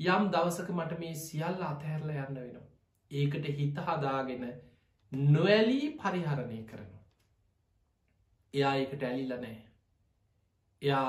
යම් 0.00 0.24
දවසක 0.28 0.68
මට 0.70 0.98
මේ 0.98 1.14
සියල්ල 1.16 1.62
අතහැරල 1.64 2.10
යන්න 2.12 2.36
වෙනවා. 2.36 2.66
ඒකට 3.10 3.46
හිත 3.52 3.80
හදාගෙන 3.80 4.44
නොවැලී 5.28 5.88
පරිහරණය 5.96 6.60
කරනවා. 6.64 6.99
එයා 8.54 8.76
ඒකට 8.76 9.02
ඇලිල්ල 9.02 9.34
නෑ. 9.36 9.58
එයා 10.82 11.08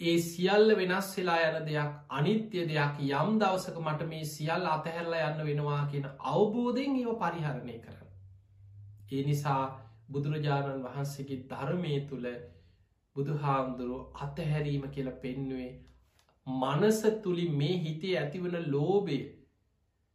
ඒ 0.00 0.16
සියල්ල 0.20 0.76
වෙනස් 0.76 1.10
වෙලා 1.16 1.40
යන 1.48 1.58
දෙයක් 1.66 1.92
අනිත්‍ය 2.10 2.64
දෙයක් 2.66 2.96
යම් 3.00 3.36
දවසක 3.38 3.76
මට 3.80 4.08
මේ 4.08 4.24
සියල් 4.26 4.66
අතහැරලා 4.68 5.26
යන්න 5.26 5.44
වෙනවා 5.44 5.82
කියන 5.86 6.08
අවබෝධයෙන් 6.32 6.96
ඒව 6.96 7.12
පරිහරණය 7.20 7.76
කරන. 7.80 8.08
ඒ 9.12 9.22
නිසා 9.24 9.62
බුදුරජාණන් 10.08 10.82
වහන්සේගේ 10.84 11.44
ධර්මය 11.46 11.94
තුළ 12.06 12.28
බුදුහාමුදුරුව 13.16 14.20
අතහැරීම 14.20 14.84
කියල 14.90 15.10
පෙන්නුවේ 15.18 15.70
මනස 16.46 17.00
තුළින් 17.22 17.54
මේ 17.54 17.76
හිතේ 17.78 18.16
ඇතිවන 18.18 18.56
ලෝබය 18.68 19.18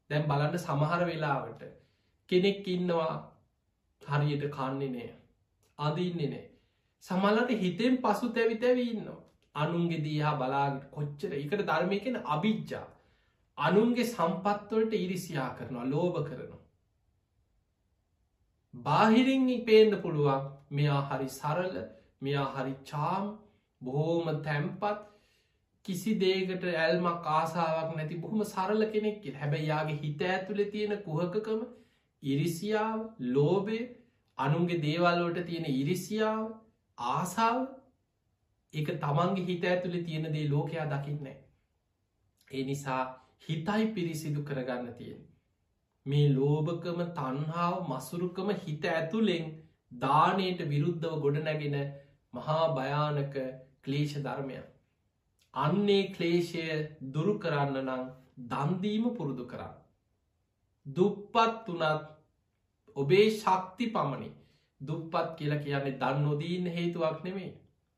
දැම් 0.09 0.27
බලන්න 0.27 0.59
සමහර 0.59 1.05
වෙලාවට 1.05 1.63
කෙනෙක් 2.29 2.67
ඉන්නවා 2.67 3.13
හරියට 4.01 4.45
කන්නේ 4.51 4.91
නෑ 4.91 5.09
අදින්නේ 5.79 6.29
නෑ. 6.29 6.45
සමලට 7.03 7.49
හිතෙන් 7.57 7.97
පසු 7.99 8.29
තැවි 8.31 8.55
තැවීන්නවා 8.57 9.23
අනුන්ගේ 9.55 10.03
දීහා 10.03 10.35
බලාගට 10.35 10.85
කොච්චර 10.91 11.33
එකට 11.35 11.63
ධර්මය 11.63 11.99
කෙන 11.99 12.21
අභිජ්ජා. 12.27 12.85
අනුන්ගේ 13.57 14.07
සම්පත්වලට 14.07 14.93
ඉරිසියා 14.95 15.49
කරනවා 15.51 15.85
ලෝභ 15.85 16.21
කරනවා. 16.21 16.63
බාහිරින් 18.73 19.45
පේන්න 19.63 19.97
පුළුවන් 19.97 20.49
මෙයා 20.71 21.01
හරි 21.03 21.29
සරල 21.31 21.75
මෙයා 22.21 22.47
හරි 22.53 22.73
චාම් 22.85 23.29
බොහෝම 23.81 24.41
තැම්පත් 24.41 25.05
කිසි 25.85 26.13
දේකට 26.15 26.63
ඇල්මක් 26.75 27.27
ආසාාවක් 27.31 27.95
නැති 27.95 28.15
බොහොම 28.17 28.43
සරල 28.45 28.85
කෙනෙක් 28.87 29.25
හැබැයියාගේ 29.35 29.99
හිත 29.99 30.21
ඇතුළ 30.25 30.61
තියෙන 30.71 30.93
කුහකකම 30.99 31.61
ඉරිසියාව 32.23 32.99
ලෝබය 33.29 33.79
අනුන්ගේ 34.37 34.81
දේවල්ලෝට 34.81 35.39
තියෙන 35.45 35.67
ඉරිසියාව 35.73 36.43
ආසාාව 36.97 37.59
ඒක 38.73 38.89
තමන්ගේ 38.97 39.45
හිත 39.45 39.63
ඇතුළි 39.65 40.03
තියෙන 40.03 40.33
දේ 40.33 40.49
ලෝකයා 40.49 40.87
දකින්නේ. 40.87 41.37
ඒ 42.47 42.63
නිසා 42.63 43.01
හිතයි 43.47 43.87
පිරිසිදු 43.89 44.43
කරගන්න 44.43 44.93
තියෙන. 44.93 45.21
මේ 46.05 46.25
ලෝභකම 46.31 46.99
තන්හාාව 47.11 47.77
මසුරුකම 47.87 48.51
හිත 48.57 48.85
ඇතුළෙන් 48.87 49.47
දානයට 49.99 50.61
විරුද්ධව 50.69 51.15
ගොඩනැගෙන 51.21 51.77
මහා 52.33 52.65
භයානක 52.73 53.35
ක්ලේෂ 53.81 54.13
ධර්මය. 54.19 54.59
අන්නේ 55.53 56.03
ක්ලේෂය 56.11 56.63
දුරු 57.13 57.33
කරන්න 57.39 57.81
නම් 57.83 58.05
දන්දීම 58.45 59.09
පුරුදු 59.13 59.45
කරන්න. 59.45 59.73
දුප්පත් 60.85 61.69
වනත් 61.69 62.16
ඔබේ 62.97 63.25
ශක්ති 63.31 63.87
පමණි. 63.89 64.29
දුප්පත් 64.81 65.31
කියලා 65.37 65.59
කියන්නේ 65.59 65.97
දන් 65.99 66.21
නොදීන්න 66.23 66.67
හේතුවක් 66.71 67.23
නෙමේ 67.23 67.49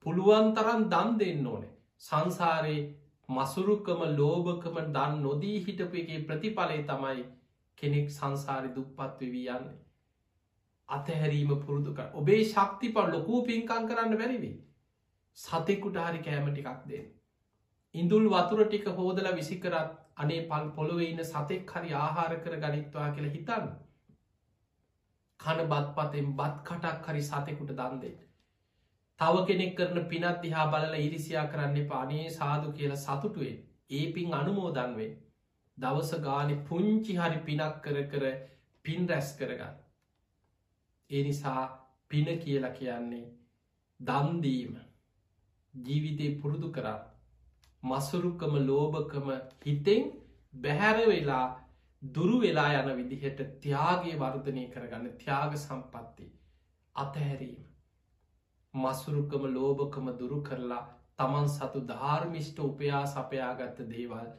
පුළුවන් 0.06 0.48
තරන් 0.54 0.88
දන් 0.88 1.20
දෙන්න 1.20 1.48
ඕනේ. 1.48 1.74
සංසාරයේ 2.00 2.88
මසුරුකම 3.30 4.02
ලෝභකම 4.14 4.78
දන් 4.90 5.20
නොදී 5.22 5.58
හිටපු 5.62 5.98
එකේ 5.98 6.24
ප්‍රතිඵලය 6.24 6.80
තමයි 6.86 7.26
කෙනෙක් 7.78 8.08
සංසාරි 8.12 8.72
දුප්පත් 8.76 9.22
වෙවී 9.22 9.48
යන්නේ. 9.50 9.78
අතහැරීම 10.90 11.54
පුරුදුක 11.60 12.00
ඔබේ 12.14 12.42
ශක්ති 12.46 12.90
ප 12.90 13.06
ලොකූ 13.10 13.42
පින්කං 13.44 13.90
කරන්න 13.90 14.18
බැරිවි 14.18 14.52
සතෙකුට 15.38 16.00
හරි 16.00 16.22
කෑමටිකක් 16.22 16.80
දෙන්න. 16.86 17.06
ඉඳුල් 17.96 18.26
වතුර 18.30 18.64
ටික 18.64 18.90
හෝදල 18.94 19.30
විසිකරත් 19.34 19.94
අනේ 20.18 20.42
පල් 20.48 20.66
පොළොව 20.72 21.04
ඉන්න 21.04 21.24
සතෙක් 21.26 21.72
හරි 21.74 21.94
ආහාර 21.98 22.34
කර 22.40 22.58
ගනිත්වා 22.58 23.12
කියල 23.12 23.30
හිතන්න. 23.30 23.70
කන 25.40 25.62
බත් 25.68 25.88
පතෙන් 25.98 26.28
බත් 26.34 26.56
කටක් 26.66 27.08
හරි 27.08 27.24
සතෙකුට 27.24 27.74
දන්දෙන් 27.74 28.20
තව 29.20 29.46
කෙනෙක් 29.48 29.74
කරන 29.76 30.06
පිනත් 30.08 30.38
දිහා 30.42 30.68
බලල 30.68 30.96
ඉරිසියා 30.98 31.48
කරන්න 31.48 31.88
පානේ 31.88 32.26
සාදු 32.32 32.72
කියලා 32.74 33.00
සතුටුවෙන් 33.00 33.60
ඒ 33.92 34.06
පින් 34.14 34.34
අනුමෝදන්වේ 34.34 35.12
දවස 35.78 36.12
ගාලි 36.22 36.56
පුංචි 36.64 37.14
හරි 37.16 37.40
පිනක් 37.42 37.76
කර 37.84 37.98
කර 38.06 38.26
පින් 38.86 39.08
රැස් 39.08 39.30
කරගන්න. 39.36 39.76
ඒ 41.10 41.24
නිසා 41.24 41.64
පින 42.12 42.28
කියලා 42.40 42.74
කියන්නේ 42.74 43.26
දන්දීම 44.00 44.76
ජීවිතය 45.74 46.28
පුරුදු 46.42 46.70
කරා. 46.72 47.00
මසුරුකම 47.84 48.54
ලෝභකම 48.62 49.28
හිතෙන් 49.66 50.04
බැහැර 50.54 50.98
වෙලා 51.08 51.46
දුරු 52.02 52.40
වෙලා 52.40 52.70
යන 52.76 52.90
විදිහට 52.98 53.42
ත්‍යයාගේ 53.60 54.18
වර්ධනය 54.18 54.62
කරගන්න 54.70 55.18
ත්‍යාග 55.18 55.56
සම්පත්ති 55.58 56.28
අතහැරීම. 56.96 57.66
මසුරුකම 58.74 59.44
ලෝභකම 59.50 60.08
දුරු 60.18 60.38
කරලා 60.42 60.86
තමන් 61.20 61.50
සතු 61.50 61.82
ධාර්මිෂ්ට 61.88 62.60
උපයා 62.62 63.04
සපයාගත්ත 63.08 63.82
දේවල් 63.88 64.30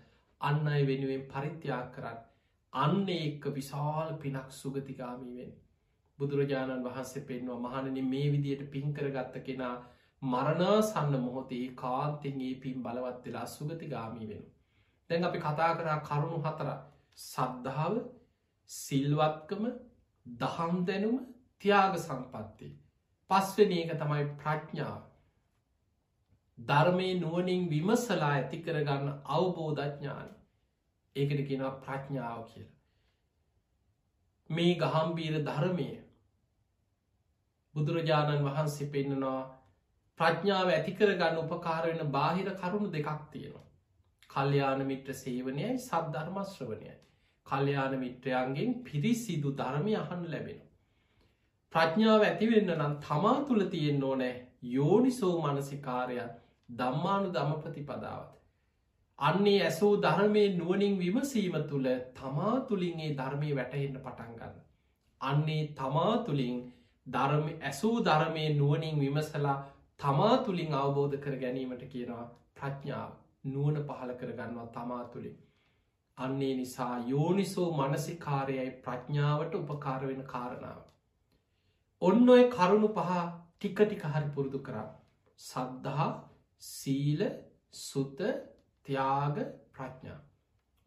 අන්න 0.41 0.69
අය 0.69 0.87
වෙනුවෙන් 0.87 1.25
පරිත්‍යයක් 1.29 1.91
කරන්න 1.95 2.21
අන්න 2.73 3.09
එක්ක 3.11 3.49
විශාල් 3.53 4.13
පිනක් 4.19 4.53
සුගතිකාමීවෙන් 4.53 5.53
බුදුරජාණන් 6.19 6.85
වහන්සේ 6.85 7.25
පෙන්වා 7.25 7.59
මහණනි 7.61 8.05
මේ 8.05 8.31
විදියට 8.33 8.71
පින්කරගත්ත 8.71 9.37
කෙනා 9.43 9.75
මරණාසන්න 10.23 11.19
මොහොතේ 11.21 11.67
කාන්තෙන්ගේ 11.77 12.55
පින් 12.59 12.81
බලවත් 12.83 13.21
වෙලා 13.25 13.47
සුගතිගාමී 13.49 14.29
වෙන. 14.29 14.43
දැන් 15.11 15.25
අපි 15.25 15.39
කතා 15.41 15.75
කරා 15.75 15.99
කරුණු 16.03 16.41
හතර 16.41 16.73
සද්ධාව 17.19 18.01
සිල්වත්කම 18.71 19.65
දහම් 20.27 20.85
දැනුම 20.85 21.17
තියාග 21.63 21.95
සම්පත්තිය 21.99 22.73
පස්වෙන 23.31 23.73
එක 23.75 23.95
තමයි 23.95 24.27
ප්‍රඥාව. 24.37 25.01
ධර්මය 26.59 27.09
නුවනින් 27.17 27.63
විමසලා 27.69 28.31
ඇති 28.31 28.59
කරගන්න 28.59 29.09
අවබෝධඥාන 29.29 30.29
ඒකට 31.17 31.41
කියෙන 31.47 31.65
ප්‍රඥාව 31.81 32.43
කියලා. 32.49 32.79
මේ 34.51 34.75
ගහම්බීර 34.77 35.41
ධර්මය 35.45 35.89
බුදුරජාණන් 37.75 38.47
වහන්සේ 38.47 38.89
පෙන්නවා 38.89 39.41
ප්‍රඥාව 40.21 40.69
ඇති 40.71 40.95
කරගන්න 40.95 41.39
උපකාරවෙන 41.39 42.11
බාහිර 42.11 42.51
කරුණු 42.57 42.89
දෙකක් 42.93 43.21
තියෙනවා. 43.31 43.67
කල්්‍යයාන 44.31 44.83
මිත්‍ර 44.87 45.15
සේවනයයි 45.15 45.71
සද්ධර්මශ්‍රවනයයි 45.81 47.00
කල්්‍යයාන 47.51 47.95
මිත්‍රයන්ගෙන් 47.99 48.75
පිරිසිදු 48.85 49.51
ධර්මය 49.55 49.95
අහන්න 49.97 50.25
ලැබෙන 50.31 50.61
ප්‍රඥාව 51.73 52.23
ඇතිවෙන්න 52.25 52.71
නම් 52.73 52.95
තමා 53.01 53.39
තුළ 53.45 53.65
තියෙන්න්න 53.69 54.05
ඕනෑ 54.05 54.35
යෝනිසෝ 54.69 55.35
මනසිකාරයක් 55.43 56.31
දම්මානු 56.69 57.29
දම 57.33 57.53
ප්‍රතිපදාවත්. 57.59 58.31
අන්නේ 59.19 59.61
ඇසූ 59.63 59.93
ධර්මය 59.99 60.43
නුවනින් 60.57 60.95
විමසීම 60.99 61.57
තුළ 61.69 61.89
තමා 62.15 62.55
තුළින්ගේ 62.63 63.11
ධර්මය 63.17 63.51
වැටහෙන්න 63.57 63.97
පටන්ගන්න. 63.99 64.55
අන්නේ 65.21 65.63
තමා 65.75 66.15
තුළින් 66.21 66.59
ධර්ම 67.07 67.47
ඇසූ 67.63 67.97
ධර්මය 68.05 68.45
නුවනින් 68.55 69.01
විමසලා 69.01 69.59
තමා 70.01 70.35
තුළින් 70.39 70.75
අවබෝධ 70.75 71.17
කර 71.19 71.37
ගැනීමට 71.37 71.85
කියනවා 71.89 72.27
ප්‍රඥාව 72.55 73.13
නුවන 73.47 73.77
පහල 73.85 74.13
කරගන්නවා 74.15 74.67
තමා 74.69 75.05
තුළින්. 75.07 75.37
අන්නේ 76.19 76.55
නිසා 76.55 76.95
යෝනිසෝ 77.07 77.69
මනසිකාරයයි 77.73 78.71
ප්‍රඥාවට 78.85 79.55
උපකාර 79.55 80.03
වෙන 80.07 80.23
කාරණාව. 80.27 80.81
ඔන්න 82.03 82.29
ඔය 82.29 82.43
කරුණු 82.49 82.91
පහ 82.91 83.13
ටික 83.55 83.81
ටික 83.81 84.05
හරි 84.07 84.29
පුරුදු 84.35 84.61
කරා. 84.61 84.89
සද්ධහා 85.41 86.11
සීල 86.63 87.23
සුත 87.79 88.21
ත්‍යාග 88.87 89.41
ප්‍රඥා. 89.73 90.21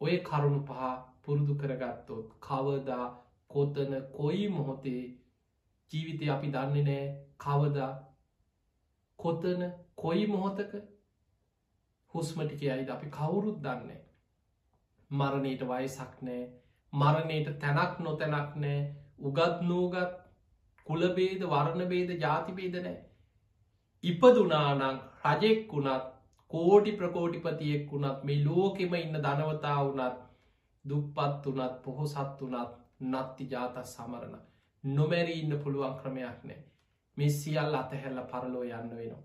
ඔය 0.00 0.16
කරුණු 0.20 0.62
පහ 0.62 0.94
පුරුදු 1.22 1.54
කරගත්තොත් 1.56 2.32
කවදා 2.40 3.06
කොතන 3.50 3.92
කොයි 4.12 4.48
මොහොතේ 4.50 5.02
ජීවිතය 5.90 6.30
අපි 6.30 6.48
දන්නේ 6.50 6.84
නෑ 6.84 7.04
කවදා 7.38 7.92
කොතන 9.18 9.70
කොයි 9.96 10.26
මොහොතක 10.28 10.72
හුස්මටික 12.14 12.62
අයිද 12.68 12.90
අපි 12.90 13.10
කවුරුත් 13.12 13.58
දන්නේ. 13.60 14.03
මරණයට 15.10 15.62
වයසක් 15.64 16.20
නෑ 16.22 16.42
මරණයට 16.92 17.48
තැනක් 17.60 17.98
නොතැනක් 18.00 18.54
නෑ 18.56 18.78
උගත් 19.20 19.62
නූගත් 19.62 20.14
කුලබේද 20.86 21.42
වර්ණබේද 21.44 22.10
ජාතිබේද 22.18 22.76
නෑ. 22.78 22.98
ඉපදුනානං 24.04 25.00
රජෙක් 25.24 25.72
වුණත් 25.72 26.12
කෝටි 26.50 26.92
ප්‍රකෝටිපතියෙක් 26.94 27.90
වුණත් 27.90 28.24
මේ 28.24 28.44
ලෝකෙම 28.44 28.94
ඉන්න 28.96 29.20
ධනවතා 29.20 29.78
වනත් 29.82 30.18
දුප්පත් 30.84 31.46
වනත් 31.48 31.82
පොහොසත් 31.82 32.42
වනත් 32.42 32.72
නත්ති 33.10 33.50
ජාත 33.50 33.82
සමරණ 33.86 34.42
නොමැරී 34.84 35.40
ඉන්න 35.40 35.60
පුළුවන් 35.60 35.98
ක්‍රමයක් 35.98 36.40
නෑ 36.44 36.62
මේ 37.16 37.30
සියල් 37.32 37.74
අතහැල්ල 37.74 38.20
පරලෝ 38.26 38.64
යන්න 38.64 38.90
වෙනවා. 38.92 39.22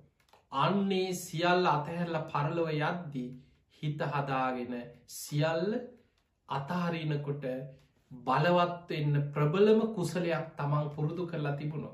අන්නේ 0.51 1.13
සියල්ල 1.15 1.65
අතහැරල 1.67 2.17
පරලොව 2.25 2.69
යද්දී 2.71 3.29
හිත 3.81 4.01
හදාගෙන 4.07 4.73
සියල්ල 5.13 5.75
අතාරීනකොට 6.49 7.45
බලවත්වෙන්න 8.11 9.17
ප්‍රබලම 9.33 9.81
කුසලයක් 9.93 10.47
තමන් 10.55 10.89
පුරුදු 10.89 11.27
කරලා 11.27 11.55
තිබුණො. 11.55 11.91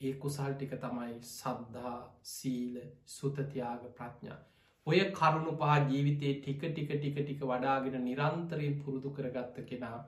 ඒ 0.00 0.12
කුසල් 0.14 0.54
ටික 0.54 0.72
තමයි 0.78 1.18
සද්ධා 1.28 1.98
සීල 2.28 2.80
සුතතියාග 3.08 3.84
ප්‍රඥා. 3.92 4.38
ඔය 4.86 5.00
කරුණු 5.12 5.52
පා 5.56 5.76
ජීවිතයේ 5.84 6.34
ටික 6.36 6.64
ටික 6.64 6.90
ටික 6.92 7.18
ටික 7.18 7.44
වඩාගෙන 7.44 7.96
නිරන්තරයෙන් 8.00 8.78
පුරුදු 8.80 9.10
කරගත්ත 9.10 9.60
කෙනා 9.66 9.98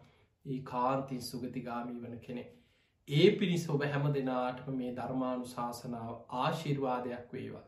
ඒ 0.45 0.61
කාන්තින් 0.63 1.23
සුගතිගාමී 1.23 2.01
වන 2.01 2.17
කෙනෙ. 2.21 2.45
ඒ 3.09 3.29
පිණිස 3.39 3.69
ඔබ 3.69 3.85
හැම 3.87 4.09
දෙනාටම 4.13 4.75
මේ 4.75 4.95
ධර්මානු 4.95 5.47
ශාසනාව 5.49 6.17
ආශිර්වාදයක් 6.39 7.33
වේවා. 7.33 7.63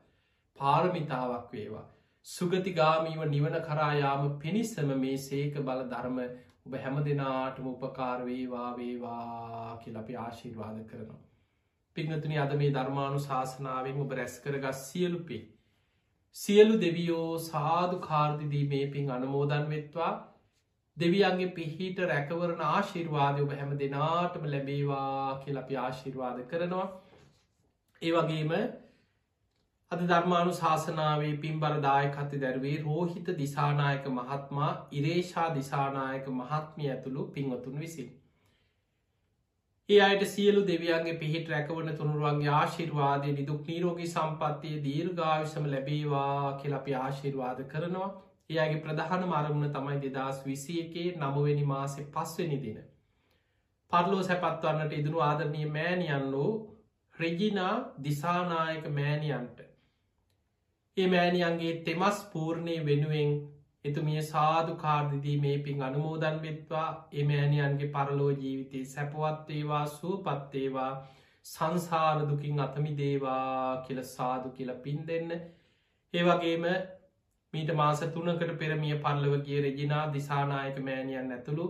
පාරමිතාවක් 0.58 1.52
වේවා. 1.52 1.86
සුගතිගාමීව 2.26 3.20
නිවන 3.26 3.56
කරායාම 3.60 4.24
පිණිස්සම 4.38 4.88
මේ 4.96 5.18
සේක 5.18 5.58
බල 5.60 5.82
ධර්ම 5.86 6.16
ඔබ 6.20 6.76
හැම 6.76 6.96
දෙනාටම 7.00 7.66
උපකාර 7.68 8.16
වේවා 8.22 8.70
වේවා 8.74 9.76
කියල 9.82 9.98
අපි 9.98 10.16
ආශිර්වාද 10.18 10.80
කරනවා. 10.84 11.20
පිංහතුනි 11.96 12.38
අද 12.38 12.54
මේ 12.54 12.70
ධර්මානු 12.70 13.20
ශාසනාවෙන් 13.22 14.00
ඔබ 14.00 14.12
රැස් 14.12 14.34
කරගස් 14.40 14.80
සියලුපේ. 14.86 15.42
සියලු 16.36 16.80
දෙවියෝ 16.80 17.28
සාධු 17.40 18.00
කාර්දිදී 18.00 18.64
මේ 18.66 18.86
පින් 18.88 19.12
අනමෝදන් 19.12 19.68
වෙත්වා 19.68 20.10
දෙවියන්ගේ 20.96 21.52
පිහිට 21.52 22.02
රැකවරන 22.06 22.64
ආශිර්වාදය 22.68 23.42
ඔබ 23.42 23.54
හැම 23.54 23.76
දෙනාටම 23.78 24.48
ලැබේවා 24.48 25.38
කියල 25.44 25.58
අපි 25.58 25.78
ආශිර්වාද 25.80 26.42
කරනවා. 26.46 26.88
ඒ 28.02 28.12
වගේම 28.12 28.56
අද 29.92 30.00
ධර්මානු 30.02 30.52
ශාසනාවේ 30.54 31.34
පින්බර 31.36 31.74
දායකත්ති 31.80 32.38
දැරවේ 32.38 32.76
රෝහිත 32.78 33.28
දිසානායක 33.36 34.06
මහත්මා 34.10 34.70
ඉරේෂා 34.92 35.44
දිසානායක 35.52 36.30
මහත්මිය 36.32 36.88
ඇතුළු 36.88 37.26
පින්වතුන් 37.28 37.76
විසින්. 37.78 38.08
ඒ 39.88 39.98
අයට 40.00 40.24
සියලු 40.26 40.64
දෙවියන්ගේ 40.64 41.14
පිහිට 41.16 41.48
රැකවන 41.48 41.90
තුනුරුවන්ගේ 41.94 42.50
ආශිර්වාදය 42.54 43.34
නිදුක් 43.34 43.60
නීරෝගී 43.66 44.08
සම්පත්තිය 44.08 44.80
දීර්ඝාවිශම 44.82 45.68
ලැබේවා 45.68 46.56
කෙලපි 46.56 46.96
ආශිර්වාද 46.96 47.62
කරනවා 47.68 48.10
ඒයාගේ 48.50 48.82
ප්‍රධාන 48.82 49.28
මරමුණ 49.28 49.72
තමයි 49.72 50.00
දෙදස් 50.08 50.42
විසියකේ 50.44 51.06
නමවෙනි 51.14 51.64
මාසෙ 51.66 52.08
පස්වනි 52.10 52.58
දින. 52.58 52.82
පර්ලෝ 53.92 54.22
සැපත්වන්නට 54.24 54.98
ඉදිරු 54.98 55.24
ආදරණය 55.24 55.64
මෑනියන්නෝ 55.70 56.50
රෙජිනා 57.14 57.72
දිසානායක 58.02 58.92
මෑනියන්ට 58.92 59.65
ඒ 60.96 61.06
මෑණියන්ගේ 61.08 61.72
තෙමස් 61.84 62.18
පූර්ණය 62.32 62.74
වෙනුවෙන් 62.84 63.32
එතුමිය 63.84 64.22
සාධු 64.24 64.74
කාර්දිදී 64.76 65.36
මේ 65.38 65.58
පින් 65.58 65.82
අනුමෝදන් 65.82 66.38
වෙත්වා. 66.42 66.88
එමෑණියන්ගේ 67.14 67.90
පරලෝ 67.90 68.30
ජීවිතේ 68.34 68.84
සැපවත්තේවා 68.86 69.84
සුවපත්තේවා 69.88 70.92
සංසාරදුකින් 71.46 72.60
අතමි 72.60 72.92
දේවා 72.94 73.82
කියල 73.82 74.00
සාදු 74.06 74.48
කියල 74.50 74.72
පින් 74.78 75.02
දෙන්න. 75.06 75.30
ඒවගේම 76.14 76.64
මීට 77.54 77.74
මාස 77.74 78.00
තුනකට 78.08 78.56
පෙරමිය 78.58 78.96
පල්ලව 78.98 79.36
ගිය 79.42 79.60
රෙජිනා 79.62 80.04
දිසානායක 80.12 80.80
මෑණියන් 80.80 81.30
ඇතුළු 81.32 81.68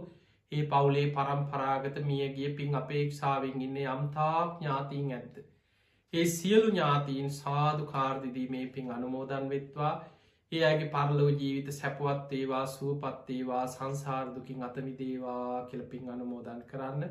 ඒ 0.53 0.65
පවුලේ 0.67 1.07
පරම්පරාගත 1.11 2.01
මියගේ 2.05 2.55
පින් 2.55 2.75
අපේක්ෂාවෙන් 2.77 3.63
ඉන්න 3.63 3.85
යම්තාක් 3.85 4.57
ඥාතිීන් 4.57 5.13
ඇත්ත 5.13 5.45
ඒ 6.13 6.25
සියලු 6.27 6.69
ඥාතීන් 6.69 7.31
සාධු 7.33 7.87
කාර්දිදී 7.87 8.49
මේ 8.49 8.67
පින් 8.69 8.91
අනුමෝදන් 8.91 9.49
වෙත්වා. 9.49 9.95
ඒ 10.53 10.65
අගේ 10.65 10.89
පරලෝ 10.89 11.31
ජීවිත 11.31 11.71
සැපවත්තේවා 11.73 12.67
සුවපත්තේවා 12.69 13.67
සංසාර්දුකින් 13.69 14.63
අතමිදේවා 14.63 15.65
කෙලපින් 15.65 16.11
අනුමෝදන් 16.11 16.61
කරන්න. 16.65 17.03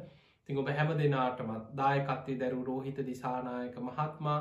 තිං 0.50 0.58
ඔබ 0.58 0.70
හැම 0.70 0.94
දෙනාටමත් 0.96 1.66
දායකත්තේ 1.78 2.38
දැරු 2.38 2.64
රෝහිත 2.64 3.02
දිසානායක 3.06 3.76
මහත්මා 3.82 4.40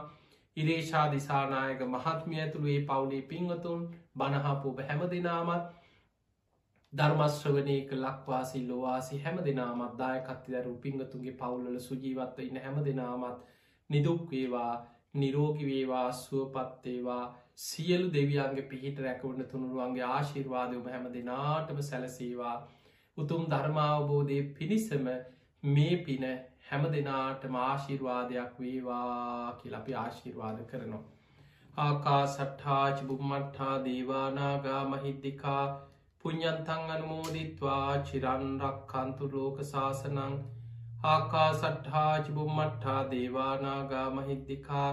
ඉරේෂා 0.56 1.06
දිසානායක 1.12 1.80
මහත්මිය 1.88 2.40
ඇතුළු 2.40 2.68
ඒ 2.68 2.82
පවුලේ 2.84 3.22
පිංහතුන් 3.24 3.80
බණහපු 4.14 4.68
ඔබ 4.68 4.82
හැම 4.82 5.02
දෙනාමත් 5.08 5.64
ධර්මශ්‍රවනයක 6.92 7.96
ලක්වාසි 7.96 8.62
ලොවාසි 8.64 9.18
හැම 9.18 9.42
දෙනාමත් 9.42 9.98
දායකත්ති 9.98 10.52
දැරු 10.52 10.76
පිංහතුන්ගේ 10.78 11.34
පවුල්ල 11.34 11.80
සුජීවත්ව 11.82 12.44
ඉන්න 12.44 12.60
හැම 12.60 12.80
දෙනාමත් 12.84 13.53
නිදුක්වේවා 13.94 14.72
නිරෝගිවේවා 15.14 16.08
සුවපත්තේවා 16.14 17.24
සියලු 17.58 18.06
දෙවියන්ගේ 18.10 18.64
පිහිට 18.64 18.98
රැකවන්න 19.00 19.48
තුනුරුවන්ගේ 19.48 20.06
ආශිර්වාදයම 20.08 20.88
හැම 20.88 21.06
දෙනාටම 21.12 21.78
සැලසේවා. 21.82 22.56
උතුම් 23.16 23.44
ධර්මාවබෝධය 23.48 24.38
පිණිසම 24.54 25.06
මේ 25.62 25.96
පින 25.98 26.24
හැම 26.64 26.86
දෙනාටම 26.90 27.58
ආශිර්වාදයක් 27.60 28.58
වේවා 28.58 29.58
කියලපි 29.58 29.96
ආශිර්වාද 29.96 30.58
කරනවා. 30.66 31.04
ආකා 31.78 32.22
සට්ඨාච 32.26 33.04
බුම්මට්හා 33.04 33.76
දේවානාගා 33.84 34.82
මහිද්දිකා 34.88 35.62
පුඤ්ඥන්තන් 36.24 36.90
අනුමෝදිත්වා. 36.90 37.88
චිරන්රක් 38.04 38.82
කන්තු 38.88 39.30
ලෝක 39.32 39.64
ශාසනං 39.64 40.36
ආකා 41.04 41.48
සට්හාච 41.54 42.28
බුම්මට්හා 42.34 43.00
දේවානාගා 43.08 44.04
මහිද්දිකා 44.12 44.90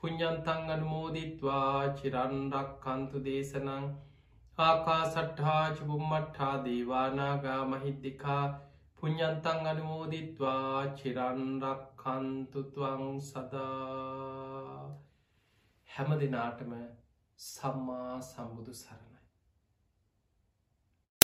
පුඤ්ඥන්තන් 0.00 0.70
අනුමෝදිත්වා 0.70 1.80
චිරන්රක් 1.98 2.70
කන්තු 2.80 3.20
දේශනං 3.26 3.84
ආකා 4.58 5.02
සට්හාච 5.08 5.82
බුම්මට්හා 5.84 6.54
දේවානාගා 6.64 7.58
මහිද්දිකා 7.66 8.44
පුඤ්ඥන්තන් 8.98 9.68
අනුමෝදිත්වා 9.68 10.80
චිරන්රක් 10.96 11.84
කන්තුතුවං 12.00 13.06
සදා 13.22 14.88
හැම 15.88 16.18
දෙනාටම 16.18 16.74
සම්මා 17.38 18.20
සම්බුදු 18.22 18.74
සරණයි. 18.74 19.09